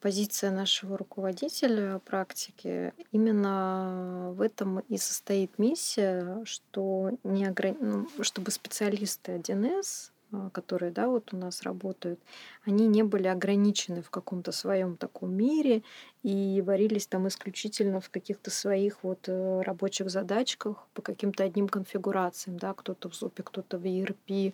позиция 0.04 0.52
нашего 0.52 0.98
руководителя 0.98 2.00
практики. 2.00 2.92
Именно 3.14 4.34
в 4.36 4.42
этом 4.42 4.80
и 4.80 4.98
состоит 4.98 5.58
миссия, 5.58 6.44
что 6.44 7.12
не 7.24 7.46
ограни... 7.46 7.78
ну, 7.80 8.08
чтобы 8.22 8.52
специалисты 8.52 9.38
1С 9.38 10.12
а, 10.34 10.50
которые, 10.50 10.92
да, 10.92 11.08
вот 11.08 11.34
у 11.34 11.38
нас 11.38 11.62
работают, 11.62 12.20
они 12.66 12.86
не 12.88 13.04
были 13.04 13.28
ограничены 13.28 14.02
в 14.02 14.10
каком-то 14.10 14.52
своем 14.52 14.98
таком 14.98 15.34
мире 15.34 15.84
и 16.22 16.62
варились 16.66 17.08
там 17.08 17.30
исключительно 17.30 18.02
в 18.02 18.10
каких-то 18.10 18.52
своих 18.52 19.04
вот 19.04 19.30
э, 19.30 19.62
рабочих 19.62 20.10
задачках 20.10 20.86
по 20.94 21.02
каким-то 21.02 21.46
одним 21.46 21.70
конфигурациям, 21.70 22.58
да, 22.58 22.74
кто-то 22.74 23.10
в 23.10 23.16
ЗОПе, 23.16 23.44
кто-то 23.44 23.78
в 23.78 23.86
ERP, 23.86 24.54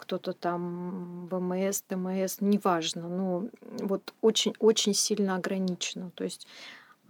кто-то 0.00 0.32
там 0.32 1.26
в 1.26 1.38
МС, 1.38 1.82
ТМС, 1.82 2.40
неважно, 2.40 3.08
но 3.08 3.48
вот 3.80 4.14
очень-очень 4.22 4.94
сильно 4.94 5.36
ограничено. 5.36 6.10
То 6.14 6.24
есть 6.24 6.46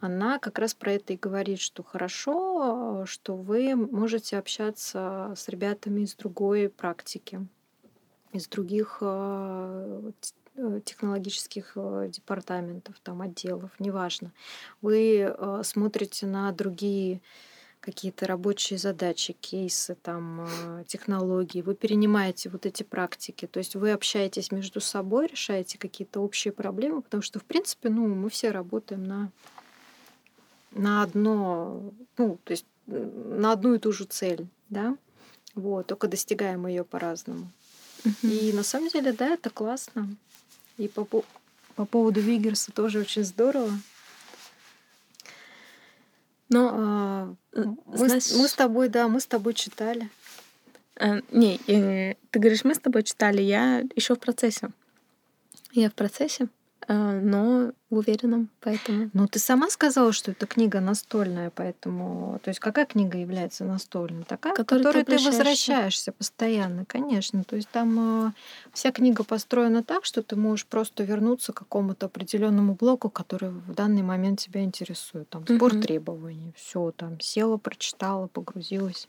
она 0.00 0.38
как 0.38 0.58
раз 0.58 0.74
про 0.74 0.92
это 0.92 1.12
и 1.12 1.16
говорит, 1.16 1.60
что 1.60 1.82
хорошо, 1.82 3.04
что 3.06 3.36
вы 3.36 3.76
можете 3.76 4.38
общаться 4.38 5.32
с 5.36 5.48
ребятами 5.48 6.00
из 6.00 6.14
другой 6.14 6.68
практики, 6.68 7.46
из 8.32 8.48
других 8.48 8.98
э, 9.02 10.12
э, 10.56 10.80
технологических 10.84 11.72
э, 11.76 12.08
департаментов, 12.10 12.96
там, 13.02 13.20
отделов, 13.22 13.70
неважно. 13.78 14.32
Вы 14.80 15.34
смотрите 15.62 16.26
на 16.26 16.50
другие 16.52 17.20
какие-то 17.80 18.26
рабочие 18.26 18.78
задачи, 18.78 19.32
кейсы, 19.32 19.96
там, 20.02 20.46
технологии, 20.86 21.62
вы 21.62 21.74
перенимаете 21.74 22.48
вот 22.50 22.66
эти 22.66 22.82
практики, 22.82 23.46
то 23.46 23.58
есть 23.58 23.74
вы 23.74 23.92
общаетесь 23.92 24.52
между 24.52 24.80
собой, 24.80 25.26
решаете 25.26 25.78
какие-то 25.78 26.20
общие 26.20 26.52
проблемы, 26.52 27.02
потому 27.02 27.22
что, 27.22 27.38
в 27.38 27.44
принципе, 27.44 27.88
ну, 27.88 28.06
мы 28.06 28.28
все 28.30 28.50
работаем 28.50 29.04
на 29.04 29.30
на 30.72 31.02
одно, 31.02 31.92
ну, 32.16 32.38
то 32.44 32.52
есть 32.52 32.66
на 32.86 33.52
одну 33.52 33.74
и 33.74 33.78
ту 33.78 33.92
же 33.92 34.04
цель, 34.04 34.46
да, 34.68 34.96
вот, 35.54 35.86
только 35.86 36.08
достигаем 36.08 36.66
ее 36.66 36.84
по-разному. 36.84 37.50
И 38.22 38.52
на 38.54 38.62
самом 38.62 38.88
деле, 38.88 39.12
да, 39.12 39.30
это 39.30 39.50
классно. 39.50 40.08
И 40.78 40.88
по, 40.88 41.04
по 41.04 41.84
поводу 41.84 42.20
Вигерса 42.20 42.72
тоже 42.72 43.00
очень 43.00 43.24
здорово. 43.24 43.70
Но 46.50 46.70
а, 46.72 47.34
мы, 47.54 47.76
знаешь... 48.08 48.32
мы 48.32 48.48
с 48.48 48.52
тобой, 48.52 48.88
да, 48.88 49.08
мы 49.08 49.20
с 49.20 49.26
тобой 49.26 49.54
читали. 49.54 50.10
А, 50.96 51.20
не, 51.30 51.60
я, 51.66 52.16
ты 52.30 52.38
говоришь, 52.38 52.64
мы 52.64 52.74
с 52.74 52.78
тобой 52.78 53.04
читали, 53.04 53.40
я 53.40 53.84
еще 53.94 54.14
в 54.14 54.18
процессе. 54.18 54.68
Я 55.72 55.88
в 55.88 55.94
процессе. 55.94 56.48
Э, 56.90 57.20
но 57.20 57.70
в 57.88 57.98
уверенном, 57.98 58.48
поэтому. 58.60 59.10
Ну, 59.12 59.28
ты 59.28 59.38
сама 59.38 59.70
сказала, 59.70 60.12
что 60.12 60.32
это 60.32 60.46
книга 60.46 60.80
настольная, 60.80 61.50
поэтому, 61.54 62.40
то 62.42 62.48
есть 62.48 62.58
какая 62.58 62.84
книга 62.84 63.16
является 63.16 63.64
настольной? 63.64 64.24
Такая, 64.24 64.54
которой, 64.54 64.82
которой 64.82 65.04
ты, 65.04 65.16
ты 65.16 65.24
возвращаешься 65.24 66.10
постоянно, 66.10 66.84
конечно. 66.84 67.44
То 67.44 67.54
есть 67.54 67.68
там 67.68 68.26
э, 68.26 68.32
вся 68.72 68.90
книга 68.90 69.22
построена 69.22 69.84
так, 69.84 70.04
что 70.04 70.24
ты 70.24 70.34
можешь 70.34 70.66
просто 70.66 71.04
вернуться 71.04 71.52
к 71.52 71.58
какому-то 71.58 72.06
определенному 72.06 72.74
блоку, 72.74 73.08
который 73.08 73.50
в 73.50 73.72
данный 73.72 74.02
момент 74.02 74.40
тебя 74.40 74.64
интересует. 74.64 75.28
Там 75.28 75.44
сбор 75.46 75.74
угу. 75.74 75.82
требований, 75.82 76.52
все 76.56 76.90
там 76.96 77.20
села, 77.20 77.56
прочитала, 77.56 78.26
погрузилась. 78.26 79.08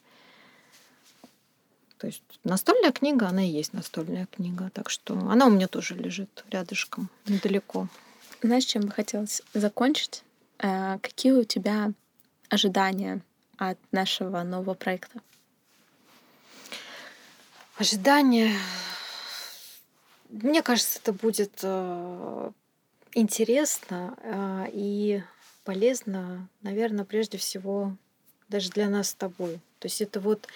То 2.02 2.08
есть 2.08 2.24
настольная 2.44 2.92
книга, 2.92 3.28
она 3.28 3.46
и 3.46 3.50
есть 3.50 3.74
настольная 3.74 4.26
книга. 4.26 4.72
Так 4.74 4.90
что 4.90 5.14
она 5.14 5.46
у 5.46 5.52
меня 5.52 5.68
тоже 5.68 5.94
лежит 5.94 6.44
рядышком, 6.50 7.12
недалеко. 7.28 7.88
Знаешь, 8.42 8.66
чем 8.66 8.88
бы 8.88 8.92
хотелось 8.92 9.44
закончить? 9.54 10.24
Э, 10.58 10.98
какие 11.00 11.32
у 11.32 11.44
тебя 11.44 11.92
ожидания 12.50 13.22
от 13.58 13.78
нашего 13.92 14.42
нового 14.42 14.74
проекта? 14.74 15.22
Ожидания. 17.78 18.52
Мне 20.30 20.64
кажется, 20.64 20.98
это 20.98 21.14
будет 21.14 21.60
э, 21.62 22.52
интересно 23.14 24.18
э, 24.24 24.70
и 24.74 25.24
полезно, 25.66 26.48
наверное, 26.64 27.06
прежде 27.06 27.38
всего 27.38 27.96
даже 28.50 28.72
для 28.72 28.90
нас 28.90 29.10
с 29.10 29.14
тобой. 29.14 29.60
То 29.78 29.86
есть 29.86 30.02
это 30.02 30.20
вот 30.20 30.48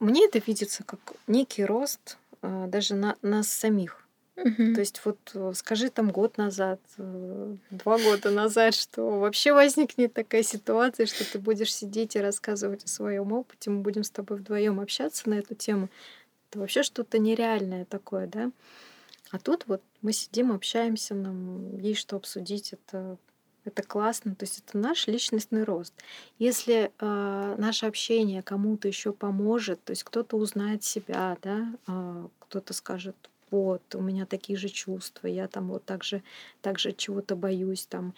мне 0.00 0.26
это 0.26 0.38
видится 0.38 0.82
как 0.82 1.00
некий 1.26 1.64
рост 1.64 2.18
э, 2.42 2.66
даже 2.68 2.94
на 2.94 3.16
нас 3.22 3.48
самих. 3.48 4.04
Угу. 4.36 4.74
То 4.74 4.80
есть 4.80 5.00
вот 5.04 5.18
э, 5.34 5.52
скажи 5.54 5.90
там 5.90 6.10
год 6.10 6.38
назад, 6.38 6.80
э, 6.96 7.56
два 7.70 7.98
года 7.98 8.30
назад, 8.30 8.74
что 8.74 9.20
вообще 9.20 9.52
возникнет 9.52 10.14
такая 10.14 10.42
ситуация, 10.42 11.04
что 11.06 11.30
ты 11.30 11.38
будешь 11.38 11.74
сидеть 11.74 12.16
и 12.16 12.20
рассказывать 12.20 12.84
о 12.84 12.88
своем 12.88 13.32
опыте, 13.32 13.68
мы 13.68 13.82
будем 13.82 14.02
с 14.02 14.10
тобой 14.10 14.38
вдвоем 14.38 14.80
общаться 14.80 15.28
на 15.28 15.34
эту 15.34 15.54
тему. 15.54 15.90
Это 16.48 16.60
вообще 16.60 16.82
что-то 16.82 17.18
нереальное 17.18 17.84
такое, 17.84 18.26
да? 18.26 18.50
А 19.30 19.38
тут 19.38 19.64
вот 19.66 19.82
мы 20.00 20.12
сидим, 20.12 20.52
общаемся, 20.52 21.14
нам 21.14 21.78
есть 21.78 22.00
что 22.00 22.16
обсудить, 22.16 22.72
это 22.72 23.18
это 23.70 23.82
классно, 23.82 24.34
то 24.34 24.44
есть 24.44 24.62
это 24.66 24.78
наш 24.78 25.06
личностный 25.06 25.64
рост. 25.64 25.94
Если 26.38 26.90
э, 26.98 27.54
наше 27.58 27.86
общение 27.86 28.42
кому-то 28.42 28.88
еще 28.88 29.12
поможет, 29.12 29.82
то 29.84 29.92
есть 29.92 30.04
кто-то 30.04 30.36
узнает 30.36 30.84
себя, 30.84 31.36
да, 31.42 31.72
э, 31.86 32.28
кто-то 32.40 32.72
скажет, 32.74 33.16
вот, 33.50 33.94
у 33.94 34.00
меня 34.00 34.26
такие 34.26 34.58
же 34.58 34.68
чувства, 34.68 35.26
я 35.26 35.48
там 35.48 35.68
вот 35.68 35.84
так 35.84 36.04
же, 36.04 36.22
так 36.62 36.78
же 36.78 36.92
чего-то 36.92 37.36
боюсь 37.36 37.86
там, 37.86 38.14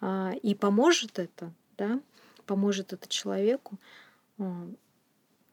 э, 0.00 0.32
и 0.42 0.54
поможет 0.54 1.18
это, 1.18 1.52
да, 1.76 2.00
поможет 2.46 2.92
это 2.92 3.08
человеку, 3.08 3.78
э, 4.38 4.42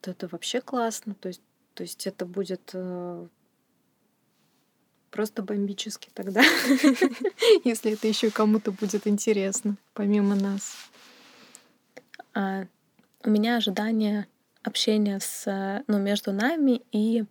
то 0.01 0.11
это 0.11 0.27
вообще 0.27 0.61
классно, 0.61 1.15
то 1.15 1.29
есть, 1.29 1.41
то 1.73 1.83
есть 1.83 2.07
это 2.07 2.25
будет 2.25 2.71
э, 2.73 3.27
просто 5.11 5.41
бомбически 5.41 6.09
тогда, 6.13 6.41
если 7.63 7.93
это 7.93 8.07
еще 8.07 8.29
кому-то 8.29 8.71
будет 8.71 9.07
интересно, 9.07 9.77
помимо 9.93 10.35
нас. 10.35 10.75
А, 12.33 12.65
у 13.23 13.29
меня 13.29 13.57
ожидание 13.57 14.27
общения 14.63 15.19
с, 15.19 15.83
ну, 15.87 15.97
между 15.99 16.31
нами 16.31 16.81
и 16.91 17.25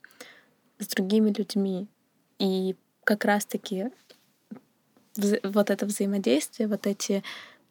с 0.78 0.88
другими 0.88 1.32
людьми. 1.36 1.86
И 2.38 2.76
как 3.04 3.24
раз-таки 3.24 3.90
вот 5.16 5.70
это 5.70 5.86
взаимодействие, 5.86 6.68
вот 6.68 6.86
эти 6.86 7.22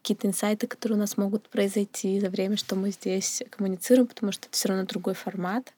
какие-то 0.05 0.27
инсайты, 0.27 0.67
которые 0.67 0.97
у 0.97 0.99
нас 0.99 1.17
могут 1.17 1.49
произойти 1.49 2.19
за 2.19 2.29
время, 2.29 2.57
что 2.57 2.75
мы 2.75 2.91
здесь 2.91 3.41
коммуницируем, 3.49 4.05
потому 4.05 4.31
что 4.31 4.45
это 4.45 4.55
все 4.55 4.69
равно 4.69 4.85
другой 4.85 5.15
формат. 5.15 5.73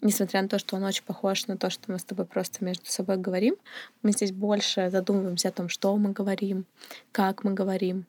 Несмотря 0.00 0.40
на 0.40 0.48
то, 0.48 0.60
что 0.60 0.76
он 0.76 0.84
очень 0.84 1.02
похож 1.02 1.48
на 1.48 1.56
то, 1.56 1.68
что 1.68 1.90
мы 1.90 1.98
с 1.98 2.04
тобой 2.04 2.24
просто 2.24 2.64
между 2.64 2.86
собой 2.86 3.16
говорим, 3.16 3.56
мы 4.02 4.12
здесь 4.12 4.30
больше 4.30 4.88
задумываемся 4.88 5.48
о 5.48 5.50
том, 5.50 5.68
что 5.68 5.96
мы 5.96 6.12
говорим, 6.12 6.64
как 7.10 7.42
мы 7.42 7.54
говорим, 7.54 8.06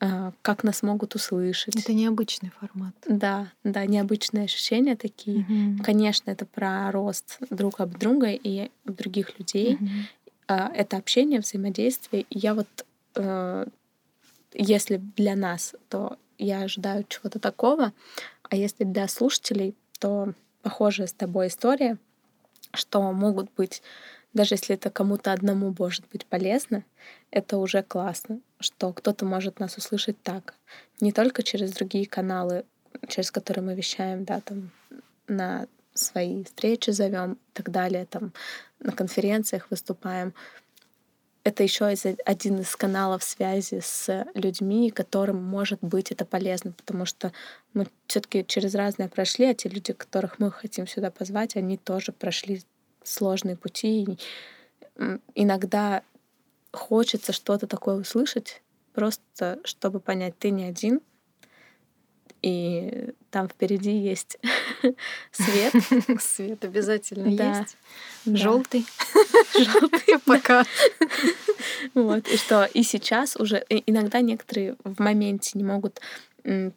а, 0.00 0.32
как 0.40 0.64
нас 0.64 0.82
могут 0.82 1.14
услышать. 1.14 1.76
Это 1.76 1.92
необычный 1.92 2.50
формат. 2.58 2.94
Да, 3.06 3.52
да, 3.64 3.84
необычные 3.84 4.44
ощущения 4.44 4.96
такие. 4.96 5.40
Угу. 5.40 5.84
Конечно, 5.84 6.30
это 6.30 6.46
про 6.46 6.90
рост 6.90 7.36
друг 7.50 7.80
об 7.80 7.98
друга 7.98 8.30
и 8.30 8.70
других 8.86 9.38
людей. 9.38 9.74
Угу. 9.74 10.54
Это 10.74 10.96
общение, 10.96 11.40
взаимодействие. 11.40 12.22
И 12.30 12.38
я 12.38 12.54
вот 12.54 12.68
э, 13.16 13.66
если 14.54 14.96
для 14.96 15.36
нас, 15.36 15.74
то 15.88 16.18
я 16.38 16.62
ожидаю 16.62 17.04
чего-то 17.08 17.38
такого, 17.38 17.92
а 18.48 18.56
если 18.56 18.84
для 18.84 19.08
слушателей, 19.08 19.74
то 19.98 20.34
похожая 20.62 21.06
с 21.06 21.12
тобой 21.12 21.48
история, 21.48 21.98
что 22.74 23.12
могут 23.12 23.50
быть, 23.56 23.82
даже 24.32 24.54
если 24.54 24.74
это 24.74 24.90
кому-то 24.90 25.32
одному 25.32 25.74
может 25.78 26.04
быть 26.10 26.26
полезно, 26.26 26.84
это 27.30 27.58
уже 27.58 27.82
классно, 27.82 28.40
что 28.60 28.92
кто-то 28.92 29.24
может 29.24 29.60
нас 29.60 29.76
услышать 29.76 30.20
так, 30.22 30.54
не 31.00 31.12
только 31.12 31.42
через 31.42 31.72
другие 31.72 32.06
каналы, 32.06 32.64
через 33.08 33.30
которые 33.30 33.64
мы 33.64 33.74
вещаем, 33.74 34.24
да, 34.24 34.40
там 34.40 34.70
на 35.28 35.66
свои 35.94 36.44
встречи 36.44 36.90
зовем 36.90 37.34
и 37.34 37.52
так 37.52 37.70
далее, 37.70 38.06
там 38.06 38.32
на 38.80 38.92
конференциях 38.92 39.66
выступаем, 39.70 40.34
это 41.44 41.62
еще 41.62 41.86
один 41.86 42.60
из 42.60 42.76
каналов 42.76 43.24
связи 43.24 43.80
с 43.82 44.26
людьми, 44.34 44.90
которым 44.90 45.42
может 45.42 45.80
быть 45.82 46.12
это 46.12 46.24
полезно, 46.24 46.72
потому 46.72 47.04
что 47.04 47.32
мы 47.74 47.88
все-таки 48.06 48.44
через 48.46 48.74
разное 48.74 49.08
прошли, 49.08 49.46
а 49.46 49.54
те 49.54 49.68
люди, 49.68 49.92
которых 49.92 50.38
мы 50.38 50.50
хотим 50.52 50.86
сюда 50.86 51.10
позвать, 51.10 51.56
они 51.56 51.76
тоже 51.76 52.12
прошли 52.12 52.62
сложные 53.02 53.56
пути. 53.56 54.18
Иногда 55.34 56.02
хочется 56.72 57.32
что-то 57.32 57.66
такое 57.66 57.96
услышать, 57.96 58.62
просто 58.92 59.58
чтобы 59.64 59.98
понять, 59.98 60.38
ты 60.38 60.50
не 60.50 60.64
один, 60.64 61.00
и 62.42 63.14
там 63.30 63.48
впереди 63.48 63.92
есть 63.92 64.38
свет. 65.30 65.72
Свет 66.20 66.64
обязательно 66.64 67.28
есть. 67.28 67.76
Желтый. 68.26 68.84
Желтый 69.54 70.18
пока. 70.26 70.64
Вот. 71.94 72.28
И 72.28 72.36
что 72.36 72.64
и 72.64 72.82
сейчас 72.82 73.36
уже 73.36 73.64
иногда 73.68 74.20
некоторые 74.20 74.76
в 74.84 75.00
моменте 75.00 75.52
не 75.54 75.64
могут 75.64 76.00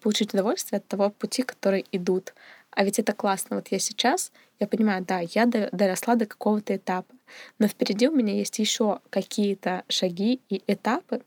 получить 0.01 0.33
удовольствие 0.33 0.77
от 0.77 0.87
того 0.87 1.09
пути, 1.09 1.41
который 1.41 1.85
идут. 1.91 2.35
А 2.69 2.83
ведь 2.83 2.99
это 2.99 3.13
классно. 3.13 3.55
Вот 3.55 3.69
я 3.69 3.79
сейчас 3.79 4.31
Я 4.59 4.67
понимаю, 4.67 5.03
да, 5.03 5.19
я 5.19 5.45
доросла 5.45 6.15
до 6.15 6.25
какого-то 6.25 6.75
этапа, 6.75 7.13
но 7.59 7.67
впереди 7.67 8.07
у 8.07 8.15
меня 8.15 8.33
есть 8.33 8.57
еще 8.59 8.99
какие-то 9.09 9.83
шаги 9.89 10.39
и 10.49 10.61
этапы. 10.67 11.21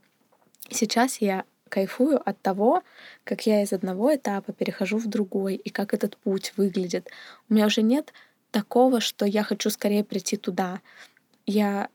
Сейчас 0.71 1.21
я 1.21 1.45
кайфую 1.69 2.21
от 2.29 2.41
того, 2.41 2.83
как 3.25 3.47
я 3.47 3.63
из 3.63 3.73
одного 3.73 4.15
этапа 4.15 4.53
перехожу 4.53 4.99
в 4.99 5.07
другой, 5.07 5.55
и 5.55 5.71
как 5.71 5.95
этот 5.95 6.17
путь 6.17 6.53
выглядит. 6.57 7.09
У 7.49 7.55
меня 7.55 7.67
уже 7.67 7.83
нет 7.83 8.13
такого, 8.51 9.01
что 9.01 9.25
я 9.27 9.43
хочу 9.43 9.71
скорее 9.71 10.05
прийти 10.05 10.37
туда. 10.37 10.81
Я 11.47 11.89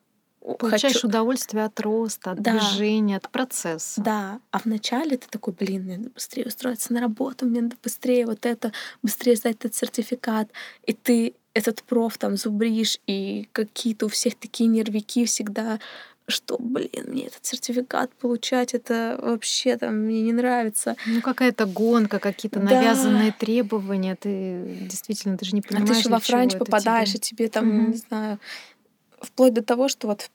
Получаешь 0.59 0.95
хочу... 0.95 1.07
удовольствие 1.07 1.63
от 1.63 1.79
роста, 1.79 2.31
от 2.31 2.41
да. 2.41 2.51
движения, 2.51 3.17
от 3.17 3.29
процесса. 3.29 4.01
Да. 4.01 4.39
А 4.51 4.59
вначале 4.63 5.17
ты 5.17 5.27
такой, 5.29 5.53
блин, 5.53 5.83
мне 5.83 5.97
надо 5.97 6.09
быстрее 6.09 6.45
устроиться 6.45 6.91
на 6.91 6.99
работу, 6.99 7.45
мне 7.45 7.61
надо 7.61 7.77
быстрее 7.81 8.25
вот 8.25 8.45
это, 8.45 8.73
быстрее 9.01 9.37
сдать 9.37 9.55
этот 9.55 9.75
сертификат. 9.75 10.49
И 10.85 10.93
ты 10.93 11.35
этот 11.53 11.83
проф 11.83 12.17
там 12.17 12.35
зубришь, 12.35 12.99
и 13.07 13.47
какие-то 13.51 14.07
у 14.07 14.09
всех 14.09 14.35
такие 14.35 14.67
нервики 14.67 15.25
всегда, 15.25 15.79
что, 16.27 16.57
блин, 16.57 17.05
мне 17.07 17.27
этот 17.27 17.45
сертификат 17.45 18.13
получать, 18.13 18.73
это 18.73 19.19
вообще 19.21 19.77
там 19.77 19.95
мне 19.95 20.21
не 20.21 20.33
нравится. 20.33 20.95
Ну, 21.05 21.21
какая-то 21.21 21.65
гонка, 21.65 22.19
какие-то 22.19 22.59
да. 22.59 22.65
навязанные 22.65 23.31
требования. 23.31 24.15
Ты 24.15 24.63
действительно, 24.81 25.37
ты 25.37 25.45
же 25.45 25.55
не 25.55 25.61
понимаешь. 25.61 25.89
А 25.89 25.93
ты 25.93 26.01
же 26.01 26.09
во 26.09 26.19
Франч 26.19 26.57
попадаешь, 26.57 27.09
тебе. 27.09 27.17
и 27.17 27.21
тебе 27.21 27.49
там, 27.49 27.67
угу. 27.67 27.91
не 27.91 27.97
знаю, 27.97 28.39
вплоть 29.19 29.53
до 29.53 29.63
того, 29.63 29.87
что 29.87 30.07
вот 30.07 30.29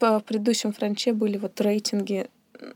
в 0.00 0.20
предыдущем 0.20 0.72
франче 0.72 1.12
были 1.12 1.38
вот 1.38 1.60
рейтинги 1.60 2.28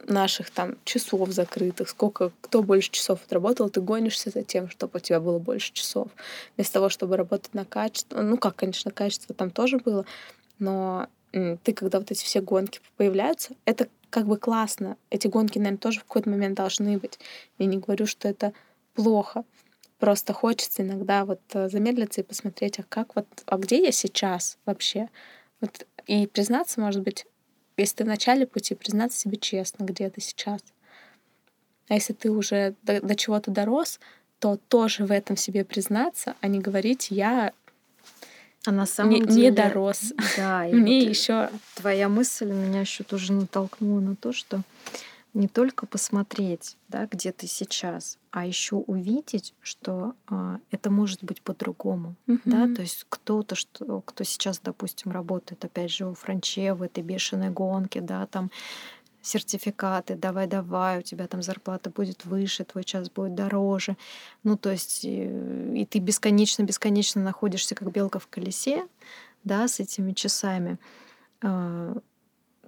наших 0.06 0.50
там 0.50 0.76
часов 0.84 1.30
закрытых, 1.30 1.88
сколько, 1.88 2.32
кто 2.40 2.62
больше 2.62 2.90
часов 2.90 3.20
отработал, 3.24 3.70
ты 3.70 3.80
гонишься 3.80 4.30
за 4.30 4.42
тем, 4.42 4.68
чтобы 4.68 4.98
у 4.98 5.00
тебя 5.00 5.20
было 5.20 5.38
больше 5.38 5.72
часов. 5.72 6.08
Вместо 6.56 6.74
того, 6.74 6.88
чтобы 6.88 7.16
работать 7.16 7.54
на 7.54 7.64
качество. 7.64 8.20
Ну, 8.20 8.36
как, 8.36 8.56
конечно, 8.56 8.90
качество 8.90 9.34
там 9.34 9.50
тоже 9.50 9.78
было, 9.78 10.04
но 10.58 11.08
ты, 11.32 11.72
когда 11.72 11.98
вот 11.98 12.10
эти 12.10 12.24
все 12.24 12.40
гонки 12.40 12.80
появляются, 12.96 13.54
это 13.64 13.88
как 14.10 14.26
бы 14.26 14.36
классно. 14.36 14.96
Эти 15.10 15.28
гонки, 15.28 15.58
наверное, 15.58 15.78
тоже 15.78 16.00
в 16.00 16.04
какой-то 16.04 16.30
момент 16.30 16.56
должны 16.56 16.98
быть. 16.98 17.18
Я 17.58 17.66
не 17.66 17.78
говорю, 17.78 18.06
что 18.06 18.28
это 18.28 18.52
плохо. 18.94 19.44
Просто 19.98 20.32
хочется 20.32 20.82
иногда 20.82 21.24
вот 21.24 21.40
э, 21.52 21.68
замедлиться 21.68 22.22
и 22.22 22.24
посмотреть, 22.24 22.78
а 22.78 22.84
как 22.88 23.14
вот, 23.16 23.26
а 23.44 23.58
где 23.58 23.82
я 23.82 23.92
сейчас 23.92 24.56
вообще? 24.64 25.08
Вот, 25.60 25.86
и 26.06 26.26
признаться, 26.26 26.80
может 26.80 27.02
быть, 27.02 27.26
если 27.76 27.96
ты 27.96 28.04
в 28.04 28.08
начале 28.08 28.46
пути, 28.46 28.74
признаться 28.74 29.18
себе 29.18 29.36
честно, 29.36 29.84
где 29.84 30.08
ты 30.08 30.22
сейчас. 30.22 30.62
А 31.88 31.94
если 31.94 32.14
ты 32.14 32.30
уже 32.30 32.74
до, 32.82 33.00
до 33.02 33.14
чего-то 33.14 33.50
дорос, 33.50 34.00
то 34.38 34.56
тоже 34.56 35.04
в 35.04 35.12
этом 35.12 35.36
себе 35.36 35.66
признаться, 35.66 36.34
а 36.40 36.48
не 36.48 36.60
говорить 36.60 37.08
я 37.10 37.52
а 38.66 38.72
на 38.72 38.86
самом 38.86 39.14
не, 39.14 39.20
деле 39.22 39.42
не 39.42 39.50
дорос. 39.50 40.12
Да, 40.36 40.64
мне 40.70 41.00
вот 41.00 41.08
еще 41.08 41.50
твоя 41.76 42.08
мысль 42.08 42.50
меня 42.50 42.80
еще 42.80 43.04
тоже 43.04 43.32
натолкнула 43.32 44.00
на 44.00 44.16
то, 44.16 44.32
что 44.32 44.62
не 45.32 45.48
только 45.48 45.86
посмотреть, 45.86 46.76
да, 46.88 47.06
где 47.06 47.32
ты 47.32 47.46
сейчас, 47.46 48.18
а 48.32 48.44
еще 48.46 48.76
увидеть, 48.76 49.54
что 49.62 50.14
а, 50.26 50.58
это 50.72 50.90
может 50.90 51.22
быть 51.22 51.40
по-другому, 51.40 52.16
mm-hmm. 52.26 52.40
да, 52.44 52.74
то 52.74 52.82
есть 52.82 53.06
кто-то, 53.08 53.54
что, 53.54 54.00
кто 54.00 54.24
сейчас, 54.24 54.58
допустим, 54.58 55.12
работает, 55.12 55.64
опять 55.64 55.92
же, 55.92 56.06
у 56.06 56.14
франче 56.14 56.74
в 56.74 56.82
этой 56.82 57.04
бешеной 57.04 57.50
гонке, 57.50 58.00
да, 58.00 58.26
там 58.26 58.50
сертификаты, 59.22 60.14
давай-давай, 60.14 60.98
у 60.98 61.02
тебя 61.02 61.26
там 61.26 61.42
зарплата 61.42 61.90
будет 61.90 62.24
выше, 62.24 62.64
твой 62.64 62.84
час 62.84 63.10
будет 63.10 63.34
дороже. 63.34 63.96
Ну, 64.42 64.56
то 64.56 64.70
есть, 64.70 65.04
и, 65.04 65.26
э, 65.28 65.74
и 65.76 65.86
ты 65.86 65.98
бесконечно-бесконечно 65.98 67.22
находишься 67.22 67.74
как 67.74 67.90
белка 67.90 68.18
в 68.18 68.26
колесе, 68.28 68.86
да, 69.44 69.68
с 69.68 69.80
этими 69.80 70.12
часами. 70.12 70.78
А, 71.42 71.96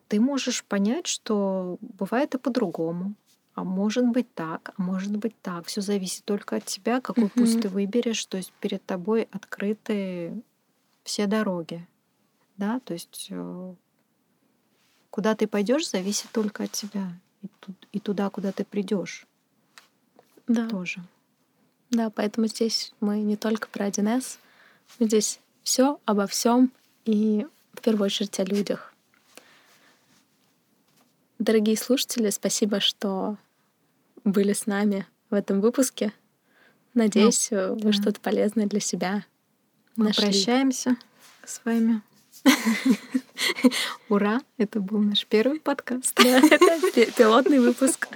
ты 0.08 0.20
можешь 0.20 0.64
понять, 0.64 1.06
что 1.06 1.78
бывает 1.80 2.34
и 2.34 2.38
по-другому. 2.38 3.14
А 3.54 3.64
может 3.64 4.06
быть 4.08 4.32
так, 4.34 4.72
а 4.76 4.82
может 4.82 5.16
быть 5.16 5.34
так. 5.42 5.66
Все 5.66 5.82
зависит 5.82 6.24
только 6.24 6.56
от 6.56 6.64
тебя, 6.64 7.00
какой 7.00 7.24
mm-hmm. 7.24 7.30
путь 7.34 7.60
ты 7.60 7.68
выберешь. 7.68 8.24
То 8.26 8.38
есть 8.38 8.52
перед 8.60 8.84
тобой 8.84 9.28
открыты 9.30 10.42
все 11.04 11.26
дороги. 11.26 11.86
Да, 12.56 12.80
то 12.80 12.94
есть 12.94 13.28
э, 13.30 13.74
куда 15.12 15.36
ты 15.36 15.46
пойдешь, 15.46 15.90
зависит 15.90 16.30
только 16.32 16.64
от 16.64 16.72
тебя. 16.72 17.12
И, 17.42 17.46
тут, 17.60 17.76
и 17.92 18.00
туда, 18.00 18.30
куда 18.30 18.50
ты 18.50 18.64
придешь. 18.64 19.26
Да. 20.48 20.68
Тоже. 20.68 21.00
Да, 21.90 22.08
поэтому 22.08 22.46
здесь 22.46 22.94
мы 23.00 23.20
не 23.20 23.36
только 23.36 23.68
про 23.68 23.88
1С, 23.88 24.38
мы 24.98 25.06
здесь 25.06 25.38
все 25.62 26.00
обо 26.06 26.26
всем 26.26 26.72
и 27.04 27.46
в 27.74 27.82
первую 27.82 28.06
очередь 28.06 28.40
о 28.40 28.44
людях. 28.44 28.94
Дорогие 31.38 31.76
слушатели, 31.76 32.30
спасибо, 32.30 32.80
что 32.80 33.36
были 34.24 34.54
с 34.54 34.66
нами 34.66 35.06
в 35.28 35.34
этом 35.34 35.60
выпуске. 35.60 36.12
Надеюсь, 36.94 37.48
ну, 37.50 37.74
вы 37.74 37.92
да. 37.92 37.92
что-то 37.92 38.20
полезное 38.20 38.66
для 38.66 38.80
себя 38.80 39.26
Мы 39.96 40.06
нашли. 40.06 40.24
прощаемся 40.24 40.96
с 41.44 41.60
вами. 41.64 42.00
Ура! 44.08 44.40
Это 44.58 44.80
был 44.80 44.98
наш 44.98 45.26
первый 45.26 45.60
подкаст. 45.60 46.18
это 46.24 47.12
пилотный 47.16 47.60
выпуск. 47.60 48.08